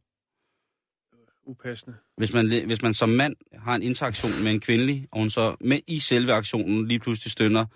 Upassende. 1.48 1.96
Hvis 2.16 2.32
man, 2.32 2.46
hvis 2.66 2.82
man 2.82 2.94
som 2.94 3.08
mand 3.08 3.36
har 3.54 3.74
en 3.74 3.82
interaktion 3.82 4.42
med 4.44 4.52
en 4.52 4.60
kvindelig, 4.60 5.08
og 5.12 5.18
hun 5.18 5.30
så 5.30 5.56
med 5.60 5.80
i 5.86 5.98
selve 5.98 6.32
aktionen 6.32 6.88
lige 6.88 7.00
pludselig 7.00 7.32
stønner, 7.32 7.66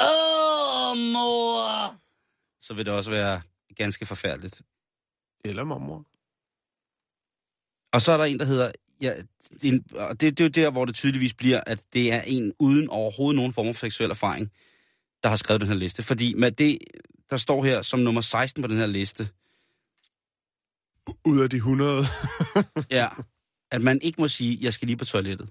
Åh, 0.00 0.96
mor! 1.12 1.96
Så 2.60 2.74
vil 2.74 2.86
det 2.86 2.94
også 2.94 3.10
være 3.10 3.40
ganske 3.76 4.06
forfærdeligt. 4.06 4.62
Eller 5.44 5.64
mormor. 5.64 6.04
Og 7.92 8.02
så 8.02 8.12
er 8.12 8.16
der 8.16 8.24
en, 8.24 8.38
der 8.38 8.44
hedder, 8.44 8.72
ja, 9.00 9.14
en, 9.62 9.84
og 9.94 10.20
det, 10.20 10.38
det 10.38 10.40
er 10.40 10.44
jo 10.44 10.64
der, 10.64 10.70
hvor 10.70 10.84
det 10.84 10.94
tydeligvis 10.94 11.34
bliver, 11.34 11.60
at 11.66 11.84
det 11.92 12.12
er 12.12 12.20
en 12.20 12.52
uden 12.58 12.88
overhovedet 12.88 13.36
nogen 13.36 13.52
form 13.52 13.74
for 13.74 13.80
seksuel 13.80 14.10
erfaring, 14.10 14.52
der 15.22 15.28
har 15.28 15.36
skrevet 15.36 15.60
den 15.60 15.68
her 15.68 15.76
liste. 15.76 16.02
Fordi 16.02 16.34
med 16.34 16.52
det, 16.52 16.78
der 17.30 17.36
står 17.36 17.64
her 17.64 17.82
som 17.82 18.00
nummer 18.00 18.20
16 18.20 18.62
på 18.62 18.68
den 18.68 18.76
her 18.76 18.86
liste, 18.86 19.28
Ud 21.24 21.40
af 21.40 21.50
de 21.50 21.56
100. 21.56 22.04
ja, 22.90 23.08
at 23.70 23.82
man 23.82 24.00
ikke 24.02 24.20
må 24.20 24.28
sige, 24.28 24.58
jeg 24.60 24.72
skal 24.72 24.86
lige 24.86 24.96
på 24.96 25.04
toilettet. 25.04 25.48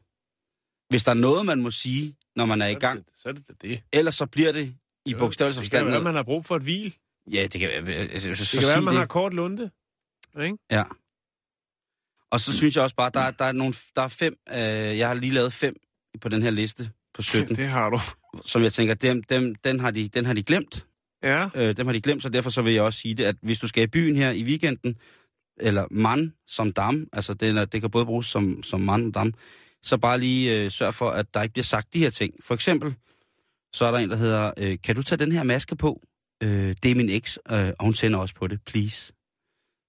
Hvis 0.89 1.03
der 1.03 1.11
er 1.11 1.15
noget, 1.15 1.45
man 1.45 1.61
må 1.61 1.71
sige, 1.71 2.15
når 2.35 2.45
man 2.45 2.61
er 2.61 2.67
i 2.67 2.73
gang, 2.73 3.05
Så 3.15 3.29
er 3.29 3.33
det 3.33 3.47
det. 3.47 3.61
det. 3.61 3.81
ellers 3.93 4.15
så 4.15 4.25
bliver 4.25 4.51
det 4.51 4.75
i 5.05 5.11
Jo, 5.11 5.17
bogstavelse 5.17 5.61
Det 5.61 5.71
kan 5.71 5.79
forstand. 5.79 5.91
være, 5.93 6.03
man 6.03 6.15
har 6.15 6.23
brug 6.23 6.45
for 6.45 6.55
et 6.55 6.61
hvil. 6.61 6.95
Ja, 7.31 7.47
det 7.47 7.59
kan 7.61 7.69
være. 7.85 7.95
Altså, 7.95 8.29
Det 8.29 8.37
så 8.37 8.57
kan 8.59 8.67
være, 8.67 8.75
sig 8.75 8.83
man 8.83 8.93
det. 8.93 8.99
har 8.99 9.05
kort 9.05 9.33
lunde. 9.33 9.71
Ikke? 10.43 10.57
Ja. 10.71 10.83
Og 12.31 12.39
så 12.39 12.53
synes 12.57 12.75
jeg 12.75 12.83
også 12.83 12.95
bare, 12.95 13.11
der, 13.13 13.31
der 13.31 13.45
er 13.45 13.51
nogle, 13.51 13.73
der 13.95 14.01
er 14.01 14.07
fem, 14.07 14.37
øh, 14.49 14.57
jeg 14.97 15.07
har 15.07 15.13
lige 15.13 15.33
lavet 15.33 15.53
fem 15.53 15.75
på 16.21 16.29
den 16.29 16.41
her 16.43 16.49
liste 16.51 16.91
på 17.13 17.21
17, 17.21 17.55
Det 17.55 17.67
har 17.67 17.89
du. 17.89 17.99
som 18.43 18.63
jeg 18.63 18.73
tænker, 18.73 18.93
dem, 18.93 19.23
dem, 19.23 19.55
den, 19.55 19.79
har 19.79 19.91
de, 19.91 20.07
den 20.07 20.25
har 20.25 20.33
de 20.33 20.43
glemt. 20.43 20.87
Ja. 21.23 21.49
Øh, 21.55 21.77
dem 21.77 21.85
har 21.85 21.93
de 21.93 22.01
glemt, 22.01 22.23
så 22.23 22.29
derfor 22.29 22.49
så 22.49 22.61
vil 22.61 22.73
jeg 22.73 22.83
også 22.83 22.99
sige 22.99 23.13
det, 23.15 23.23
at 23.23 23.35
hvis 23.41 23.59
du 23.59 23.67
skal 23.67 23.83
i 23.83 23.87
byen 23.87 24.15
her 24.15 24.31
i 24.31 24.43
weekenden, 24.43 24.95
eller 25.59 25.87
man 25.91 26.33
som 26.47 26.71
dam, 26.71 27.07
altså 27.13 27.33
det, 27.33 27.71
det 27.71 27.81
kan 27.81 27.91
både 27.91 28.05
bruges 28.05 28.25
som, 28.25 28.63
som 28.63 28.81
man 28.81 29.07
og 29.07 29.13
dam, 29.13 29.33
så 29.83 29.97
bare 29.97 30.19
lige 30.19 30.63
øh, 30.63 30.71
sørg 30.71 30.93
for, 30.93 31.09
at 31.09 31.33
der 31.33 31.41
ikke 31.41 31.53
bliver 31.53 31.63
sagt 31.63 31.93
de 31.93 31.99
her 31.99 32.09
ting. 32.09 32.33
For 32.43 32.53
eksempel, 32.53 32.95
så 33.73 33.85
er 33.85 33.91
der 33.91 33.97
en, 33.97 34.09
der 34.09 34.15
hedder, 34.15 34.51
øh, 34.57 34.77
kan 34.83 34.95
du 34.95 35.03
tage 35.03 35.19
den 35.19 35.31
her 35.31 35.43
maske 35.43 35.75
på? 35.75 36.01
Øh, 36.43 36.75
det 36.83 36.91
er 36.91 36.95
min 36.95 37.09
eks, 37.09 37.39
øh, 37.51 37.71
og 37.79 37.85
hun 37.85 37.93
tænder 37.93 38.19
også 38.19 38.35
på 38.35 38.47
det, 38.47 38.59
please. 38.65 39.13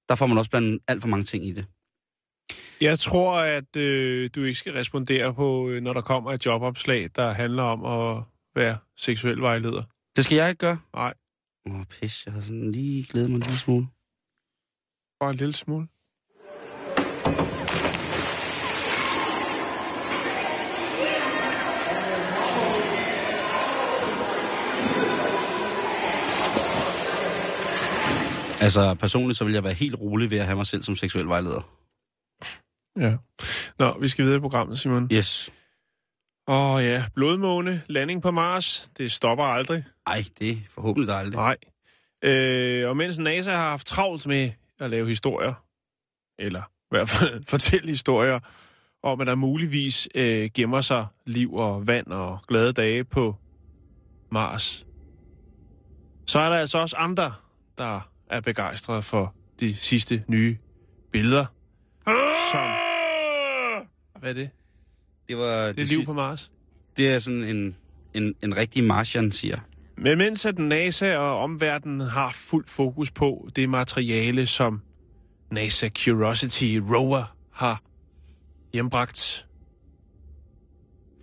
Der 0.09 0.15
får 0.15 0.27
man 0.27 0.39
også 0.39 0.51
blandt 0.51 0.83
alt 0.89 1.03
for 1.03 1.09
mange 1.09 1.25
ting 1.25 1.47
i 1.47 1.53
det. 1.53 1.67
Jeg 2.81 2.99
tror, 2.99 3.39
at 3.39 3.77
øh, 3.77 4.31
du 4.35 4.43
ikke 4.43 4.59
skal 4.59 4.73
respondere 4.73 5.35
på, 5.35 5.69
øh, 5.69 5.83
når 5.83 5.93
der 5.93 6.01
kommer 6.01 6.33
et 6.33 6.47
jobopslag, 6.47 7.11
der 7.17 7.33
handler 7.33 7.63
om 7.63 7.85
at 7.85 8.23
være 8.55 8.79
seksuel 8.97 9.41
vejleder. 9.41 9.83
Det 10.17 10.25
skal 10.25 10.37
jeg 10.37 10.49
ikke 10.49 10.59
gøre. 10.59 10.79
Nej, 10.95 11.15
Åh, 11.67 11.85
pis, 11.85 12.27
jeg 12.27 12.33
havde 12.33 12.45
sådan 12.45 12.73
lige 12.73 13.05
glædet 13.05 13.31
mig 13.31 13.37
en 13.37 13.43
lille 13.43 13.59
smule. 13.59 13.87
Bare 15.21 15.31
en 15.31 15.37
lille 15.37 15.55
smule. 15.55 15.89
Altså, 28.61 28.95
personligt 28.95 29.39
så 29.39 29.45
vil 29.45 29.55
jeg 29.55 29.65
være 29.65 29.73
helt 29.73 30.01
rolig 30.01 30.31
ved 30.31 30.39
at 30.39 30.47
have 30.47 30.57
mig 30.57 30.67
selv 30.67 30.83
som 30.83 30.97
seksuel 30.97 31.29
vejleder. 31.29 31.77
Ja. 32.97 33.17
Nå, 33.79 33.99
vi 34.01 34.09
skal 34.09 34.25
videre 34.25 34.39
i 34.39 34.41
programmet, 34.41 34.79
Simon. 34.79 35.09
Yes. 35.13 35.51
Åh 36.49 36.85
ja, 36.85 37.05
blodmåne, 37.15 37.83
landing 37.87 38.23
på 38.23 38.31
Mars, 38.31 38.91
det 38.99 39.13
stopper 39.13 39.45
aldrig. 39.45 39.85
Ej, 40.07 40.25
det 40.39 40.51
er 40.51 40.57
forhåbentlig 40.69 41.09
dejligt. 41.09 41.35
Nej. 41.35 41.57
Øh, 42.25 42.89
og 42.89 42.97
mens 42.97 43.19
NASA 43.19 43.51
har 43.51 43.71
haft 43.71 43.87
travlt 43.87 44.27
med 44.27 44.51
at 44.81 44.91
lave 44.91 45.09
historier, 45.09 45.55
eller 46.39 46.63
i 46.63 46.91
hvert 46.91 47.09
fald 47.09 47.45
fortælle 47.55 47.89
historier, 47.89 48.41
om 49.03 49.21
at 49.21 49.27
der 49.27 49.35
muligvis 49.35 50.09
øh, 50.15 50.51
gemmer 50.55 50.81
sig 50.81 51.07
liv 51.27 51.55
og 51.55 51.87
vand 51.87 52.07
og 52.07 52.39
glade 52.49 52.73
dage 52.73 53.05
på 53.05 53.37
Mars, 54.31 54.87
så 56.27 56.39
er 56.39 56.49
der 56.49 56.57
altså 56.57 56.79
også 56.79 56.97
andre, 56.97 57.35
der 57.79 58.11
er 58.31 58.41
begejstrede 58.41 59.03
for 59.03 59.35
de 59.61 59.75
sidste 59.75 60.25
nye 60.29 60.59
billeder. 61.13 61.47
Som... 62.53 62.71
Hvad 64.21 64.31
er 64.31 64.35
det? 64.35 64.51
Det, 65.29 65.37
var, 65.37 65.73
Det 65.73 65.81
er 65.81 65.97
liv 65.97 66.05
på 66.05 66.13
Mars. 66.13 66.53
det 66.97 67.09
er 67.09 67.19
sådan 67.19 67.43
en, 67.43 67.77
en, 68.15 68.35
en 68.43 68.57
rigtig 68.57 68.85
Martian, 68.85 69.33
siger. 69.33 69.59
Men 69.99 70.19
mens 70.19 70.47
at 70.47 70.59
NASA 70.59 71.17
og 71.17 71.39
omverdenen 71.39 72.01
har 72.01 72.33
fuld 72.35 72.65
fokus 72.69 73.11
på 73.11 73.49
det 73.57 73.69
materiale, 73.69 74.47
som 74.47 74.81
NASA 75.51 75.89
Curiosity 75.89 76.79
rover 76.95 77.37
har 77.53 77.83
hjembragt. 78.73 79.47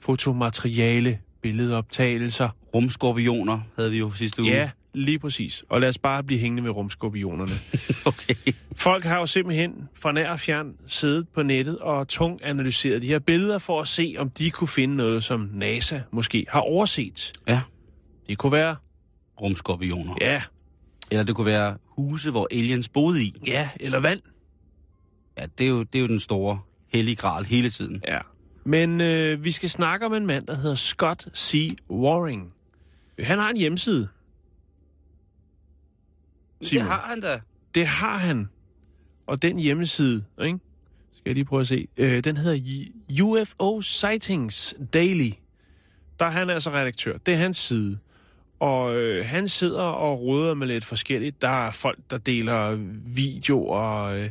Fotomateriale, 0.02 1.20
billedoptagelser. 1.42 2.50
Rumskorpioner 2.76 3.60
havde 3.76 3.92
vi 3.92 4.00
jo 4.00 4.12
sidste 4.12 4.42
uge. 4.42 4.52
Ja, 4.52 4.70
lige 4.94 5.20
præcis. 5.20 5.64
Og 5.70 5.82
lad 5.82 5.90
os 5.90 5.98
bare 5.98 6.24
blive 6.24 6.40
hængende 6.40 6.64
ved 6.64 6.72
rumskorpionerne. 6.72 7.52
Okay. 8.06 8.54
Folk 8.76 9.04
har 9.04 9.20
jo 9.20 9.28
simpelthen 9.28 9.90
fra 9.96 10.12
nær 10.12 10.30
og 10.30 10.40
fjern 10.40 10.76
siddet 10.88 11.28
på 11.30 11.44
nettet 11.44 11.80
og 11.80 12.08
tung 12.08 12.40
analyseret 12.44 13.02
de 13.02 13.08
her 13.08 13.20
billeder 13.20 13.58
for 13.58 13.82
at 13.82 13.88
se, 13.88 14.16
om 14.18 14.30
de 14.30 14.52
kunne 14.52 14.68
finde 14.68 14.96
noget, 14.96 15.24
som 15.24 15.50
NASA 15.54 16.00
måske 16.12 16.46
har 16.50 16.60
overset. 16.60 17.32
Ja, 17.48 17.62
Det 18.30 18.38
kunne 18.38 18.52
være, 18.52 18.76
rumskorpioner. 19.42 20.16
ja, 20.22 20.42
Eller 21.12 21.24
det 21.24 21.36
kunne 21.36 21.46
være 21.46 21.78
huse, 21.86 22.32
hvor 22.32 22.48
aliens 22.52 22.90
boede 22.90 23.24
i. 23.24 23.36
ja, 23.48 23.70
eller 23.80 24.00
vand. 24.00 24.22
Ja, 25.38 25.46
det 25.58 25.64
er 25.66 25.70
jo, 25.70 25.84
det 25.84 25.96
er 25.96 26.02
jo 26.02 26.08
den 26.08 26.20
store 26.20 26.60
hellige 26.88 27.16
gral 27.16 27.46
hele 27.46 27.70
tiden. 27.70 28.02
Ja. 28.08 28.20
Men 28.66 29.02
øh, 29.02 29.44
vi 29.44 29.52
skal 29.52 29.70
snakke 29.70 30.06
om 30.06 30.14
en 30.14 30.26
mand, 30.28 30.48
der 30.48 30.56
hedder 30.56 30.76
Scott 30.76 31.38
C. 31.38 31.78
Waring. 31.90 32.54
Han 33.20 33.40
har 33.40 33.50
en 33.50 33.58
hjemmeside. 33.58 34.08
Det 36.60 36.68
Simon. 36.68 36.86
har 36.88 37.06
han 37.10 37.22
da. 37.22 37.42
Det 37.76 37.88
har 37.88 38.18
han. 38.18 38.50
Og 39.28 39.42
den 39.42 39.58
hjemmeside, 39.60 40.26
ikke? 40.44 40.60
skal 41.14 41.22
jeg 41.30 41.34
lige 41.34 41.46
prøve 41.46 41.62
at 41.62 41.68
se, 41.68 41.88
øh, 41.98 42.24
den 42.24 42.38
hedder 42.38 42.86
UFO 43.24 43.82
Sightings 43.82 44.76
Daily. 44.94 45.32
Der 46.20 46.26
er 46.26 46.30
han 46.30 46.50
altså 46.50 46.70
redaktør. 46.70 47.18
Det 47.18 47.34
er 47.34 47.38
hans 47.38 47.58
side. 47.58 48.00
Og 48.64 48.96
øh, 48.96 49.26
han 49.26 49.50
sidder 49.50 49.82
og 49.82 50.22
råder 50.22 50.54
med 50.54 50.68
lidt 50.68 50.86
forskelligt. 50.86 51.42
Der 51.42 51.68
er 51.68 51.72
folk, 51.72 52.00
der 52.10 52.18
deler 52.18 52.76
videoer 53.06 53.78
og 53.80 54.20
øh, 54.20 54.30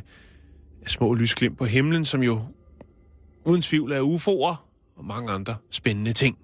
små 0.87 1.13
lysglimt 1.13 1.57
på 1.57 1.65
himlen, 1.65 2.05
som 2.05 2.23
jo 2.23 2.41
uden 3.45 3.61
tvivl 3.61 3.91
er 3.91 4.01
UFO'er 4.01 4.55
og 4.95 5.05
mange 5.05 5.31
andre 5.31 5.55
spændende 5.69 6.13
ting 6.13 6.37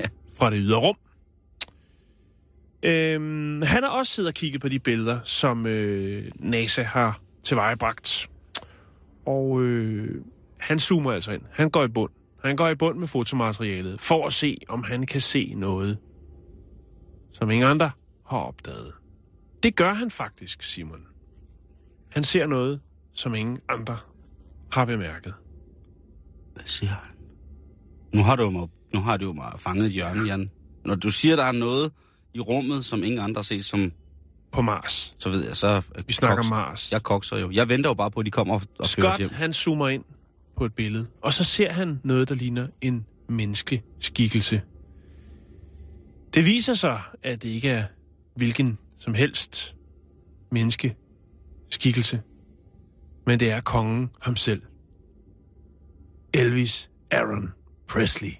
Ja. 0.00 0.04
fra 0.38 0.50
det 0.50 0.58
ydre 0.62 0.78
rum. 0.78 0.96
Øhm, 2.82 3.62
han 3.62 3.82
har 3.82 3.90
også 3.90 4.12
siddet 4.12 4.28
og 4.28 4.34
kigget 4.34 4.60
på 4.60 4.68
de 4.68 4.78
billeder, 4.78 5.18
som 5.24 5.66
øh, 5.66 6.30
NASA 6.38 6.82
har 6.82 7.20
tilvejebragt. 7.42 8.30
Og 9.26 9.62
øh, 9.62 10.24
han 10.58 10.78
zoomer 10.78 11.12
altså 11.12 11.32
ind. 11.32 11.42
Han 11.52 11.70
går 11.70 11.84
i 11.84 11.88
bund. 11.88 12.10
Han 12.44 12.56
går 12.56 12.68
i 12.68 12.74
bund 12.74 12.98
med 12.98 13.08
fotomaterialet, 13.08 14.00
for 14.00 14.26
at 14.26 14.32
se, 14.32 14.58
om 14.68 14.84
han 14.84 15.06
kan 15.06 15.20
se 15.20 15.52
noget, 15.56 15.98
som 17.34 17.50
ingen 17.50 17.68
andre 17.70 17.90
har 18.26 18.38
opdaget. 18.38 18.92
Det 19.62 19.76
gør 19.76 19.92
han 19.92 20.10
faktisk, 20.10 20.62
Simon. 20.62 21.00
Han 22.10 22.24
ser 22.24 22.46
noget, 22.46 22.80
som 23.14 23.34
ingen 23.34 23.58
andre 23.68 23.96
har 24.72 24.84
bemærket. 24.84 25.34
Hvad 26.54 26.64
siger 26.66 26.90
han? 26.90 27.14
Nu 28.14 28.22
har 28.22 28.36
du 28.36 28.42
jo 28.42 28.50
mig, 28.50 28.68
nu 28.94 29.00
har 29.00 29.16
du 29.16 29.32
mig 29.32 29.52
fanget 29.58 29.90
i 29.92 29.96
Jan. 29.96 30.50
Når 30.84 30.94
du 30.94 31.10
siger, 31.10 31.36
der 31.36 31.44
er 31.44 31.52
noget 31.52 31.92
i 32.34 32.40
rummet, 32.40 32.84
som 32.84 33.04
ingen 33.04 33.20
andre 33.20 33.44
set, 33.44 33.64
som, 33.64 33.92
På 34.52 34.62
Mars. 34.62 35.14
så 35.18 35.30
ved 35.30 35.44
jeg, 35.44 35.56
så... 35.56 35.82
Vi 36.06 36.12
snakker 36.12 36.42
koks- 36.44 36.48
Mars. 36.50 36.92
Jeg 36.92 37.02
kokser 37.02 37.36
jo. 37.36 37.50
Jeg 37.50 37.68
venter 37.68 37.90
jo 37.90 37.94
bare 37.94 38.10
på, 38.10 38.20
at 38.20 38.26
de 38.26 38.30
kommer 38.30 38.54
og, 38.54 38.62
og 38.78 38.86
Scott, 38.86 39.18
hjem. 39.18 39.30
han 39.32 39.52
zoomer 39.52 39.88
ind 39.88 40.04
på 40.56 40.64
et 40.64 40.74
billede, 40.74 41.06
og 41.22 41.32
så 41.32 41.44
ser 41.44 41.72
han 41.72 42.00
noget, 42.04 42.28
der 42.28 42.34
ligner 42.34 42.68
en 42.80 43.06
menneskelig 43.28 43.82
skikkelse. 44.00 44.62
Det 46.34 46.46
viser 46.46 46.74
sig, 46.74 47.00
at 47.22 47.42
det 47.42 47.48
ikke 47.48 47.68
er 47.68 47.84
hvilken 48.36 48.78
som 48.98 49.14
helst 49.14 49.76
menneske 50.50 50.96
skikkelse, 51.70 52.22
men 53.26 53.40
det 53.40 53.50
er 53.50 53.60
kongen 53.60 54.10
ham 54.20 54.36
selv. 54.36 54.62
Elvis 56.34 56.90
Aaron 57.10 57.52
Presley. 57.88 58.32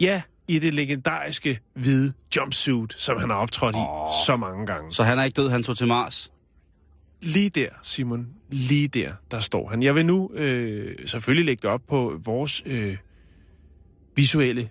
Ja, 0.00 0.22
i 0.48 0.58
det 0.58 0.74
legendariske 0.74 1.60
hvide 1.74 2.12
jumpsuit, 2.36 2.92
som 2.92 3.18
han 3.18 3.30
har 3.30 3.36
optrådt 3.36 3.74
i 3.74 3.78
Åh. 3.78 4.08
så 4.26 4.36
mange 4.36 4.66
gange. 4.66 4.92
Så 4.92 5.04
han 5.04 5.18
er 5.18 5.24
ikke 5.24 5.36
død, 5.36 5.48
han 5.48 5.62
tog 5.62 5.76
til 5.76 5.86
Mars. 5.86 6.32
Lige 7.22 7.50
der, 7.50 7.68
Simon, 7.82 8.28
lige 8.50 8.88
der, 8.88 9.12
der 9.30 9.40
står 9.40 9.68
han. 9.68 9.82
Jeg 9.82 9.94
vil 9.94 10.06
nu 10.06 10.30
øh, 10.34 11.08
selvfølgelig 11.08 11.46
lægge 11.46 11.62
det 11.62 11.70
op 11.70 11.82
på 11.88 12.20
vores 12.24 12.62
øh, 12.66 12.96
visuelle 14.16 14.70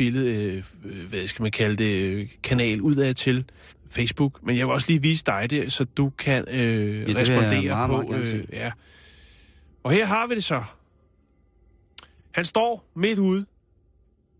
billede, 0.00 0.30
øh, 0.34 0.64
øh, 0.84 1.08
hvad 1.08 1.26
skal 1.26 1.42
man 1.42 1.52
kalde 1.52 1.76
det, 1.76 2.04
øh, 2.04 2.28
kanal 2.42 2.80
udad 2.80 3.14
til 3.14 3.44
Facebook. 3.90 4.42
Men 4.42 4.56
jeg 4.56 4.66
vil 4.66 4.72
også 4.74 4.86
lige 4.88 5.02
vise 5.02 5.24
dig 5.24 5.50
det, 5.50 5.72
så 5.72 5.84
du 5.84 6.10
kan 6.10 6.44
øh, 6.50 7.08
jeg 7.08 7.16
respondere 7.16 7.62
meget, 7.62 7.90
meget 7.90 8.06
på. 8.06 8.24
se. 8.24 8.36
Øh, 8.36 8.44
ja. 8.52 8.72
Og 9.82 9.92
her 9.92 10.06
har 10.06 10.26
vi 10.26 10.34
det 10.34 10.44
så. 10.44 10.62
Han 12.30 12.44
står 12.44 12.90
midt 12.96 13.18
ude 13.18 13.46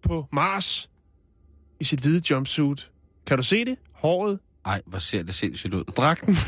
på 0.03 0.27
Mars 0.33 0.91
i 1.81 1.85
sit 1.85 2.01
hvide 2.01 2.23
jumpsuit. 2.31 2.91
Kan 3.27 3.37
du 3.37 3.43
se 3.43 3.65
det? 3.65 3.79
Håret, 3.93 4.39
Ej, 4.65 4.83
hvor 4.87 4.99
ser 4.99 5.23
det 5.23 5.35
sindssygt 5.35 5.75
ud. 5.75 5.85
dragten. 5.85 6.37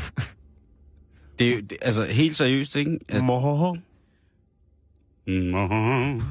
Det 1.39 1.47
er 1.47 1.55
jo, 1.55 1.61
det, 1.61 1.77
altså 1.81 2.03
helt 2.03 2.35
seriøst, 2.35 2.75
ikke? 2.75 2.99
At, 3.07 3.23
Mohoho. 3.23 3.77
Nå. 5.27 6.21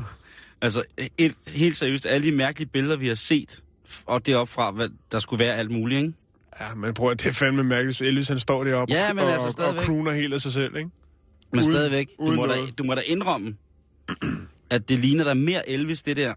Altså, 0.63 0.83
et, 1.19 1.35
helt 1.49 1.77
seriøst, 1.77 2.07
alle 2.07 2.27
de 2.27 2.33
mærkelige 2.33 2.69
billeder, 2.69 2.97
vi 2.97 3.09
har 3.09 3.15
set, 3.15 3.63
og 4.07 4.27
deroppe 4.27 4.53
fra, 4.53 4.71
hvad, 4.71 4.89
der 5.13 5.19
skulle 5.19 5.45
være 5.45 5.57
alt 5.57 5.71
muligt, 5.71 5.99
ikke? 5.99 6.13
Ja, 6.61 6.75
men 6.75 6.95
prøv 6.95 7.11
at 7.11 7.21
det 7.23 7.29
er 7.29 7.33
fandme 7.33 7.65
mærkeligt, 7.65 8.01
Elvis 8.01 8.29
han 8.29 8.39
står 8.39 8.65
deroppe 8.65 8.95
Ja, 8.95 9.13
men 9.13 9.25
og, 9.25 9.31
altså 9.31 9.41
og, 9.43 9.47
og 9.47 9.53
stadigvæk. 9.53 9.85
crooner 9.85 10.13
helt 10.13 10.35
af 10.35 10.41
sig 10.41 10.53
selv, 10.53 10.77
ikke? 10.77 10.91
Men 11.53 11.61
Uden- 11.61 11.73
stadigvæk, 11.73 12.09
du 12.19 12.23
uden 12.23 12.37
må, 12.37 12.47
da, 12.47 12.57
du 12.79 12.85
må 12.85 12.95
da 12.95 13.01
indrømme, 13.07 13.57
at 14.71 14.89
det 14.89 14.99
ligner 14.99 15.25
der 15.25 15.35
mere 15.35 15.69
Elvis, 15.69 16.03
det 16.03 16.17
der, 16.17 16.35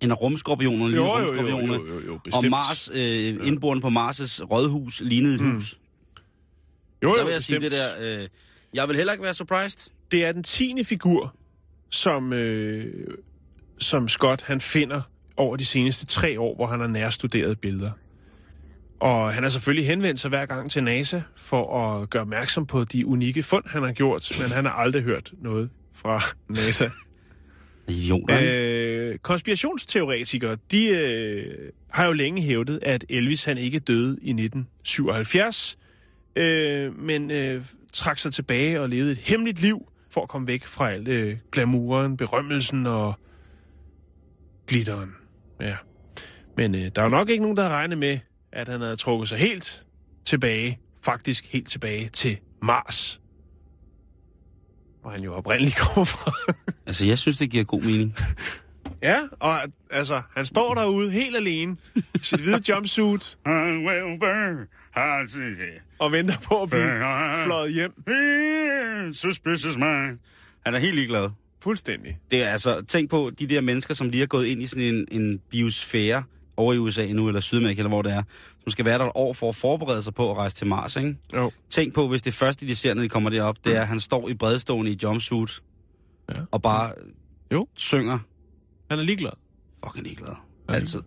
end 0.00 0.12
rumskorpionerne, 0.12 0.84
Jo, 0.84 0.88
lille 0.88 1.00
jo, 1.02 1.12
jo, 1.12 1.18
rumskorpionerne. 1.18 1.72
jo, 1.72 1.94
jo, 2.00 2.06
jo, 2.06 2.14
Og 2.14 2.22
bestemt. 2.24 2.50
Mars, 2.50 2.90
øh, 2.94 3.46
indboren 3.46 3.80
på 3.80 3.88
Mars' 3.88 4.42
rådhus, 4.44 5.00
lignede 5.04 5.34
et 5.34 5.40
Mm. 5.40 5.52
hus. 5.54 5.78
jo, 7.02 7.14
Så 7.14 7.20
jo, 7.20 7.24
vil 7.26 7.32
jeg 7.32 7.42
sige 7.42 7.60
bestemt. 7.60 7.72
det 7.72 7.96
der, 8.00 8.20
øh, 8.22 8.28
jeg 8.74 8.88
vil 8.88 8.96
heller 8.96 9.12
ikke 9.12 9.24
være 9.24 9.34
surprised. 9.34 9.90
Det 10.10 10.24
er 10.24 10.32
den 10.32 10.42
tiende 10.42 10.84
figur, 10.84 11.34
som, 11.90 12.32
øh, 12.32 12.94
som 13.80 14.08
Scott 14.08 14.42
han 14.42 14.60
finder 14.60 15.00
over 15.36 15.56
de 15.56 15.64
seneste 15.64 16.06
tre 16.06 16.40
år, 16.40 16.54
hvor 16.54 16.66
han 16.66 16.80
har 16.80 16.86
nærstuderet 16.86 17.60
billeder. 17.60 17.90
Og 19.00 19.32
han 19.32 19.42
har 19.42 19.50
selvfølgelig 19.50 19.86
henvendt 19.86 20.20
sig 20.20 20.28
hver 20.28 20.46
gang 20.46 20.70
til 20.70 20.82
NASA 20.82 21.20
for 21.36 21.78
at 21.78 22.10
gøre 22.10 22.22
opmærksom 22.22 22.66
på 22.66 22.84
de 22.84 23.06
unikke 23.06 23.42
fund, 23.42 23.64
han 23.66 23.82
har 23.82 23.92
gjort, 23.92 24.36
men 24.40 24.50
han 24.50 24.64
har 24.64 24.72
aldrig 24.72 25.02
hørt 25.02 25.32
noget 25.42 25.70
fra 25.94 26.22
NASA. 26.48 26.88
Jo, 27.88 28.26
øh, 28.30 29.18
konspirationsteoretikere, 29.18 30.56
de 30.70 30.88
øh, 30.88 31.70
har 31.88 32.06
jo 32.06 32.12
længe 32.12 32.42
hævdet, 32.42 32.78
at 32.82 33.04
Elvis 33.08 33.44
han 33.44 33.58
ikke 33.58 33.78
døde 33.78 34.18
i 34.22 34.30
1977, 34.30 35.78
øh, 36.36 36.98
men 36.98 37.30
øh, 37.30 37.64
trak 37.92 38.18
sig 38.18 38.32
tilbage 38.32 38.80
og 38.80 38.88
levede 38.88 39.12
et 39.12 39.18
hemmeligt 39.18 39.60
liv 39.60 39.86
for 40.10 40.22
at 40.22 40.28
komme 40.28 40.46
væk 40.46 40.66
fra 40.66 40.90
alt 40.90 41.08
øh, 41.08 41.36
glamouren, 41.52 42.16
berømmelsen 42.16 42.86
og 42.86 43.14
glitteren. 44.70 45.14
Ja. 45.60 45.76
Men 46.56 46.74
øh, 46.74 46.80
der 46.94 47.02
er 47.02 47.04
jo 47.04 47.10
nok 47.10 47.28
ikke 47.28 47.42
nogen, 47.42 47.56
der 47.56 47.62
har 47.62 47.70
regnet 47.70 47.98
med, 47.98 48.18
at 48.52 48.68
han 48.68 48.80
havde 48.80 48.96
trukket 48.96 49.28
sig 49.28 49.38
helt 49.38 49.82
tilbage, 50.24 50.78
faktisk 51.02 51.52
helt 51.52 51.68
tilbage 51.68 52.08
til 52.08 52.38
Mars. 52.62 53.20
Hvor 55.00 55.10
han 55.10 55.20
jo 55.20 55.34
oprindeligt 55.34 55.76
kommer 55.84 56.04
fra. 56.04 56.32
altså, 56.86 57.06
jeg 57.06 57.18
synes, 57.18 57.38
det 57.38 57.50
giver 57.50 57.64
god 57.64 57.82
mening. 57.82 58.16
Ja, 59.02 59.18
og 59.40 59.56
altså, 59.90 60.22
han 60.36 60.46
står 60.46 60.74
derude 60.74 61.10
helt 61.10 61.36
alene 61.36 61.76
i 61.96 62.18
sit 62.22 62.40
hvide 62.40 62.62
jumpsuit 62.68 63.38
og 65.98 66.12
venter 66.12 66.38
på 66.44 66.62
at 66.62 66.70
blive 66.70 66.82
fløjet 67.44 67.72
hjem. 67.74 67.92
Suspicious 69.14 69.76
man. 69.76 70.20
Han 70.66 70.74
er 70.74 70.78
helt 70.78 70.94
ligeglad. 70.94 71.30
Fuldstændig. 71.62 72.18
Det 72.30 72.42
er 72.42 72.48
altså, 72.48 72.82
tænk 72.88 73.10
på 73.10 73.30
de 73.38 73.46
der 73.46 73.60
mennesker, 73.60 73.94
som 73.94 74.08
lige 74.08 74.22
er 74.22 74.26
gået 74.26 74.46
ind 74.46 74.62
i 74.62 74.66
sådan 74.66 74.84
en, 74.84 75.06
en 75.10 75.38
biosfære 75.50 76.22
over 76.56 76.72
i 76.74 76.78
USA 76.78 77.06
nu, 77.12 77.28
eller 77.28 77.40
Sydamerika, 77.40 77.80
eller 77.80 77.88
hvor 77.88 78.02
det 78.02 78.12
er, 78.12 78.22
som 78.62 78.70
skal 78.70 78.84
være 78.84 78.98
der 78.98 79.04
et 79.04 79.12
år 79.14 79.32
for 79.32 79.48
at 79.48 79.56
forberede 79.56 80.02
sig 80.02 80.14
på 80.14 80.30
at 80.30 80.36
rejse 80.36 80.56
til 80.56 80.66
Mars, 80.66 80.96
ikke? 80.96 81.16
Jo. 81.34 81.50
Tænk 81.70 81.94
på, 81.94 82.08
hvis 82.08 82.22
det 82.22 82.34
første, 82.34 82.66
de 82.66 82.74
ser, 82.74 82.94
når 82.94 83.02
de 83.02 83.08
kommer 83.08 83.30
derop, 83.30 83.64
det 83.64 83.76
er, 83.76 83.80
at 83.80 83.86
han 83.88 84.00
står 84.00 84.28
i 84.28 84.34
bredstående 84.34 84.90
i 84.92 84.98
jumpsuit, 85.02 85.62
Ja. 86.30 86.34
og 86.50 86.62
bare 86.62 86.92
Jo. 87.52 87.66
synger. 87.76 88.18
Han 88.90 88.98
er 88.98 89.02
ligeglad. 89.02 89.30
Fucking 89.84 90.06
ligeglad. 90.06 90.32
Altid. 90.68 91.00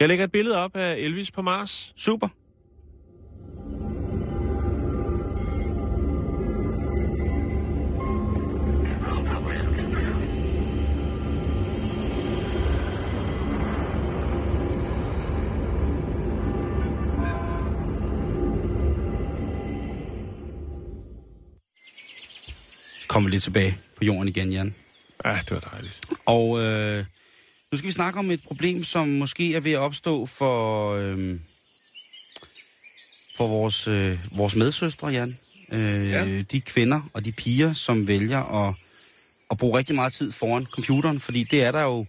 Jeg 0.00 0.08
lægger 0.08 0.24
et 0.24 0.32
billede 0.32 0.56
op 0.56 0.76
af 0.76 0.96
Elvis 0.96 1.30
på 1.30 1.42
Mars. 1.42 1.92
Super. 1.96 2.28
Vi 23.24 23.30
lige 23.30 23.40
tilbage 23.40 23.78
på 23.96 24.04
jorden 24.04 24.28
igen, 24.28 24.52
Jan. 24.52 24.74
Ja, 25.24 25.38
det 25.40 25.50
var 25.50 25.60
dejligt. 25.60 26.00
Og 26.26 26.60
øh, 26.60 27.04
nu 27.72 27.78
skal 27.78 27.86
vi 27.88 27.92
snakke 27.92 28.18
om 28.18 28.30
et 28.30 28.42
problem, 28.42 28.84
som 28.84 29.08
måske 29.08 29.54
er 29.54 29.60
ved 29.60 29.72
at 29.72 29.78
opstå 29.78 30.26
for, 30.26 30.92
øh, 30.94 31.38
for 33.36 33.48
vores, 33.48 33.88
øh, 33.88 34.18
vores 34.36 34.56
medsøstre, 34.56 35.08
Jan. 35.08 35.38
Øh, 35.72 36.10
Ja. 36.10 36.24
ja. 36.24 36.42
De 36.42 36.60
kvinder 36.60 37.10
og 37.14 37.24
de 37.24 37.32
piger, 37.32 37.72
som 37.72 38.08
vælger 38.08 38.68
at, 38.68 38.74
at 39.50 39.58
bruge 39.58 39.78
rigtig 39.78 39.94
meget 39.94 40.12
tid 40.12 40.32
foran 40.32 40.66
computeren, 40.66 41.20
fordi 41.20 41.44
det 41.44 41.62
er 41.64 41.72
der 41.72 41.82
jo, 41.82 42.06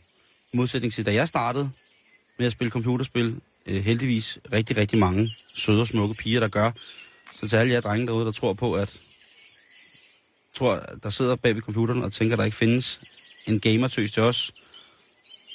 i 0.53 0.57
modsætning 0.57 0.93
til 0.93 1.05
da 1.05 1.13
jeg 1.13 1.27
startede 1.27 1.69
med 2.39 2.45
at 2.45 2.51
spille 2.51 2.71
computerspil, 2.71 3.35
øh, 3.65 3.83
heldigvis 3.83 4.39
rigtig, 4.53 4.77
rigtig 4.77 4.99
mange 4.99 5.29
søde 5.55 5.81
og 5.81 5.87
smukke 5.87 6.15
piger, 6.15 6.39
der 6.39 6.47
gør. 6.47 6.71
Så 7.41 7.47
til 7.49 7.55
alle 7.57 7.73
jer 7.73 7.81
drenge 7.81 8.07
derude, 8.07 8.25
der 8.25 8.31
tror 8.31 8.53
på, 8.53 8.73
at 8.73 9.01
tror, 10.57 10.83
der 11.03 11.09
sidder 11.09 11.35
bag 11.35 11.55
ved 11.55 11.61
computeren 11.61 12.03
og 12.03 12.11
tænker, 12.11 12.35
der 12.35 12.43
ikke 12.43 12.57
findes 12.57 13.01
en 13.47 13.59
gamertøs 13.59 14.11
til 14.11 14.23
os. 14.23 14.53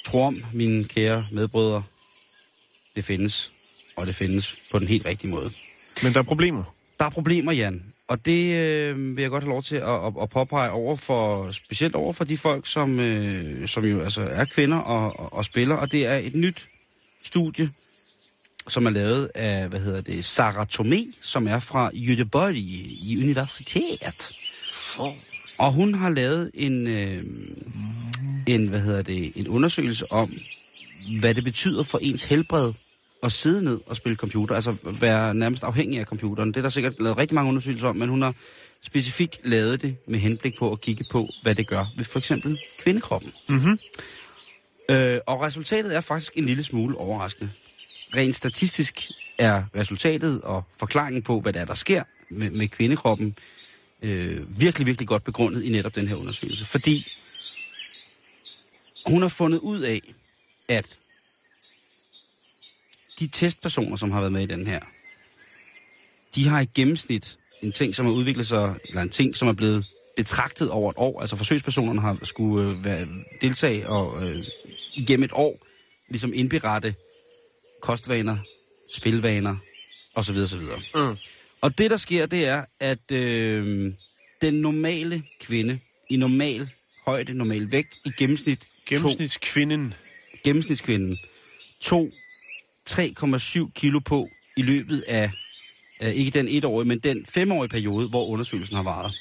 Tror 0.05 0.27
om, 0.27 0.43
mine 0.53 0.83
kære 0.83 1.27
medbrødre, 1.31 1.83
det 2.95 3.05
findes. 3.05 3.51
Og 3.95 4.07
det 4.07 4.15
findes 4.15 4.55
på 4.71 4.79
den 4.79 4.87
helt 4.87 5.05
rigtige 5.05 5.31
måde. 5.31 5.51
Men 6.03 6.13
der 6.13 6.19
er 6.19 6.23
problemer. 6.23 6.63
Der 6.99 7.05
er 7.05 7.09
problemer, 7.09 7.51
Jan. 7.51 7.83
Og 8.07 8.25
det 8.25 8.55
øh, 8.55 9.15
vil 9.15 9.21
jeg 9.21 9.29
godt 9.29 9.43
have 9.43 9.51
lov 9.51 9.63
til 9.63 9.75
at, 9.75 10.05
at, 10.05 10.13
at 10.21 10.29
påpege 10.29 10.71
over 10.71 10.95
for, 10.95 11.51
specielt 11.51 11.95
over 11.95 12.13
for 12.13 12.23
de 12.23 12.37
folk, 12.37 12.67
som, 12.67 12.99
øh, 12.99 13.67
som 13.67 13.85
jo 13.85 14.01
altså 14.01 14.21
er 14.21 14.45
kvinder 14.45 14.77
og, 14.77 15.19
og, 15.19 15.33
og 15.33 15.45
spiller. 15.45 15.75
Og 15.75 15.91
det 15.91 16.05
er 16.05 16.15
et 16.15 16.35
nyt 16.35 16.67
studie 17.23 17.71
som 18.67 18.85
er 18.85 18.89
lavet 18.89 19.31
af, 19.35 19.69
hvad 19.69 19.79
hedder 19.79 20.01
det, 20.01 20.25
Sarah 20.25 20.67
Tomé, 20.73 21.17
som 21.21 21.47
er 21.47 21.59
fra 21.59 21.91
Göteborg 21.93 22.55
i 22.55 23.15
universitet. 24.99 25.33
Og 25.57 25.71
hun 25.71 25.93
har 25.93 26.09
lavet 26.09 26.51
en, 26.53 26.87
øh, 26.87 27.23
en, 28.47 28.67
hvad 28.67 28.79
hedder 28.79 29.01
det, 29.01 29.31
en 29.35 29.47
undersøgelse 29.47 30.11
om, 30.11 30.33
hvad 31.19 31.33
det 31.33 31.43
betyder 31.43 31.83
for 31.83 31.99
ens 32.01 32.25
helbred 32.25 32.73
at 33.23 33.31
sidde 33.31 33.63
ned 33.63 33.79
og 33.85 33.95
spille 33.95 34.15
computer, 34.15 34.55
altså 34.55 34.75
være 35.01 35.33
nærmest 35.33 35.63
afhængig 35.63 35.99
af 35.99 36.05
computeren. 36.05 36.49
Det 36.49 36.57
er 36.57 36.61
der 36.61 36.69
sikkert 36.69 36.93
lavet 36.99 37.17
rigtig 37.17 37.35
mange 37.35 37.49
undersøgelser 37.49 37.87
om, 37.87 37.95
men 37.95 38.09
hun 38.09 38.21
har 38.21 38.33
specifikt 38.81 39.39
lavet 39.43 39.81
det 39.81 39.95
med 40.07 40.19
henblik 40.19 40.57
på 40.59 40.71
at 40.71 40.81
kigge 40.81 41.05
på, 41.11 41.29
hvad 41.43 41.55
det 41.55 41.67
gør 41.67 41.85
ved 41.97 42.05
for 42.05 42.19
eksempel 42.19 42.59
kvindekroppen. 42.79 43.31
Mhm. 43.49 43.79
Øh, 44.89 45.19
og 45.27 45.41
resultatet 45.41 45.95
er 45.95 46.01
faktisk 46.01 46.37
en 46.37 46.45
lille 46.45 46.63
smule 46.63 46.97
overraskende. 46.97 47.51
Rent 48.15 48.35
statistisk 48.35 49.01
er 49.39 49.63
resultatet 49.75 50.41
og 50.41 50.63
forklaringen 50.79 51.21
på, 51.21 51.39
hvad 51.39 51.53
der 51.53 51.59
er, 51.61 51.65
der 51.65 51.73
sker 51.73 52.03
med, 52.29 52.49
med 52.49 52.67
kvindekroppen, 52.67 53.35
øh, 54.03 54.61
virkelig, 54.61 54.87
virkelig 54.87 55.07
godt 55.07 55.23
begrundet 55.23 55.63
i 55.63 55.69
netop 55.69 55.95
den 55.95 56.07
her 56.07 56.15
undersøgelse. 56.15 56.65
Fordi 56.65 57.07
hun 59.05 59.21
har 59.21 59.29
fundet 59.29 59.59
ud 59.59 59.79
af, 59.79 60.01
at 60.67 60.97
de 63.19 63.27
testpersoner, 63.27 63.95
som 63.95 64.11
har 64.11 64.19
været 64.19 64.31
med 64.31 64.43
i 64.43 64.45
den 64.45 64.67
her, 64.67 64.79
de 66.35 66.47
har 66.47 66.61
i 66.61 66.65
gennemsnit 66.75 67.37
en 67.61 67.71
ting, 67.71 67.95
som 67.95 68.05
har 68.05 68.13
udviklet 68.13 68.47
sig, 68.47 68.75
eller 68.85 69.01
en 69.01 69.09
ting, 69.09 69.35
som 69.35 69.47
er 69.47 69.53
blevet 69.53 69.85
betragtet 70.15 70.69
over 70.69 70.91
et 70.91 70.97
år. 70.97 71.21
Altså 71.21 71.35
forsøgspersonerne 71.35 72.01
har 72.01 72.17
skulle 72.23 72.69
øh, 72.69 72.85
være, 72.85 73.07
deltage 73.41 73.89
og 73.89 74.27
øh, 74.27 74.43
igennem 74.93 75.23
et 75.23 75.31
år 75.33 75.67
ligesom 76.09 76.31
indberette 76.35 76.95
kostvaner, 77.81 78.37
spilvaner 78.91 79.55
osv. 80.15 80.37
osv. 80.37 80.61
Mm. 80.95 81.17
Og 81.63 81.77
det, 81.77 81.91
der 81.91 81.97
sker, 81.97 82.25
det 82.25 82.47
er, 82.47 82.65
at 82.79 83.11
øh, 83.11 83.93
den 84.41 84.53
normale 84.53 85.23
kvinde 85.39 85.79
i 86.09 86.17
normal 86.17 86.69
højde, 87.05 87.33
normal 87.33 87.71
vægt, 87.71 87.93
i 88.05 88.11
gennemsnit, 88.17 88.67
Gennemsnitskvinden. 88.85 89.93
gennemsnitskvinden 90.43 91.17
tog 91.81 92.09
3,7 92.89 93.71
kilo 93.75 93.99
på 93.99 94.29
i 94.57 94.61
løbet 94.61 95.03
af, 95.07 95.31
øh, 96.03 96.09
ikke 96.09 96.31
den 96.31 96.47
etårige, 96.47 96.87
men 96.87 96.99
den 96.99 97.25
femårige 97.25 97.69
periode, 97.69 98.09
hvor 98.09 98.27
undersøgelsen 98.27 98.75
har 98.75 98.83
varet. 98.83 99.13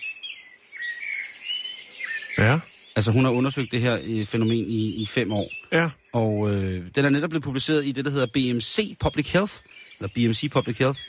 Ja. 2.39 2.59
Altså 2.97 3.13
hun 3.13 3.25
har 3.25 3.33
undersøgt 3.33 3.73
det 3.73 3.81
her 3.81 3.99
øh, 4.05 4.27
fænomen 4.27 4.65
i, 4.71 5.03
i 5.03 5.07
fem 5.07 5.33
år. 5.33 5.51
Ja. 5.73 5.91
Og 6.13 6.51
øh, 6.51 6.87
den 6.95 7.05
er 7.05 7.11
netop 7.11 7.31
blevet 7.31 7.45
publiceret 7.45 7.87
i 7.87 7.93
det, 7.93 8.05
der 8.05 8.11
hedder 8.11 8.27
BMC 8.27 8.97
Public 8.99 9.33
Health, 9.33 9.55
eller 10.01 10.09
BMC 10.15 10.51
Public 10.51 10.79
Health. 10.79 11.01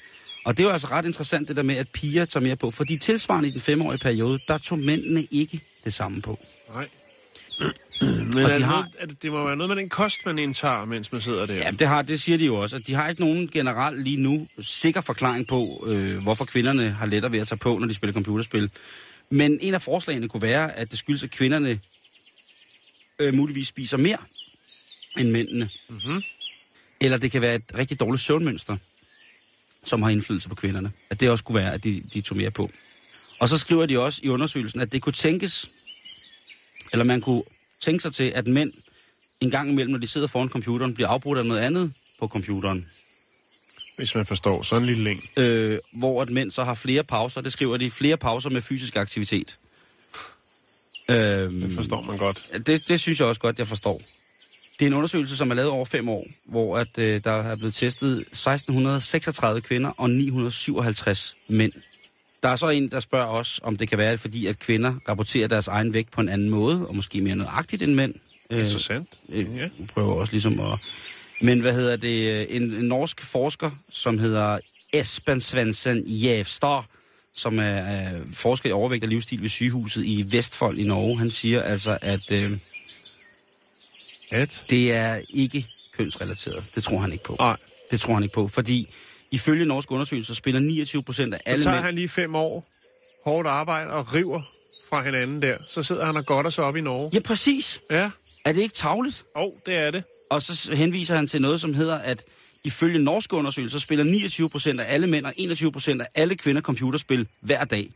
Og 0.45 0.57
det 0.57 0.63
er 0.63 0.67
jo 0.67 0.73
altså 0.73 0.87
ret 0.87 1.05
interessant, 1.05 1.47
det 1.47 1.55
der 1.55 1.63
med, 1.63 1.75
at 1.75 1.89
piger 1.89 2.25
tager 2.25 2.43
mere 2.43 2.55
på. 2.55 2.71
Fordi 2.71 2.97
tilsvarende 2.97 3.49
i 3.49 3.51
den 3.51 3.61
femårige 3.61 3.99
periode, 3.99 4.39
der 4.47 4.57
tog 4.57 4.79
mændene 4.79 5.27
ikke 5.31 5.61
det 5.83 5.93
samme 5.93 6.21
på. 6.21 6.39
Nej. 6.73 6.87
Men 8.01 8.35
Og 8.35 8.41
er 8.41 8.47
de 8.47 8.53
det, 8.53 8.63
har- 8.63 8.71
noget, 8.75 8.87
er 8.99 9.05
det, 9.05 9.23
det 9.23 9.31
må 9.31 9.45
være 9.45 9.55
noget 9.55 9.69
med 9.69 9.75
den 9.77 9.89
kost, 9.89 10.25
man 10.25 10.39
indtager, 10.39 10.85
mens 10.85 11.11
man 11.11 11.21
sidder 11.21 11.45
der. 11.45 11.53
Ja, 11.55 11.71
det, 11.71 11.87
har, 11.87 12.01
det 12.01 12.21
siger 12.21 12.37
de 12.37 12.45
jo 12.45 12.55
også. 12.55 12.75
At 12.75 12.87
de 12.87 12.93
har 12.93 13.09
ikke 13.09 13.21
nogen 13.21 13.47
generelt 13.47 14.03
lige 14.03 14.17
nu 14.17 14.47
sikker 14.59 15.01
forklaring 15.01 15.47
på, 15.47 15.83
øh, 15.87 16.17
hvorfor 16.23 16.45
kvinderne 16.45 16.89
har 16.89 17.05
lettere 17.05 17.31
ved 17.31 17.39
at 17.39 17.47
tage 17.47 17.59
på, 17.59 17.77
når 17.77 17.87
de 17.87 17.93
spiller 17.93 18.13
computerspil. 18.13 18.69
Men 19.29 19.57
en 19.61 19.73
af 19.73 19.81
forslagene 19.81 20.29
kunne 20.29 20.41
være, 20.41 20.77
at 20.77 20.91
det 20.91 20.99
skyldes, 20.99 21.23
at 21.23 21.31
kvinderne 21.31 21.79
øh, 23.19 23.33
muligvis 23.33 23.67
spiser 23.67 23.97
mere 23.97 24.17
end 25.17 25.29
mændene. 25.31 25.69
Mhm. 25.89 26.21
Eller 27.01 27.17
det 27.17 27.31
kan 27.31 27.41
være 27.41 27.55
et 27.55 27.63
rigtig 27.77 27.99
dårligt 27.99 28.21
søvnmønster, 28.21 28.77
som 29.83 30.01
har 30.01 30.09
indflydelse 30.09 30.49
på 30.49 30.55
kvinderne. 30.55 30.91
At 31.09 31.19
det 31.19 31.29
også 31.29 31.43
kunne 31.43 31.55
være, 31.55 31.73
at 31.73 31.83
de, 31.83 32.03
de 32.13 32.21
tog 32.21 32.37
mere 32.37 32.51
på. 32.51 32.69
Og 33.39 33.49
så 33.49 33.57
skriver 33.57 33.85
de 33.85 33.99
også 33.99 34.19
i 34.23 34.29
undersøgelsen, 34.29 34.81
at 34.81 34.91
det 34.91 35.01
kunne 35.01 35.13
tænkes, 35.13 35.69
eller 36.91 37.03
man 37.05 37.21
kunne 37.21 37.43
tænke 37.81 38.01
sig 38.01 38.13
til, 38.13 38.23
at 38.23 38.47
mænd 38.47 38.71
en 39.41 39.51
gang 39.51 39.69
imellem, 39.69 39.91
når 39.91 39.99
de 39.99 40.07
sidder 40.07 40.27
foran 40.27 40.49
computeren, 40.49 40.93
bliver 40.93 41.07
afbrudt 41.07 41.39
af 41.39 41.45
noget 41.45 41.61
andet 41.61 41.93
på 42.19 42.27
computeren. 42.27 42.87
Hvis 43.97 44.15
man 44.15 44.25
forstår 44.25 44.63
sådan 44.63 44.81
en 44.81 44.85
lille 44.87 45.03
længe. 45.03 45.29
Øh, 45.37 45.79
hvor 45.93 46.21
at 46.21 46.29
mænd 46.29 46.51
så 46.51 46.63
har 46.63 46.73
flere 46.73 47.03
pauser, 47.03 47.41
det 47.41 47.53
skriver 47.53 47.77
de, 47.77 47.91
flere 47.91 48.17
pauser 48.17 48.49
med 48.49 48.61
fysisk 48.61 48.95
aktivitet. 48.95 49.59
Øhm, 51.11 51.61
Det 51.61 51.73
forstår 51.73 52.01
man 52.01 52.17
godt. 52.17 52.49
det, 52.67 52.87
det 52.87 52.99
synes 52.99 53.19
jeg 53.19 53.27
også 53.27 53.41
godt, 53.41 53.59
jeg 53.59 53.67
forstår. 53.67 54.01
Det 54.83 54.87
er 54.87 54.91
en 54.91 54.97
undersøgelse, 54.97 55.37
som 55.37 55.51
er 55.51 55.55
lavet 55.55 55.71
over 55.71 55.85
fem 55.85 56.09
år, 56.09 56.25
hvor 56.45 56.77
at, 56.77 56.87
øh, 56.97 57.23
der 57.23 57.31
er 57.31 57.55
blevet 57.55 57.73
testet 57.73 58.19
1636 58.19 59.61
kvinder 59.61 59.89
og 59.89 60.09
957 60.09 61.37
mænd. 61.47 61.73
Der 62.43 62.49
er 62.49 62.55
så 62.55 62.69
en, 62.69 62.91
der 62.91 62.99
spørger 62.99 63.27
os, 63.27 63.59
om 63.63 63.77
det 63.77 63.89
kan 63.89 63.97
være, 63.97 64.17
fordi 64.17 64.45
at 64.45 64.59
kvinder 64.59 64.93
rapporterer 65.09 65.47
deres 65.47 65.67
egen 65.67 65.93
vægt 65.93 66.11
på 66.11 66.21
en 66.21 66.29
anden 66.29 66.49
måde, 66.49 66.87
og 66.87 66.95
måske 66.95 67.21
mere 67.21 67.35
nøjagtigt 67.35 67.81
end 67.81 67.93
mænd. 67.93 68.13
Øh, 68.49 68.59
Interessant. 68.59 69.19
øh, 69.29 69.57
Ja. 69.57 69.69
prøver 69.93 70.13
også 70.13 70.33
ligesom 70.33 70.59
at... 70.59 70.79
Men 71.41 71.59
hvad 71.59 71.73
hedder 71.73 71.95
det? 71.95 72.55
En, 72.55 72.63
en 72.63 72.85
norsk 72.85 73.21
forsker, 73.21 73.71
som 73.89 74.19
hedder 74.19 74.59
Esben 74.93 75.41
Svendsen 75.41 76.03
Jævstad, 76.07 76.83
som 77.35 77.59
er, 77.59 77.63
er 77.63 78.19
forsker 78.33 78.69
i 78.69 78.71
overvægt 78.71 79.03
og 79.03 79.09
livsstil 79.09 79.41
ved 79.41 79.49
sygehuset 79.49 80.05
i 80.05 80.25
Vestfold 80.29 80.77
i 80.79 80.83
Norge, 80.83 81.17
han 81.19 81.31
siger 81.31 81.61
altså, 81.61 81.97
at 82.01 82.31
øh, 82.31 82.51
At? 84.33 84.65
det 84.69 84.91
er 84.91 85.21
ikke 85.29 85.67
kønsrelateret. 85.97 86.63
Det 86.75 86.83
tror 86.83 86.97
han 86.97 87.11
ikke 87.11 87.23
på. 87.23 87.35
Nej. 87.39 87.57
Det 87.91 87.99
tror 87.99 88.13
han 88.13 88.23
ikke 88.23 88.33
på, 88.33 88.47
fordi 88.47 88.93
ifølge 89.31 89.65
norske 89.65 89.91
undersøgelser 89.91 90.33
spiller 90.33 90.59
29 90.59 91.03
procent 91.03 91.33
af 91.33 91.39
Så 91.39 91.51
alle 91.51 91.63
tager 91.63 91.75
mænd... 91.75 91.85
han 91.85 91.95
lige 91.95 92.09
fem 92.09 92.35
år 92.35 92.69
hårdt 93.25 93.47
arbejde 93.47 93.89
og 93.89 94.13
river 94.13 94.41
fra 94.89 95.03
hinanden 95.03 95.41
der. 95.41 95.57
Så 95.67 95.83
sidder 95.83 96.05
han 96.05 96.17
og 96.17 96.25
godter 96.25 96.51
sig 96.51 96.63
op 96.63 96.75
i 96.75 96.81
Norge. 96.81 97.11
Ja, 97.13 97.19
præcis. 97.19 97.81
Ja. 97.91 98.09
Er 98.45 98.51
det 98.51 98.61
ikke 98.61 98.75
tavligt? 98.75 99.25
Åh, 99.35 99.43
oh, 99.43 99.51
det 99.65 99.75
er 99.75 99.91
det. 99.91 100.03
Og 100.29 100.41
så 100.41 100.75
henviser 100.75 101.15
han 101.15 101.27
til 101.27 101.41
noget, 101.41 101.61
som 101.61 101.73
hedder, 101.73 101.95
at 101.97 102.23
ifølge 102.63 102.99
norske 102.99 103.35
undersøgelser 103.35 103.79
spiller 103.79 104.05
29 104.05 104.49
procent 104.49 104.79
af 104.79 104.93
alle 104.93 105.07
mænd 105.07 105.25
og 105.25 105.33
21 105.37 105.71
procent 105.71 106.01
af 106.01 106.07
alle 106.15 106.35
kvinder 106.35 106.61
computerspil 106.61 107.27
hver 107.41 107.63
dag. 107.63 107.89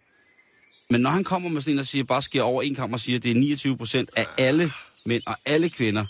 Men 0.90 1.02
når 1.02 1.10
han 1.10 1.24
kommer 1.24 1.50
med 1.50 1.62
sådan 1.62 1.74
en 1.74 1.80
og 1.80 1.86
siger, 1.86 2.04
bare 2.04 2.22
sker 2.22 2.42
over 2.42 2.62
en 2.62 2.76
kamp 2.76 2.94
og 2.94 3.00
siger, 3.00 3.18
at 3.18 3.24
det 3.24 3.32
er 3.32 3.36
29 3.36 3.78
procent 3.78 4.10
af 4.16 4.28
alle 4.38 4.72
mænd 5.06 5.24
og 5.26 5.36
alle 5.46 5.70
kvinder, 5.70 6.06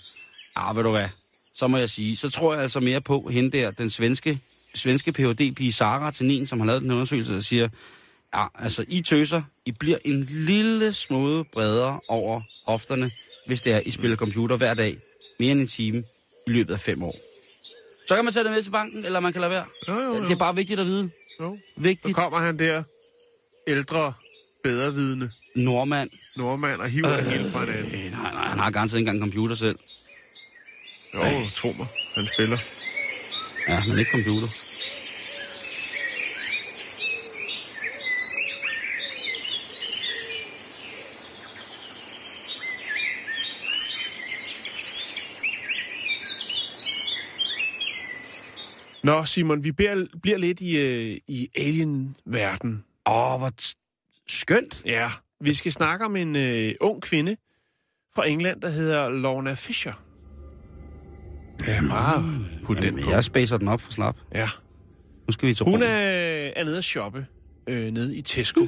ah, 0.57 0.75
ved 0.75 0.83
du 0.83 0.91
hvad, 0.91 1.07
så 1.53 1.67
må 1.67 1.77
jeg 1.77 1.89
sige, 1.89 2.15
så 2.17 2.29
tror 2.29 2.53
jeg 2.53 2.63
altså 2.63 2.79
mere 2.79 3.01
på 3.01 3.29
hende 3.31 3.57
der, 3.57 3.71
den 3.71 3.89
svenske, 3.89 4.39
svenske 4.75 5.11
phd 5.13 5.55
pige 5.55 5.73
Sara 5.73 6.11
Tenin, 6.11 6.45
som 6.45 6.59
har 6.59 6.67
lavet 6.67 6.81
den 6.81 6.91
undersøgelse, 6.91 7.33
der 7.33 7.39
siger, 7.39 7.69
ja, 8.35 8.45
altså 8.55 8.85
I 8.87 9.01
tøser, 9.01 9.41
I 9.65 9.71
bliver 9.71 9.97
en 10.05 10.23
lille 10.23 10.93
smule 10.93 11.45
bredere 11.53 11.99
over 12.07 12.41
hofterne, 12.67 13.11
hvis 13.47 13.61
det 13.61 13.73
er, 13.73 13.81
I 13.85 13.91
spiller 13.91 14.17
computer 14.17 14.57
hver 14.57 14.73
dag, 14.73 14.97
mere 15.39 15.51
end 15.51 15.61
en 15.61 15.67
time, 15.67 16.03
i 16.47 16.49
løbet 16.51 16.73
af 16.73 16.79
fem 16.79 17.03
år. 17.03 17.15
Så 18.07 18.15
kan 18.15 18.23
man 18.25 18.33
tage 18.33 18.43
det 18.43 18.51
med 18.51 18.63
til 18.63 18.71
banken, 18.71 19.05
eller 19.05 19.19
man 19.19 19.31
kan 19.33 19.41
lade 19.41 19.51
være. 19.51 19.65
Jo, 19.87 19.93
jo, 19.93 20.01
jo. 20.15 20.21
Det 20.21 20.31
er 20.31 20.35
bare 20.35 20.55
vigtigt 20.55 20.79
at 20.79 20.85
vide. 20.85 21.09
jo. 21.39 21.57
Så 21.75 21.81
Vigtigt. 21.81 22.15
kommer 22.15 22.39
han 22.39 22.59
der, 22.59 22.83
ældre, 23.67 24.13
bedrevidende 24.63 25.31
Nordmand. 25.55 26.09
nordmand 26.37 26.81
og 26.81 26.89
hiver 26.89 27.17
øh, 27.17 27.25
hele 27.25 27.49
fra 27.49 27.59
hinanden. 27.65 27.93
Øh, 27.93 28.11
nej, 28.11 28.33
nej, 28.33 28.47
han 28.47 28.59
har 28.59 28.71
garanteret 28.71 28.99
ikke 28.99 29.09
engang 29.09 29.21
computer 29.31 29.55
selv. 29.55 29.79
Jo, 31.17 31.49
tro 31.55 31.71
mig, 31.77 31.87
han 32.15 32.27
spiller. 32.33 32.57
Ja, 33.67 33.83
men 33.87 33.99
ikke 33.99 34.11
computer. 34.11 34.47
Nå, 49.03 49.25
Simon, 49.25 49.63
vi 49.63 49.71
bliver, 49.71 50.05
bliver 50.21 50.37
lidt 50.37 50.61
i, 50.61 50.77
øh, 50.77 51.17
i 51.27 51.49
alien-verden. 51.57 52.85
Åh, 53.05 53.37
hvor 53.37 53.51
t- 53.61 54.23
skønt. 54.27 54.81
Ja, 54.85 55.09
vi 55.39 55.53
skal 55.53 55.71
snakke 55.71 56.05
om 56.05 56.15
en 56.15 56.35
øh, 56.35 56.75
ung 56.81 57.01
kvinde 57.01 57.37
fra 58.15 58.27
England, 58.27 58.61
der 58.61 58.69
hedder 58.69 59.09
Lorna 59.09 59.53
Fisher. 59.53 59.93
Ja, 61.67 61.81
bare 61.89 62.23
put 62.63 62.81
den 62.81 62.99
på. 63.03 63.09
jeg 63.09 63.23
spacer 63.23 63.57
den 63.57 63.67
op 63.67 63.81
for 63.81 63.91
slap. 63.91 64.17
Ja. 64.35 64.49
Nu 65.27 65.31
skal 65.31 65.49
vi 65.49 65.53
til 65.53 65.65
Hun 65.65 65.83
er, 65.83 65.87
er 65.87 66.63
nede 66.63 66.77
at 66.77 66.83
shoppe 66.83 67.25
øh, 67.67 67.91
nede 67.91 68.17
i 68.17 68.21
Tesco. 68.21 68.67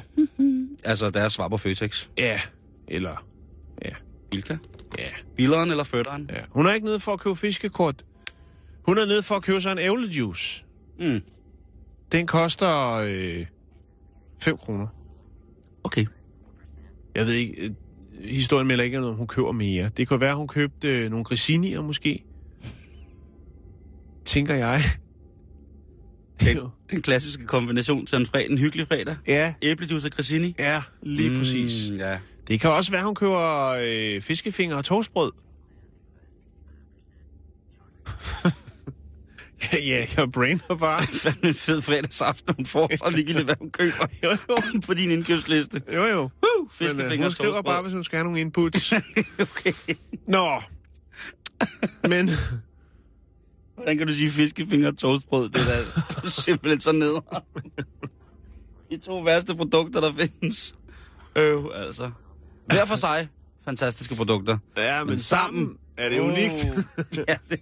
Altså, 0.84 1.10
deres 1.10 1.32
svar 1.32 1.48
på 1.48 1.56
Føtex. 1.56 2.08
ja, 2.18 2.40
eller... 2.88 3.26
Ja, 3.84 3.90
Bilka. 4.30 4.56
ja, 4.98 5.04
Billeren 5.36 5.70
eller 5.70 5.84
fødderen? 5.84 6.30
ja. 6.32 6.40
Hun 6.50 6.66
er 6.66 6.72
ikke 6.72 6.86
nede 6.86 7.00
for 7.00 7.12
at 7.12 7.20
købe 7.20 7.36
fiskekort. 7.36 8.04
Hun 8.86 8.98
er 8.98 9.04
nede 9.06 9.22
for 9.22 9.34
at 9.36 9.42
købe 9.42 9.60
sig 9.60 9.72
en 9.72 9.78
ævlejuice. 9.78 10.64
Mm. 11.00 11.20
Den 12.12 12.26
koster 12.26 12.90
øh, 12.94 13.46
5 14.42 14.56
kroner. 14.56 14.86
Okay. 15.84 16.06
Jeg 17.14 17.26
ved 17.26 17.32
ikke, 17.32 17.54
øh, 17.62 17.70
historien 18.24 18.66
melder 18.66 18.84
ikke, 18.84 18.98
om 18.98 19.14
hun 19.14 19.26
køber 19.26 19.52
mere. 19.52 19.90
Det 19.96 20.08
kan 20.08 20.20
være, 20.20 20.34
hun 20.36 20.48
købte 20.48 20.88
øh, 20.88 21.10
nogle 21.10 21.24
grisinier 21.24 21.82
måske. 21.82 22.24
Tænker 24.24 24.54
jeg. 24.54 24.82
Den, 26.40 26.58
den 26.90 27.02
klassiske 27.02 27.46
kombination 27.46 28.06
en, 28.14 28.26
fredag, 28.26 28.50
en 28.50 28.58
hyggelig 28.58 28.86
fredag. 28.86 29.16
Ja, 29.26 29.54
Æblejuice 29.62 30.06
og 30.08 30.12
grissini. 30.12 30.54
ja, 30.58 30.82
lige 31.02 31.30
mm. 31.30 31.38
præcis. 31.38 31.98
Ja. 31.98 32.18
Det 32.48 32.60
kan 32.60 32.70
også 32.70 32.90
være, 32.90 33.04
hun 33.04 33.14
køber 33.14 33.66
øh, 33.82 34.22
fiskefinger 34.22 34.76
og 34.76 34.84
toastbrød. 34.84 35.32
ja, 39.72 39.78
ja, 39.78 40.06
jeg 40.16 40.32
brainer 40.32 40.76
bare. 40.80 41.02
Fandme 41.22 41.48
en 41.48 41.54
fed 41.54 41.82
fredagsaften, 41.82 42.54
hun 42.56 42.66
får 42.66 42.96
så 42.96 43.10
ligegyldigt, 43.16 43.44
hvad 43.44 43.54
hun 43.58 43.70
køber 43.70 44.06
Jo, 44.22 44.30
jo. 44.30 44.36
på 44.86 44.94
din 44.94 45.10
indkøbsliste. 45.10 45.82
Jo, 45.94 46.04
jo. 46.06 46.16
Woo! 46.20 46.28
Men, 46.56 46.62
øh, 46.64 46.70
Fiskefinger 46.70 47.26
hun 47.26 47.32
skriver 47.34 47.62
bare, 47.62 47.82
hvis 47.82 47.92
hun 47.92 48.04
skal 48.04 48.16
have 48.16 48.24
nogle 48.24 48.40
inputs. 48.40 48.92
okay. 49.40 49.72
Nå. 50.26 50.62
Men 52.08 52.30
Hvordan 53.80 53.98
kan 53.98 54.06
du 54.06 54.12
sige 54.12 54.30
fiskefinger 54.30 54.88
og 54.88 54.98
toastbrød? 54.98 55.48
Det 55.48 55.60
er 55.60 55.64
da 55.64 55.78
det 55.78 56.16
er 56.24 56.26
simpelthen 56.26 56.80
så 56.80 56.92
ned. 56.92 57.14
De 58.90 58.98
to 58.98 59.18
værste 59.20 59.54
produkter, 59.56 60.00
der 60.00 60.12
findes. 60.14 60.76
Øv, 61.36 61.70
altså. 61.74 62.10
Hver 62.66 62.84
for 62.84 62.96
sig, 62.96 63.28
fantastiske 63.64 64.14
produkter. 64.14 64.58
Ja, 64.76 64.98
men, 65.04 65.10
Men 65.10 65.18
sammen, 65.18 65.64
sammen- 65.64 65.78
er 65.96 66.08
det 66.08 66.18
unikt. 66.20 66.66
ja, 67.28 67.36
det... 67.50 67.60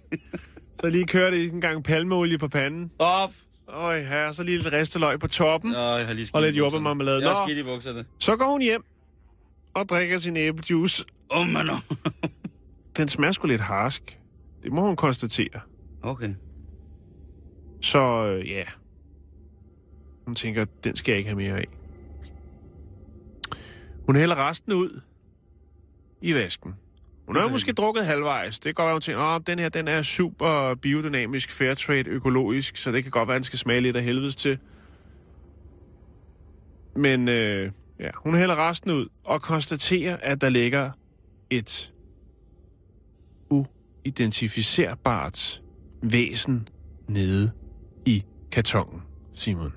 så 0.81 0.89
lige 0.89 1.05
kører 1.05 1.31
det 1.31 1.45
en 1.53 1.61
gang 1.61 1.83
palmeolie 1.83 2.37
på 2.37 2.47
panden. 2.47 2.91
Op! 2.99 3.31
Øj, 3.67 4.01
her, 4.03 4.31
så 4.31 4.43
lige 4.43 4.57
lidt 4.57 4.73
risteløg 4.73 5.19
på 5.19 5.27
toppen. 5.27 5.71
Nå, 5.71 5.77
jeg 5.95 6.07
har 6.07 6.13
lige 6.13 6.25
skidt 6.25 6.35
Og 6.35 6.41
lidt 6.41 6.51
bukserne. 6.53 6.57
jordbærmarmelade. 6.57 7.21
Jeg 7.21 7.29
har 7.29 7.39
Nå. 7.39 7.45
skidt 7.45 7.57
i 7.57 7.63
bukserne. 7.63 8.05
Så 8.19 8.35
går 8.35 8.45
hun 8.45 8.61
hjem 8.61 8.83
og 9.73 9.89
drikker 9.89 10.19
sin 10.19 10.37
æblejuice. 10.37 11.03
Åh, 11.31 11.39
oh, 11.41 11.47
man. 11.47 11.69
Den 12.97 13.09
smager 13.09 13.31
sgu 13.31 13.47
lidt 13.47 13.61
harsk. 13.61 14.17
Det 14.63 14.71
må 14.71 14.81
hun 14.81 14.95
konstatere. 14.95 15.59
Okay. 16.01 16.33
Så 17.81 18.25
øh, 18.25 18.49
ja. 18.49 18.63
Hun 20.25 20.35
tænker, 20.35 20.65
den 20.83 20.95
skal 20.95 21.11
jeg 21.11 21.17
ikke 21.17 21.29
have 21.29 21.37
mere 21.37 21.57
af. 21.57 21.65
Hun 24.05 24.15
hælder 24.15 24.49
resten 24.49 24.73
ud 24.73 25.01
i 26.21 26.33
vasken. 26.33 26.73
Hun 27.25 27.35
har 27.35 27.43
jo 27.43 27.49
måske 27.49 27.73
drukket 27.73 28.05
halvvejs. 28.05 28.59
Det 28.59 28.63
kan 28.63 28.73
godt 28.73 28.85
være, 28.85 28.95
hun 28.95 29.01
tænker, 29.01 29.23
at 29.23 29.47
den 29.47 29.59
her 29.59 29.69
den 29.69 29.87
er 29.87 30.01
super 30.01 30.75
biodynamisk, 30.75 31.51
fair 31.51 31.73
trade, 31.73 32.07
økologisk, 32.07 32.77
så 32.77 32.91
det 32.91 33.03
kan 33.03 33.11
godt 33.11 33.27
være, 33.27 33.35
at 33.35 33.39
den 33.39 33.43
skal 33.43 33.59
smage 33.59 33.81
lidt 33.81 33.95
af 33.95 34.03
helvedes 34.03 34.35
til. 34.35 34.57
Men 36.95 37.27
øh, 37.27 37.71
ja, 37.99 38.09
hun 38.15 38.35
hælder 38.35 38.69
resten 38.69 38.91
ud 38.91 39.07
og 39.23 39.41
konstaterer, 39.41 40.17
at 40.17 40.41
der 40.41 40.49
ligger 40.49 40.91
et 41.49 41.93
uidentificerbart 43.49 45.61
væsen 46.01 46.67
nede 47.07 47.51
i 48.05 48.23
kartongen, 48.51 49.01
Simon. 49.33 49.73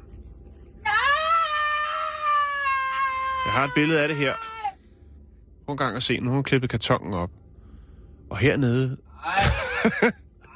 Jeg 3.47 3.53
har 3.53 3.65
et 3.65 3.71
billede 3.75 4.01
af 4.03 4.09
det 4.09 4.17
her. 4.17 4.35
Prøv 5.67 5.73
en 5.73 5.79
gang 5.79 5.97
at 5.97 6.03
se, 6.03 6.19
nu 6.21 6.27
har 6.29 6.35
hun 6.35 6.45
klippet 6.45 6.71
kartongen 6.71 7.13
op. 7.15 7.31
Og 8.31 8.39
hernede, 8.39 8.97
Ej. 9.25 9.43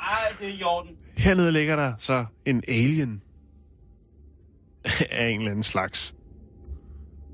Ej, 0.00 0.32
det 0.40 0.48
er 0.48 0.52
i 0.58 0.62
orden. 0.62 0.96
hernede 1.16 1.52
ligger 1.52 1.76
der 1.76 1.92
så 1.98 2.26
en 2.44 2.62
alien 2.68 3.22
af 5.10 5.28
en 5.28 5.38
eller 5.38 5.50
anden 5.50 5.62
slags. 5.62 6.14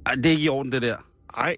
Ej, 0.07 0.15
det 0.15 0.27
er 0.27 0.31
ikke 0.31 0.43
i 0.45 0.49
orden, 0.49 0.73
det 0.73 0.83
der. 0.83 0.97
Nej, 1.37 1.57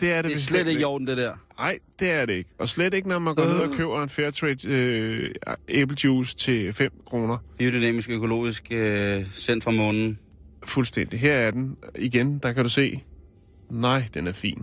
det 0.00 0.12
er 0.12 0.22
det, 0.22 0.30
Det 0.30 0.36
er 0.36 0.40
slet 0.40 0.66
ikke 0.66 0.80
i 0.80 0.84
orden, 0.84 1.06
det 1.06 1.16
der. 1.16 1.34
Nej, 1.60 1.78
det 2.00 2.10
er 2.10 2.26
det 2.26 2.32
ikke. 2.34 2.50
Og 2.58 2.68
slet 2.68 2.94
ikke, 2.94 3.08
når 3.08 3.18
man 3.18 3.34
går 3.34 3.44
ned 3.44 3.58
og 3.60 3.68
Øh. 3.68 3.76
køber 3.76 4.02
en 4.02 4.08
Fairtrade 4.08 4.68
øh, 4.68 5.30
æblejuice 5.68 6.36
til 6.36 6.72
5 6.72 6.92
kroner. 7.06 7.36
Biodynamisk 7.58 8.10
økologisk 8.10 8.68
øh, 8.70 9.24
sendt 9.26 9.64
fra 9.64 9.70
månen. 9.70 10.18
Fuldstændig. 10.64 11.20
Her 11.20 11.32
er 11.34 11.50
den. 11.50 11.76
Igen, 11.98 12.38
der 12.38 12.52
kan 12.52 12.64
du 12.64 12.70
se. 12.70 13.02
Nej, 13.70 14.04
den 14.14 14.26
er 14.26 14.32
fin. 14.32 14.62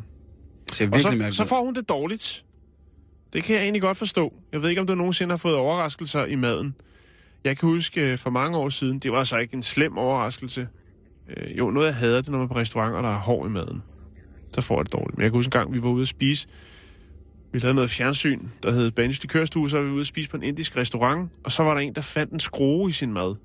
Ser 0.74 0.92
Og 0.92 1.00
så, 1.00 1.08
mærkeligt 1.10 1.36
så 1.36 1.46
får 1.46 1.64
hun 1.66 1.76
det 1.76 1.90
dårligt. 1.90 2.46
Det 3.34 3.44
kan 3.44 3.56
jeg 3.56 3.64
egentlig 3.64 3.82
godt 3.82 3.98
forstå. 3.98 4.34
Jeg 4.52 4.62
ved 4.62 4.70
ikke, 4.70 4.82
om 4.82 4.88
du 4.88 4.96
nogensinde 4.96 5.32
har 5.32 5.38
fået 5.38 5.56
overraskelser 5.56 6.26
i 6.26 6.36
maden. 6.36 6.76
Jeg 7.44 7.58
kan 7.58 7.70
huske 7.70 8.12
øh, 8.12 8.18
for 8.18 8.30
mange 8.30 8.58
år 8.58 8.70
siden, 8.70 9.00
det 9.00 9.12
var 9.12 9.18
altså 9.18 9.38
ikke 9.38 9.54
en 9.54 9.64
slem 9.64 9.98
overraskelse. 9.98 10.68
Øh, 11.38 11.58
jo, 11.58 11.70
noget 11.72 11.88
jeg 11.88 11.96
hader 11.96 12.22
det, 12.22 12.30
når 12.30 12.38
man 12.38 12.46
er 12.46 12.54
på 12.54 12.56
restauranter, 12.60 13.02
der 13.02 13.10
er 13.10 13.20
hård 13.20 13.48
i 13.48 13.52
maden. 13.52 13.84
Så 14.54 14.62
får 14.62 14.78
jeg 14.80 14.86
det 14.86 14.94
dårligt. 14.94 15.18
Men 15.18 15.24
jeg 15.24 15.32
kan 15.32 15.38
huske 15.38 15.48
en 15.48 15.52
gang, 15.52 15.74
vi 15.74 15.82
var 15.84 15.90
ude 15.90 16.02
at 16.02 16.08
spise. 16.08 16.48
Vi 17.58 17.62
lavede 17.62 17.76
noget 17.76 17.90
fjernsyn, 17.90 18.40
der 18.64 18.72
hed 18.72 18.92
Banis 18.92 19.22
Likørstue, 19.22 19.70
så 19.70 19.78
var 19.78 19.84
vi 19.84 19.92
ude 19.92 20.00
at 20.00 20.08
spise 20.08 20.30
på 20.30 20.38
en 20.38 20.44
indisk 20.44 20.78
restaurant, 20.78 21.32
og 21.44 21.52
så 21.52 21.64
var 21.64 21.74
der 21.74 21.82
en, 21.82 21.96
der 21.96 22.02
fandt 22.02 22.34
en 22.34 22.40
skrue 22.40 22.90
i 22.90 22.94
sin 22.94 23.14
mad. 23.14 23.36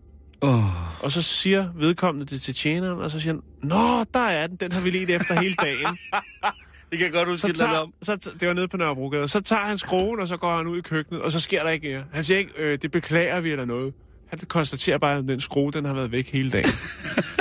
Åh, 0.42 1.02
Og 1.04 1.12
så 1.12 1.22
siger 1.22 1.68
vedkommende 1.76 2.26
det 2.26 2.42
til 2.42 2.54
tjeneren, 2.54 2.98
og 3.00 3.10
så 3.10 3.20
siger 3.20 3.32
han, 3.32 3.42
Nå, 3.62 4.04
der 4.14 4.20
er 4.20 4.46
den, 4.46 4.56
den 4.56 4.72
har 4.72 4.80
vi 4.80 4.90
let 4.90 5.10
efter 5.10 5.40
hele 5.40 5.54
dagen. 5.54 5.86
det 6.90 6.98
kan 6.98 7.00
jeg 7.00 7.12
godt 7.12 7.28
huske, 7.28 7.48
Så 7.48 7.54
tager... 7.54 7.78
om. 7.78 7.92
så 8.02 8.30
det 8.40 8.48
var 8.48 8.54
nede 8.54 8.68
på 8.68 8.76
Nørrebrogade. 8.76 9.28
Så 9.28 9.40
tager 9.40 9.62
han 9.62 9.78
skruen, 9.78 10.20
og 10.20 10.28
så 10.28 10.36
går 10.36 10.56
han 10.56 10.66
ud 10.66 10.78
i 10.78 10.80
køkkenet, 10.80 11.22
og 11.22 11.32
så 11.32 11.40
sker 11.40 11.62
der 11.62 11.70
ikke 11.70 11.88
mere. 11.88 12.04
Han 12.12 12.24
siger 12.24 12.38
ikke, 12.38 12.52
øh, 12.58 12.78
det 12.82 12.90
beklager 12.90 13.40
vi 13.40 13.50
eller 13.50 13.64
noget. 13.64 13.94
Han 14.28 14.38
konstaterer 14.48 14.98
bare, 14.98 15.18
at 15.18 15.24
den 15.24 15.40
skrue, 15.40 15.72
den 15.72 15.84
har 15.84 15.94
været 15.94 16.12
væk 16.12 16.32
hele 16.32 16.50
dagen. 16.50 16.70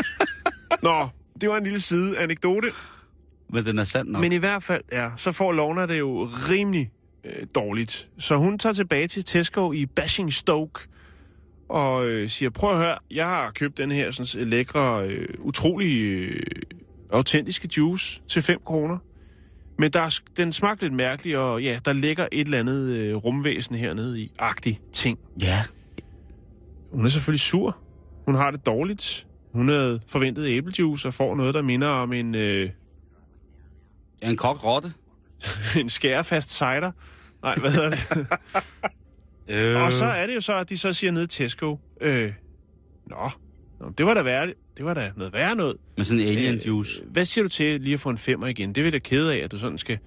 Nå, 0.83 1.07
det 1.41 1.49
var 1.49 1.57
en 1.57 1.63
lille 1.63 1.79
side 1.79 2.17
anekdote. 2.19 2.67
Men 3.51 3.65
den 3.65 3.79
er 3.79 3.83
sand 3.83 4.09
nok. 4.09 4.21
Men 4.21 4.31
i 4.31 4.37
hvert 4.37 4.63
fald, 4.63 4.81
ja, 4.91 5.09
så 5.17 5.31
får 5.31 5.51
Lorna 5.51 5.85
det 5.85 5.99
jo 5.99 6.29
rimelig 6.49 6.91
øh, 7.23 7.47
dårligt. 7.55 8.09
Så 8.17 8.35
hun 8.35 8.59
tager 8.59 8.73
tilbage 8.73 9.07
til 9.07 9.23
Tesco 9.23 9.71
i 9.71 9.85
Basingstoke 9.85 10.79
og 11.69 12.07
øh, 12.07 12.29
siger, 12.29 12.49
prøv 12.49 12.71
at 12.71 12.77
høre, 12.77 12.97
jeg 13.11 13.25
har 13.25 13.51
købt 13.51 13.77
den 13.77 13.91
her 13.91 14.11
sådan, 14.11 14.47
lækre, 14.47 15.07
øh, 15.07 15.27
utrolig 15.39 16.01
øh, 16.01 16.43
autentiske 17.11 17.69
juice 17.77 18.21
til 18.27 18.41
5 18.41 18.59
kroner. 18.65 18.97
Men 19.77 19.91
der, 19.91 19.99
er 20.01 20.19
den 20.37 20.53
smagte 20.53 20.83
lidt 20.83 20.93
mærkelig, 20.93 21.37
og 21.37 21.63
ja, 21.63 21.79
der 21.85 21.93
ligger 21.93 22.27
et 22.31 22.45
eller 22.45 22.59
andet 22.59 22.87
øh, 22.87 23.15
rumvæsen 23.15 23.75
hernede 23.75 24.21
i, 24.21 24.31
agtig 24.39 24.79
ting. 24.93 25.19
Ja. 25.41 25.63
Hun 26.91 27.05
er 27.05 27.09
selvfølgelig 27.09 27.39
sur. 27.39 27.77
Hun 28.25 28.35
har 28.35 28.51
det 28.51 28.65
dårligt. 28.65 29.27
Hun 29.53 29.69
havde 29.69 30.01
forventet 30.07 30.45
æblejuice 30.47 31.07
og 31.07 31.13
får 31.13 31.35
noget, 31.35 31.53
der 31.53 31.61
minder 31.61 31.87
om 31.87 32.13
en... 32.13 32.35
Øh, 32.35 32.69
En 34.25 34.37
kogt 34.37 34.63
rotte. 34.63 34.93
en 35.79 35.89
skærefast 35.89 36.49
cider. 36.57 36.91
Nej, 37.43 37.55
hvad 37.55 37.71
hedder 37.71 37.89
det? 37.89 37.99
Øh. 39.47 39.83
Og 39.83 39.91
så 39.91 40.05
er 40.05 40.27
det 40.27 40.35
jo 40.35 40.41
så, 40.41 40.53
at 40.55 40.69
de 40.69 40.77
så 40.77 40.93
siger 40.93 41.11
ned 41.11 41.23
i 41.23 41.27
Tesco, 41.27 41.79
øh, 42.01 42.33
nå, 43.09 43.29
nå, 43.79 43.89
det 43.97 44.05
var 44.05 44.13
da 44.13 44.21
værre, 44.21 44.53
det 44.77 44.85
var 44.85 44.93
da 44.93 45.11
noget 45.17 45.33
værre 45.33 45.55
noget. 45.55 45.77
Med 45.97 46.05
sådan 46.05 46.19
en 46.23 46.27
alien 46.27 46.59
juice. 46.59 47.01
Øh, 47.03 47.11
hvad 47.11 47.25
siger 47.25 47.43
du 47.43 47.49
til 47.49 47.81
lige 47.81 47.93
at 47.93 47.99
få 47.99 48.09
en 48.09 48.17
femmer 48.17 48.47
igen? 48.47 48.75
Det 48.75 48.83
vil 48.83 48.93
da 48.93 48.99
kede 48.99 49.33
af, 49.33 49.37
at 49.37 49.51
du 49.51 49.59
sådan 49.59 49.77
skal, 49.77 49.97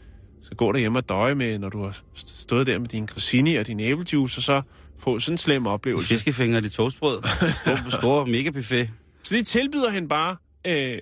skal 0.43 0.57
gå 0.57 0.73
derhjemme 0.73 0.99
og 0.99 1.09
døje 1.09 1.35
med, 1.35 1.59
når 1.59 1.69
du 1.69 1.83
har 1.83 1.91
st- 1.91 2.41
stået 2.43 2.67
der 2.67 2.79
med 2.79 2.89
din 2.89 3.07
grissini 3.07 3.57
og 3.57 3.67
din 3.67 3.81
æblejuice, 3.81 4.39
og 4.39 4.43
så 4.43 4.63
få 4.99 5.21
sådan 5.21 5.35
en 5.35 5.39
slem 5.39 5.67
oplevelse. 5.67 6.09
Fiskefingre 6.09 6.59
i 6.65 6.69
toastbrød. 6.69 7.23
Stor, 7.63 7.91
stor 8.01 8.25
mega 8.27 8.51
buffet. 8.51 8.91
Så 9.23 9.35
de 9.35 9.43
tilbyder 9.43 9.91
hende 9.91 10.09
bare 10.09 10.37
øh, 10.67 10.99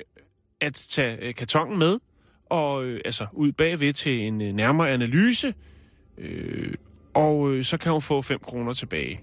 at 0.60 0.74
tage 0.90 1.16
øh, 1.22 1.34
kartongen 1.34 1.78
med, 1.78 1.98
og 2.52 2.84
øh, 2.84 3.00
altså 3.04 3.26
ud 3.32 3.52
bagved 3.52 3.92
til 3.92 4.20
en 4.20 4.40
øh, 4.42 4.52
nærmere 4.52 4.90
analyse, 4.90 5.54
øh, 6.18 6.74
og 7.14 7.50
øh, 7.50 7.64
så 7.64 7.76
kan 7.78 7.92
hun 7.92 8.02
få 8.02 8.22
5 8.22 8.38
kroner 8.38 8.72
tilbage. 8.72 9.20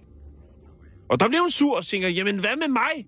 Og 1.09 1.19
der 1.19 1.27
bliver 1.27 1.41
hun 1.41 1.51
sur 1.51 1.75
og 1.77 1.85
tænker, 1.85 2.07
jamen 2.09 2.39
hvad 2.39 2.55
med 2.55 2.67
mig? 2.67 3.07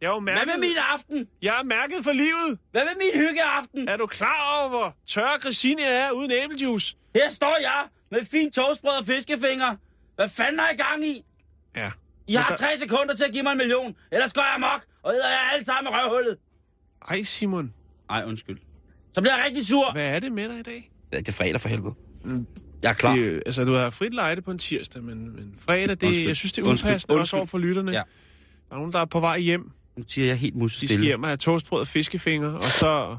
Jeg 0.00 0.06
er 0.06 0.10
jo 0.14 0.18
mærket, 0.20 0.44
Hvad 0.44 0.54
med 0.54 0.60
min 0.68 0.76
aften? 0.94 1.28
jeg 1.42 1.58
er 1.58 1.62
mærket 1.62 1.96
for 2.04 2.12
livet. 2.12 2.58
Hvad 2.70 2.82
med 2.84 2.92
min 2.98 3.28
hyggeaften? 3.28 3.88
Er 3.88 3.96
du 3.96 4.06
klar 4.06 4.58
over, 4.60 4.68
hvor 4.68 4.96
tør 5.06 5.38
grissini 5.40 5.82
er 5.82 6.10
uden 6.10 6.30
æblejuice? 6.30 6.96
Her 7.14 7.30
står 7.30 7.56
jeg 7.60 7.84
med 8.10 8.24
fint 8.24 8.54
toastbrød 8.54 8.98
og 9.00 9.04
fiskefingre. 9.06 9.76
Hvad 10.16 10.28
fanden 10.28 10.58
har 10.58 10.70
I 10.70 10.76
gang 10.76 11.06
i? 11.06 11.24
Ja. 11.76 11.90
I 12.28 12.34
har 12.34 12.48
der- 12.48 12.56
tre 12.56 12.78
sekunder 12.78 13.14
til 13.14 13.24
at 13.24 13.32
give 13.32 13.42
mig 13.42 13.52
en 13.52 13.58
million, 13.58 13.96
ellers 14.12 14.32
går 14.32 14.42
jeg 14.42 14.54
amok, 14.54 14.82
og 15.02 15.12
æder 15.14 15.28
jeg 15.28 15.50
alle 15.54 15.64
sammen 15.64 15.92
i 15.92 15.96
røvhullet. 15.96 16.36
Ej, 17.10 17.22
Simon. 17.22 17.74
Ej, 18.10 18.24
undskyld. 18.26 18.58
Så 19.14 19.20
bliver 19.20 19.36
jeg 19.36 19.44
rigtig 19.46 19.66
sur. 19.66 19.92
Hvad 19.92 20.04
er 20.06 20.18
det 20.18 20.32
med 20.32 20.48
dig 20.48 20.58
i 20.58 20.62
dag? 20.62 20.90
Ja, 21.12 21.18
det 21.18 21.28
er 21.28 21.32
fredag 21.32 21.60
for 21.60 21.68
helvede. 21.68 21.94
Jeg 22.82 22.90
er 22.90 22.94
klar. 22.94 23.16
Det, 23.16 23.42
altså, 23.46 23.64
du 23.64 23.72
har 23.72 23.90
frit 23.90 24.14
lejde 24.14 24.42
på 24.42 24.50
en 24.50 24.58
tirsdag, 24.58 25.02
men, 25.02 25.36
men 25.36 25.54
fredag, 25.58 25.88
det, 25.88 26.02
Undskyld. 26.02 26.26
jeg 26.26 26.36
synes, 26.36 26.52
det 26.52 26.64
er 26.64 26.68
Undskyld. 26.68 26.90
upassende 26.90 27.18
også 27.18 27.36
over 27.36 27.46
for 27.46 27.58
lytterne. 27.58 27.90
Ja. 27.92 27.96
Der 28.68 28.74
er 28.74 28.76
nogen, 28.76 28.92
der 28.92 28.98
er 29.00 29.04
på 29.04 29.20
vej 29.20 29.38
hjem. 29.38 29.70
Nu 29.96 30.04
siger 30.08 30.26
jeg 30.26 30.36
helt 30.36 30.54
De 30.54 30.58
musestille. 30.58 30.94
skal 30.94 31.04
hjem 31.04 31.22
og 31.22 31.28
have 31.28 31.36
toastbrød 31.36 31.80
og 31.80 31.86
fiskefinger, 31.88 32.48
og 32.48 32.62
så... 32.62 33.16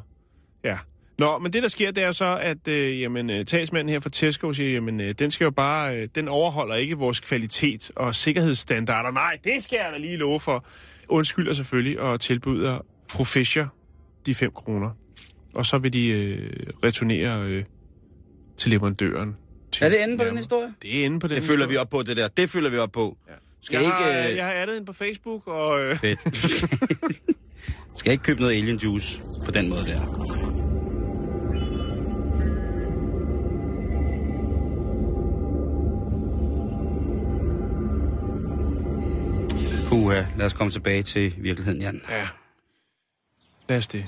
Ja. 0.64 0.78
Nå, 1.18 1.38
men 1.40 1.54
det, 1.54 1.64
der 1.64 1.70
sker, 1.70 1.92
det 1.92 2.04
er 2.04 2.12
så, 2.12 2.38
at 2.42 2.68
øh, 2.68 3.02
jamen, 3.02 3.30
øh, 3.30 3.46
talsmanden 3.46 3.90
her 3.94 4.00
fra 4.00 4.10
Tesco 4.10 4.54
siger, 4.54 4.72
jamen, 4.72 5.02
øh, 5.02 5.12
den 5.20 5.32
skal 5.32 5.46
jo 5.46 5.52
bare... 5.52 5.98
Øh, 5.98 6.08
den 6.16 6.28
overholder 6.28 6.76
ikke 6.76 6.98
vores 6.98 7.20
kvalitet 7.20 7.92
og 7.96 8.16
sikkerhedsstandarder. 8.16 9.12
Nej, 9.12 9.38
det 9.44 9.64
skal 9.64 9.76
jeg 9.84 9.90
da 9.94 9.98
lige 9.98 10.18
love 10.18 10.40
for. 10.40 10.66
Undskylder 11.10 11.54
selvfølgelig 11.54 12.00
og 12.00 12.20
tilbyder 12.20 12.80
fru 13.10 13.24
Fischer 13.24 13.68
de 14.26 14.36
5 14.36 14.52
kroner. 14.56 14.90
Og 15.56 15.66
så 15.66 15.78
vil 15.78 15.94
de 15.94 16.08
øh, 16.08 16.50
returnere 16.84 17.42
øh, 17.48 17.64
til 18.58 18.72
leverandøren. 18.72 19.36
Til 19.72 19.86
Er 19.86 19.90
det 19.90 20.04
enden 20.04 20.18
på 20.18 20.24
den 20.24 20.38
historie? 20.38 20.74
Det 20.82 21.02
er 21.02 21.06
enden 21.06 21.20
på 21.20 21.28
den 21.28 21.36
Det 21.36 21.44
følger 21.44 21.68
vi 21.68 21.78
op 21.78 21.90
på, 21.90 22.04
det 22.04 22.18
der. 22.18 22.28
Det 22.28 22.50
følger 22.50 22.70
vi 22.70 22.78
op 22.78 22.92
på. 22.92 23.18
Ja. 23.28 23.34
Skal 23.62 23.76
jeg, 23.78 23.84
ikke, 23.86 23.94
har, 23.94 24.30
øh, 24.30 24.36
jeg 24.36 24.46
har 24.46 24.54
addet 24.54 24.78
en 24.78 24.86
på 24.86 24.94
Facebook, 24.94 25.48
og... 25.48 25.82
Øh, 25.82 25.98
Fedt. 26.02 26.20
Skal 27.96 28.12
ikke 28.12 28.24
købe 28.24 28.40
noget 28.40 28.56
alien 28.56 28.78
juice 28.78 29.22
på 29.46 29.52
den 29.52 29.70
måde 29.70 29.86
der. 29.86 30.32
Puha, 39.90 40.24
lad 40.38 40.46
os 40.46 40.54
komme 40.54 40.72
tilbage 40.72 41.04
til 41.04 41.34
virkeligheden, 41.38 41.82
Jan. 41.82 42.02
ja. 42.10 42.28
Lad 43.70 43.78
os 43.78 43.88
det. 43.88 44.06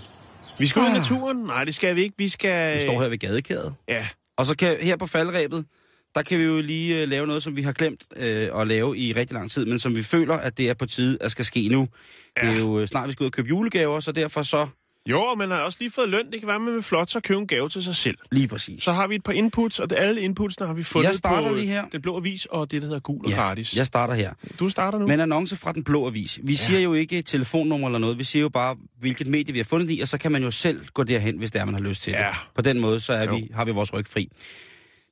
Vi 0.60 0.68
skal 0.68 0.80
ud 0.80 0.86
i 0.86 0.90
Ah. 0.90 0.96
naturen? 0.96 1.38
Nej, 1.38 1.64
det 1.64 1.76
skal 1.76 1.96
vi 1.96 2.02
ikke. 2.02 2.16
Vi 2.18 2.30
skal... 2.30 2.76
Vi 2.76 2.82
står 2.82 3.02
her 3.02 3.10
ved 3.10 3.18
gadekæret. 3.18 3.74
Ja, 3.88 4.08
Og 4.38 4.46
så 4.46 4.56
kan 4.58 4.78
her 4.82 4.96
på 4.98 5.08
faldrebet, 5.08 5.66
der 6.16 6.22
kan 6.22 6.40
vi 6.40 6.44
jo 6.44 6.62
lige 6.62 7.04
uh, 7.04 7.10
lave 7.10 7.28
noget, 7.28 7.44
som 7.44 7.56
vi 7.56 7.62
har 7.62 7.72
glemt 7.72 8.04
uh, 8.16 8.62
at 8.62 8.68
lave 8.68 8.98
i 8.98 9.14
rigtig 9.14 9.34
lang 9.34 9.52
tid, 9.52 9.66
men 9.66 9.80
som 9.80 9.96
vi 9.96 10.04
føler, 10.04 10.36
at 10.36 10.58
det 10.58 10.70
er 10.70 10.74
på 10.74 10.86
tide, 10.86 11.18
at 11.22 11.32
skal 11.32 11.46
ske 11.46 11.68
nu. 11.68 11.88
Ja. 12.38 12.48
Det 12.48 12.56
er 12.56 12.60
jo 12.60 12.82
uh, 12.82 12.86
snart, 12.86 13.08
vi 13.08 13.14
skal 13.14 13.24
ud 13.24 13.28
og 13.28 13.34
købe 13.34 13.48
julegaver, 13.48 14.00
så 14.00 14.12
derfor 14.12 14.44
så 14.44 14.68
Jo, 15.10 15.22
og 15.22 15.38
man 15.38 15.52
har 15.52 15.58
også 15.60 15.78
lige 15.82 15.92
fået 15.92 16.10
løn. 16.10 16.32
Det 16.32 16.40
kan 16.40 16.48
være, 16.48 16.56
at 16.56 16.62
man 16.62 16.74
vil 16.74 16.84
flot 16.84 17.10
så 17.10 17.20
købe 17.20 17.40
en 17.40 17.48
gave 17.48 17.70
til 17.70 17.84
sig 17.84 17.96
selv. 17.96 18.18
lige 18.32 18.48
præcis. 18.48 18.84
Så 18.84 18.92
har 18.92 19.08
vi 19.08 19.16
et 19.16 19.24
par 19.24 19.32
inputs, 19.34 19.80
og 19.80 19.90
det, 19.90 19.96
alle 19.96 20.22
inputsene 20.22 20.68
har 20.68 20.74
vi 20.74 20.84
fundet 20.84 21.08
Jeg 21.08 21.16
starter 21.16 21.50
på 21.50 21.56
lige 21.56 21.68
her. 21.68 21.86
Den 21.88 22.02
Blå 22.02 22.18
Avis 22.18 22.46
og 22.46 22.72
det, 22.72 22.82
der 22.82 22.88
hedder 22.88 23.00
Gul 23.02 23.26
og 23.26 23.32
ja, 23.32 23.36
Gratis. 23.36 23.76
jeg 23.76 23.88
starter 23.88 24.14
her. 24.14 24.34
Du 24.60 24.70
starter 24.70 25.00
nu. 25.00 25.08
Men 25.08 25.20
annonce 25.20 25.56
fra 25.56 25.72
den 25.72 25.84
blå 25.84 26.08
avis. 26.08 26.40
Vi 26.44 26.56
siger 26.56 26.80
jo 26.80 26.94
ikke 26.94 27.22
telefonnummer 27.22 27.88
eller 27.88 28.00
noget. 28.00 28.18
Vi 28.20 28.24
siger 28.24 28.42
jo 28.42 28.50
bare, 28.50 28.76
hvilket 29.00 29.28
medie 29.28 29.54
vi 29.54 29.60
har 29.60 29.64
fundet 29.64 29.88
det 29.90 29.96
i, 29.98 30.00
og 30.02 30.08
så 30.08 30.18
kan 30.18 30.32
man 30.32 30.44
jo 30.44 30.52
selv 30.52 30.86
gå 30.94 31.04
derhen, 31.04 31.38
hvis 31.38 31.52
det 31.52 31.62
er, 31.62 31.66
man 31.66 31.74
har 31.74 31.82
lyst 31.82 32.02
til 32.02 32.12
Ja. 32.12 32.18
det. 32.28 32.36
På 32.56 32.62
den 32.62 32.80
måde, 32.80 33.00
så 33.00 33.14
er 33.14 33.24
Jo. 33.26 33.36
vi, 33.36 33.50
har 33.54 33.66
vi 33.66 33.72
vores 33.72 33.94
ryg 33.94 34.06
fri. 34.08 34.30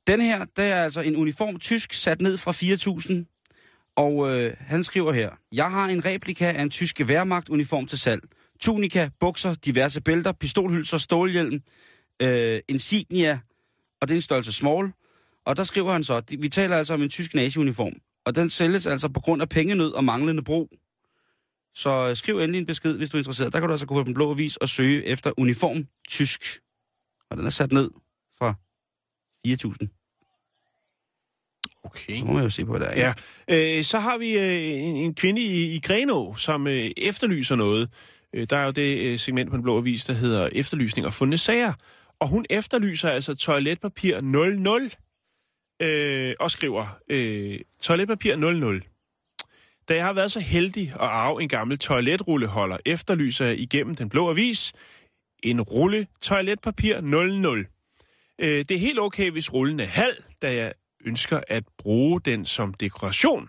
Den 0.06 0.20
her, 0.20 0.44
der 0.56 0.62
er 0.62 0.84
altså 0.84 1.00
en 1.00 1.16
uniform 1.16 1.58
tysk 1.58 1.92
sat 1.92 2.20
ned 2.20 2.36
fra 2.36 2.52
4.000. 2.52 3.92
Og 3.96 4.30
øh, 4.40 4.52
han 4.60 4.84
skriver 4.84 5.12
her, 5.12 5.30
jeg 5.52 5.70
har 5.70 5.86
en 5.88 6.04
replika 6.04 6.52
af 6.52 6.62
en 6.62 6.70
tysk 6.70 6.96
geværmagt 6.96 7.48
uniform 7.48 7.86
til 7.86 7.98
salg. 7.98 8.22
Tunika, 8.62 9.08
bukser, 9.20 9.54
diverse 9.54 10.00
bælter, 10.00 10.32
pistolhylser, 10.32 10.98
stålhjelm, 10.98 11.62
øh, 12.22 12.60
insignia, 12.68 13.40
og 14.00 14.08
det 14.08 14.14
er 14.14 14.18
en 14.18 14.22
størrelse 14.22 14.52
small. 14.52 14.92
Og 15.44 15.56
der 15.56 15.64
skriver 15.64 15.92
han 15.92 16.04
så, 16.04 16.22
vi 16.38 16.48
taler 16.48 16.76
altså 16.76 16.94
om 16.94 17.02
en 17.02 17.08
tysk 17.08 17.34
nazi-uniform, 17.34 17.92
og 18.24 18.34
den 18.34 18.50
sælges 18.50 18.86
altså 18.86 19.08
på 19.08 19.20
grund 19.20 19.42
af 19.42 19.48
pengenød 19.48 19.92
og 19.92 20.04
manglende 20.04 20.42
brug. 20.42 20.68
Så 21.74 22.08
øh, 22.08 22.16
skriv 22.16 22.38
endelig 22.38 22.58
en 22.58 22.66
besked, 22.66 22.96
hvis 22.96 23.10
du 23.10 23.16
er 23.16 23.20
interesseret. 23.20 23.52
Der 23.52 23.60
kan 23.60 23.68
du 23.68 23.72
altså 23.72 23.86
gå 23.86 23.94
på 23.94 24.02
den 24.02 24.14
blå 24.14 24.30
avis 24.30 24.56
og 24.56 24.68
søge 24.68 25.04
efter 25.04 25.32
uniform 25.36 25.86
tysk. 26.08 26.60
Og 27.30 27.36
den 27.36 27.46
er 27.46 27.50
sat 27.50 27.72
ned 27.72 27.90
fra 28.38 28.54
4.000. 29.46 29.98
Okay. 31.84 32.18
Så 32.18 32.24
må 32.24 32.32
man 32.32 32.42
jo 32.42 32.50
se 32.50 32.64
på, 32.64 32.70
hvad 32.70 32.80
der 32.80 32.86
er. 32.86 33.14
Ja, 33.48 33.78
øh, 33.78 33.84
så 33.84 33.98
har 33.98 34.18
vi 34.18 34.38
øh, 34.38 34.84
en, 34.84 34.96
en 34.96 35.14
kvinde 35.14 35.42
i, 35.42 35.74
i 35.74 35.80
Grenå, 35.80 36.34
som 36.34 36.66
øh, 36.66 36.90
efterlyser 36.96 37.56
noget. 37.56 37.90
Øh, 38.34 38.46
der 38.50 38.56
er 38.56 38.64
jo 38.64 38.70
det 38.70 38.98
øh, 38.98 39.18
segment 39.18 39.50
på 39.50 39.56
den 39.56 39.62
blå 39.62 39.78
avis, 39.78 40.04
der 40.04 40.12
hedder 40.12 40.48
efterlysning 40.52 41.06
og 41.06 41.12
fundne 41.12 41.38
sager. 41.38 41.72
Og 42.18 42.28
hun 42.28 42.46
efterlyser 42.50 43.10
altså 43.10 43.34
toiletpapir 43.34 44.20
00 44.20 44.90
øh, 45.82 46.34
og 46.40 46.50
skriver 46.50 46.98
øh, 47.08 47.60
toiletpapir 47.80 48.36
00. 48.36 48.82
Da 49.88 49.94
jeg 49.94 50.04
har 50.04 50.12
været 50.12 50.32
så 50.32 50.40
heldig 50.40 50.92
at 50.94 51.00
arve 51.00 51.42
en 51.42 51.48
gammel 51.48 51.78
toiletrulleholder, 51.78 52.76
efterlyser 52.86 53.46
jeg 53.46 53.58
igennem 53.58 53.94
den 53.94 54.08
blå 54.08 54.30
avis 54.30 54.72
en 55.42 55.60
rulle 55.60 56.06
toiletpapir 56.20 57.00
00. 57.00 57.66
Øh, 58.38 58.58
det 58.58 58.70
er 58.70 58.78
helt 58.78 58.98
okay, 58.98 59.30
hvis 59.30 59.52
rullen 59.52 59.80
er 59.80 59.84
halv, 59.84 60.22
da 60.42 60.54
jeg 60.54 60.72
ønsker 61.04 61.40
at 61.48 61.64
bruge 61.78 62.20
den 62.20 62.46
som 62.46 62.74
dekoration. 62.74 63.48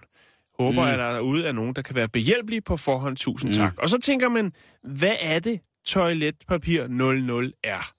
Håber, 0.64 0.82
Mm. 0.86 0.88
at 0.92 1.00
der 1.00 1.12
derude 1.14 1.46
er 1.48 1.52
nogen, 1.52 1.76
der 1.76 1.82
kan 1.82 1.96
være 1.96 2.10
behjælpelige 2.10 2.62
på 2.62 2.78
forhånd. 2.78 3.18
Tusind 3.18 3.50
Mm. 3.50 3.52
mm. 3.52 3.56
tak. 3.58 3.74
Og 3.78 3.90
så 3.90 3.98
tænker 3.98 4.30
man, 4.30 4.54
hvad 4.84 5.16
er 5.20 5.40
det, 5.40 5.60
toiletpapir 5.86 6.88
00 6.88 7.54
er? 7.64 7.94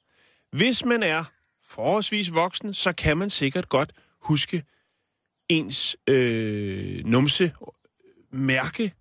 Hvis 0.57 0.85
man 0.85 1.03
er 1.03 1.25
forholdsvis 1.65 2.35
voksen, 2.35 2.75
så 2.75 2.93
kan 2.93 3.17
man 3.19 3.31
sikkert 3.31 3.69
godt 3.69 3.93
huske 4.21 4.63
ens 5.49 5.97
øh, 6.09 7.05
numse 7.05 7.53
mærke 8.33 8.93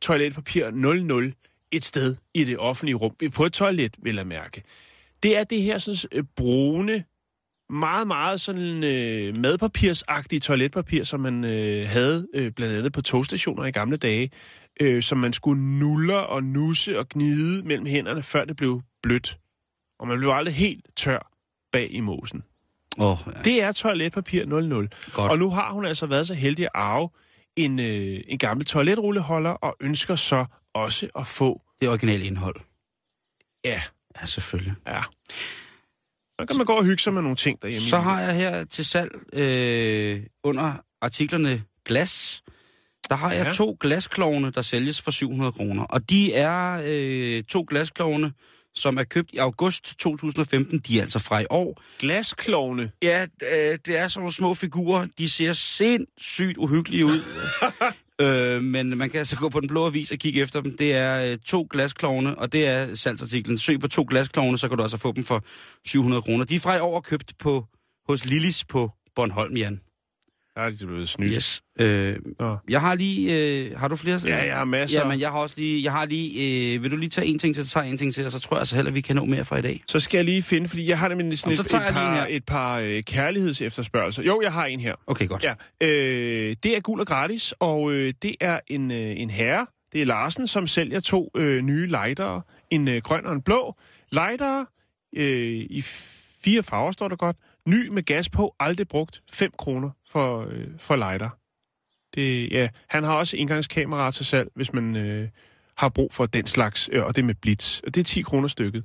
toiletpapir 0.00 0.70
00 0.70 1.32
et 1.70 1.84
sted 1.84 2.16
i 2.34 2.44
det 2.44 2.58
offentlige 2.58 2.94
rum. 2.96 3.16
På 3.34 3.44
et 3.44 3.52
toilet, 3.52 3.96
vil 3.98 4.14
jeg 4.14 4.26
mærke. 4.26 4.62
Det 5.22 5.36
er 5.36 5.44
det 5.44 5.62
her 5.62 5.78
sådan, 5.78 6.08
øh, 6.18 6.24
brune, 6.36 7.04
meget, 7.70 8.06
meget 8.06 8.40
sådan 8.40 8.84
øh, 8.84 9.38
madpapirsagtige 9.38 10.40
toiletpapir, 10.40 11.04
som 11.04 11.20
man 11.20 11.44
øh, 11.44 11.88
havde 11.88 12.26
øh, 12.34 12.52
blandt 12.52 12.76
andet 12.76 12.92
på 12.92 13.02
togstationer 13.02 13.64
i 13.64 13.70
gamle 13.70 13.96
dage, 13.96 14.30
øh, 14.80 15.02
som 15.02 15.18
man 15.18 15.32
skulle 15.32 15.62
nulle 15.78 16.26
og 16.26 16.44
nusse 16.44 16.98
og 16.98 17.08
gnide 17.08 17.62
mellem 17.62 17.86
hænderne, 17.86 18.22
før 18.22 18.44
det 18.44 18.56
blev 18.56 18.82
blødt. 19.02 19.38
Og 19.98 20.08
man 20.08 20.18
blev 20.18 20.30
aldrig 20.30 20.54
helt 20.54 20.84
tør 20.96 21.30
bag 21.72 21.88
i 21.92 22.00
mosen. 22.00 22.42
Oh, 22.98 23.18
ja. 23.26 23.40
Det 23.42 23.62
er 23.62 23.72
toiletpapir 23.72 24.44
00. 24.46 24.88
Godt. 25.12 25.32
Og 25.32 25.38
nu 25.38 25.50
har 25.50 25.72
hun 25.72 25.84
altså 25.84 26.06
været 26.06 26.26
så 26.26 26.34
heldig 26.34 26.64
at 26.64 26.70
arve 26.74 27.08
en, 27.56 27.80
øh, 27.80 28.20
en 28.28 28.38
gammel 28.38 28.66
toiletrulleholder, 28.66 29.50
og 29.50 29.76
ønsker 29.80 30.16
så 30.16 30.44
også 30.74 31.08
at 31.18 31.26
få, 31.26 31.62
Det 31.80 31.88
originale 31.88 32.24
indhold. 32.24 32.56
ja, 33.64 33.82
Ja, 34.20 34.26
selvfølgelig. 34.26 34.74
ja. 34.86 35.00
Så 36.40 36.46
kan 36.46 36.56
man 36.56 36.66
gå 36.66 36.72
og 36.72 36.84
hygge 36.84 37.02
sig 37.02 37.14
med 37.14 37.22
nogle 37.22 37.36
ting 37.36 37.62
derhjemme. 37.62 37.88
Så 37.88 37.98
har 37.98 38.20
jeg 38.20 38.34
her 38.36 38.64
til 38.64 38.84
salg 38.84 39.10
øh, 39.32 40.22
under 40.44 40.72
artiklerne 41.02 41.62
glas. 41.86 42.42
Der 43.08 43.14
har 43.16 43.32
jeg 43.32 43.46
Ja. 43.46 43.52
to 43.52 43.76
glasklovne, 43.80 44.50
der 44.50 44.62
sælges 44.62 45.02
for 45.02 45.10
700 45.10 45.52
kroner. 45.52 45.82
Og 45.84 46.10
de 46.10 46.34
er 46.34 46.82
øh, 46.86 47.42
to 47.44 47.64
glasklovne, 47.68 48.32
som 48.74 48.96
er 48.98 49.04
købt 49.04 49.30
i 49.32 49.36
august 49.36 49.98
2015. 49.98 50.78
De 50.78 50.98
er 50.98 51.02
altså 51.02 51.18
fra 51.18 51.40
i 51.40 51.46
år. 51.50 51.82
Glasklovne. 51.98 52.90
Ja, 53.02 53.26
øh, 53.42 53.78
det 53.86 53.98
er 53.98 54.08
sådan 54.08 54.20
nogle 54.20 54.32
små 54.34 54.54
figurer. 54.54 55.06
De 55.18 55.28
ser 55.30 55.52
sindssygt 55.52 56.56
uhyggelige 56.56 57.04
ud. 57.04 57.22
øh, 58.20 58.62
men 58.62 58.98
man 58.98 59.10
kan 59.10 59.18
altså 59.18 59.36
gå 59.36 59.48
på 59.48 59.60
den 59.60 59.68
blå 59.68 59.86
avis 59.86 60.12
og 60.12 60.18
kigge 60.18 60.40
efter 60.40 60.60
dem. 60.60 60.76
Det 60.76 60.94
er 60.94 61.32
øh, 61.32 61.38
to 61.38 61.66
glasklovne, 61.70 62.38
og 62.38 62.52
det 62.52 62.66
er 62.66 62.94
salgsartiklen. 62.94 63.58
Søg 63.58 63.80
på 63.80 63.88
to 63.88 64.06
glasklovne, 64.08 64.58
så 64.58 64.68
kan 64.68 64.76
du 64.76 64.82
altså 64.82 64.98
få 64.98 65.12
dem 65.12 65.24
for 65.24 65.44
700 65.86 66.22
kroner. 66.22 66.44
De 66.44 66.56
er 66.56 66.60
fra 66.60 66.76
i 66.76 66.80
år 66.80 67.00
købt 67.00 67.32
på, 67.38 67.66
hos 68.08 68.24
Lillis 68.24 68.64
på 68.64 68.90
Bornholm, 69.14 69.56
Jan. 69.56 69.80
Ja, 70.56 70.70
det 70.70 70.82
er 70.82 70.86
blevet 70.86 71.08
snydt. 71.08 71.34
Yes. 71.34 71.62
Øh, 71.80 72.16
Nå. 72.40 72.56
jeg 72.68 72.80
har 72.80 72.94
lige... 72.94 73.38
Øh, 73.38 73.78
har 73.78 73.88
du 73.88 73.96
flere? 73.96 74.20
Ja, 74.24 74.44
jeg 74.44 74.56
har 74.56 74.64
masser. 74.64 75.00
Ja, 75.00 75.08
men 75.08 75.20
jeg 75.20 75.30
har 75.30 75.38
også 75.38 75.54
lige... 75.58 75.84
Jeg 75.84 75.92
har 75.92 76.04
lige 76.04 76.74
øh, 76.74 76.82
vil 76.82 76.90
du 76.90 76.96
lige 76.96 77.10
tage 77.10 77.26
en 77.26 77.38
ting 77.38 77.54
til, 77.54 77.64
så 77.66 77.70
tager 77.70 77.84
jeg 77.84 77.92
en 77.92 77.98
ting 77.98 78.14
til, 78.14 78.26
og 78.26 78.32
så 78.32 78.40
tror 78.40 78.56
jeg 78.56 78.60
altså 78.60 78.74
heller, 78.74 78.90
at 78.90 78.94
vi 78.94 79.00
kan 79.00 79.16
nå 79.16 79.24
mere 79.24 79.44
fra 79.44 79.56
i 79.56 79.62
dag. 79.62 79.82
Så 79.86 80.00
skal 80.00 80.18
jeg 80.18 80.24
lige 80.24 80.42
finde, 80.42 80.68
fordi 80.68 80.88
jeg 80.88 80.98
har 80.98 81.08
nemlig 81.08 81.38
sådan 81.38 81.50
Jamen, 81.50 81.56
så 81.56 81.62
et, 81.62 81.70
tager 81.70 81.80
et 81.80 81.94
jeg 81.94 82.26
lige 82.30 82.40
par, 82.40 82.76
et 82.76 82.78
par 82.78 82.78
øh, 82.78 83.02
kærlighedsefterspørgelser. 83.02 84.22
Jo, 84.22 84.40
jeg 84.42 84.52
har 84.52 84.64
en 84.66 84.80
her. 84.80 84.94
Okay, 85.06 85.28
godt. 85.28 85.44
Ja, 85.44 85.54
øh, 85.80 86.56
det 86.62 86.76
er 86.76 86.80
gul 86.80 87.00
og 87.00 87.06
gratis, 87.06 87.54
og 87.58 87.92
øh, 87.92 88.14
det 88.22 88.36
er 88.40 88.60
en, 88.66 88.90
øh, 88.90 89.20
en 89.20 89.30
herre, 89.30 89.66
det 89.92 90.02
er 90.02 90.06
Larsen, 90.06 90.46
som 90.46 90.66
sælger 90.66 91.00
to 91.00 91.30
øh, 91.36 91.62
nye 91.62 91.86
lightere, 91.86 92.42
en 92.70 92.88
øh, 92.88 93.02
grøn 93.02 93.26
og 93.26 93.32
en 93.32 93.42
blå. 93.42 93.76
Lightere 94.12 94.66
øh, 95.16 95.66
i 95.70 95.82
fire 96.44 96.62
farver, 96.62 96.92
står 96.92 97.08
der 97.08 97.16
godt. 97.16 97.36
Ny 97.66 97.88
med 97.88 98.02
gas 98.02 98.28
på, 98.28 98.54
aldrig 98.60 98.88
brugt. 98.88 99.22
5 99.32 99.52
kroner 99.58 99.90
for, 100.10 100.46
øh, 100.50 100.66
for 100.78 100.96
lighter. 100.96 101.30
Det, 102.14 102.52
ja, 102.52 102.68
han 102.88 103.04
har 103.04 103.14
også 103.14 103.36
indgangskamera 103.36 104.10
til 104.10 104.26
salg, 104.26 104.48
hvis 104.54 104.72
man 104.72 104.96
øh, 104.96 105.28
har 105.76 105.88
brug 105.88 106.12
for 106.12 106.26
den 106.26 106.46
slags, 106.46 106.88
øh, 106.92 107.04
og 107.04 107.16
det 107.16 107.24
med 107.24 107.34
blitz. 107.34 107.80
Og 107.80 107.94
det 107.94 108.00
er 108.00 108.04
10 108.04 108.22
kroner 108.22 108.48
stykket. 108.48 108.84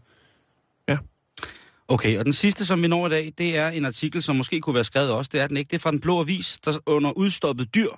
Okay, 1.90 2.18
og 2.18 2.26
den 2.26 2.34
sidste, 2.34 2.66
som 2.66 2.82
vi 2.82 2.88
når 2.88 3.08
i 3.08 3.10
dag, 3.10 3.34
det 3.38 3.58
er 3.58 3.70
en 3.70 3.86
artikel, 3.86 4.22
som 4.22 4.36
måske 4.36 4.62
kunne 4.62 4.74
være 4.74 4.84
skrevet 4.84 5.12
også. 5.12 5.30
Det 5.34 5.42
er 5.42 5.48
den 5.48 5.58
ikke. 5.58 5.70
Det 5.70 5.76
er 5.76 5.80
fra 5.80 5.92
den 5.92 6.00
blå 6.00 6.20
avis, 6.20 6.60
der 6.66 6.78
under 6.86 7.12
udstoppet 7.12 7.76
dyr. 7.76 7.90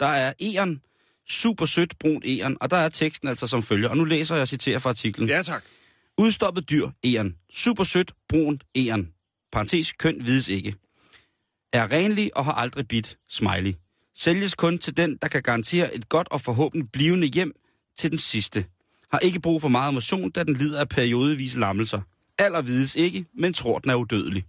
Der 0.00 0.06
er 0.06 0.32
eren, 0.40 0.80
super 1.28 1.66
sødt 1.66 1.98
brunt 1.98 2.24
eren, 2.26 2.56
og 2.60 2.70
der 2.70 2.76
er 2.76 2.88
teksten 2.88 3.28
altså 3.28 3.46
som 3.46 3.62
følger. 3.62 3.88
Og 3.88 3.96
nu 3.96 4.04
læser 4.04 4.34
jeg 4.34 4.42
og 4.42 4.48
citerer 4.48 4.78
fra 4.78 4.90
artiklen. 4.90 5.28
Ja, 5.28 5.42
tak. 5.42 5.64
Udstoppet 6.18 6.70
dyr, 6.70 6.88
eren. 7.04 7.36
Super 7.52 7.84
sødt, 7.84 8.12
brunt, 8.28 8.64
eren. 8.74 9.13
Parentes, 9.54 9.92
køn 9.92 10.26
vides 10.26 10.48
ikke. 10.48 10.74
Er 11.72 11.90
renlig 11.92 12.36
og 12.36 12.44
har 12.44 12.52
aldrig 12.52 12.88
bidt, 12.88 13.18
smiley. 13.28 13.74
Sælges 14.14 14.54
kun 14.54 14.78
til 14.78 14.96
den, 14.96 15.16
der 15.22 15.28
kan 15.28 15.42
garantere 15.42 15.94
et 15.94 16.08
godt 16.08 16.28
og 16.30 16.40
forhåbentlig 16.40 16.90
blivende 16.92 17.26
hjem 17.26 17.52
til 17.98 18.10
den 18.10 18.18
sidste. 18.18 18.64
Har 19.12 19.18
ikke 19.18 19.40
brug 19.40 19.60
for 19.60 19.68
meget 19.68 19.94
motion, 19.94 20.30
da 20.30 20.44
den 20.44 20.54
lider 20.54 20.80
af 20.80 20.88
periodevis 20.88 21.56
lammelser. 21.56 22.00
Alder 22.38 22.62
vides 22.62 22.96
ikke, 22.96 23.26
men 23.38 23.54
tror, 23.54 23.78
den 23.78 23.90
er 23.90 23.94
udødelig. 23.94 24.44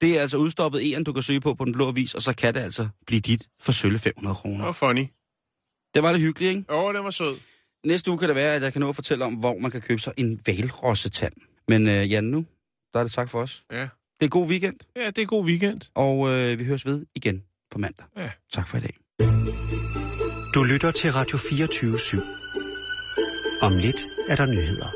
Det 0.00 0.16
er 0.16 0.20
altså 0.20 0.36
udstoppet 0.36 0.92
eren, 0.92 1.04
du 1.04 1.12
kan 1.12 1.22
søge 1.22 1.40
på 1.40 1.54
på 1.54 1.64
den 1.64 1.72
blå 1.72 1.88
avis, 1.88 2.14
og 2.14 2.22
så 2.22 2.34
kan 2.36 2.54
det 2.54 2.60
altså 2.60 2.88
blive 3.06 3.20
dit 3.20 3.48
for 3.60 3.72
sølle 3.72 3.98
500 3.98 4.34
Det 4.34 4.40
kroner. 4.42 4.64
var 4.64 4.72
funny. 4.72 5.06
Det 5.94 6.02
var 6.02 6.12
lidt 6.12 6.22
hyggeligt, 6.22 6.50
ikke? 6.56 6.64
Åh, 6.72 6.84
oh, 6.84 6.94
den 6.94 7.04
var 7.04 7.10
sød. 7.10 7.36
Næste 7.86 8.10
uge 8.10 8.18
kan 8.18 8.28
det 8.28 8.36
være, 8.36 8.54
at 8.54 8.62
jeg 8.62 8.72
kan 8.72 8.80
nå 8.80 8.88
at 8.88 8.94
fortælle 8.94 9.24
om, 9.24 9.34
hvor 9.34 9.58
man 9.58 9.70
kan 9.70 9.80
købe 9.80 10.00
sig 10.00 10.12
en 10.16 10.40
valrossetand. 10.46 11.32
Men 11.68 11.88
øh, 11.88 12.10
Jan, 12.12 12.24
nu, 12.24 12.44
der 12.94 13.00
er 13.00 13.04
det 13.04 13.12
tak 13.12 13.28
for 13.28 13.42
os. 13.42 13.64
Ja. 13.72 13.88
Det 14.20 14.26
er 14.26 14.28
god 14.28 14.48
weekend. 14.48 14.76
Ja, 14.96 15.06
det 15.06 15.18
er 15.18 15.26
god 15.26 15.44
weekend. 15.44 15.80
Og 15.94 16.28
øh, 16.28 16.58
vi 16.58 16.64
høres 16.64 16.86
ved 16.86 17.06
igen 17.14 17.42
på 17.70 17.78
mandag. 17.78 18.06
Ja. 18.16 18.30
Tak 18.52 18.68
for 18.68 18.76
i 18.76 18.80
dag. 18.80 18.96
Du 20.54 20.62
lytter 20.62 20.90
til 20.90 21.12
Radio 21.12 21.38
24 21.38 21.96
/7. 21.96 22.20
Om 23.62 23.78
lidt 23.78 24.06
er 24.28 24.36
der 24.36 24.46
nyheder. 24.46 24.88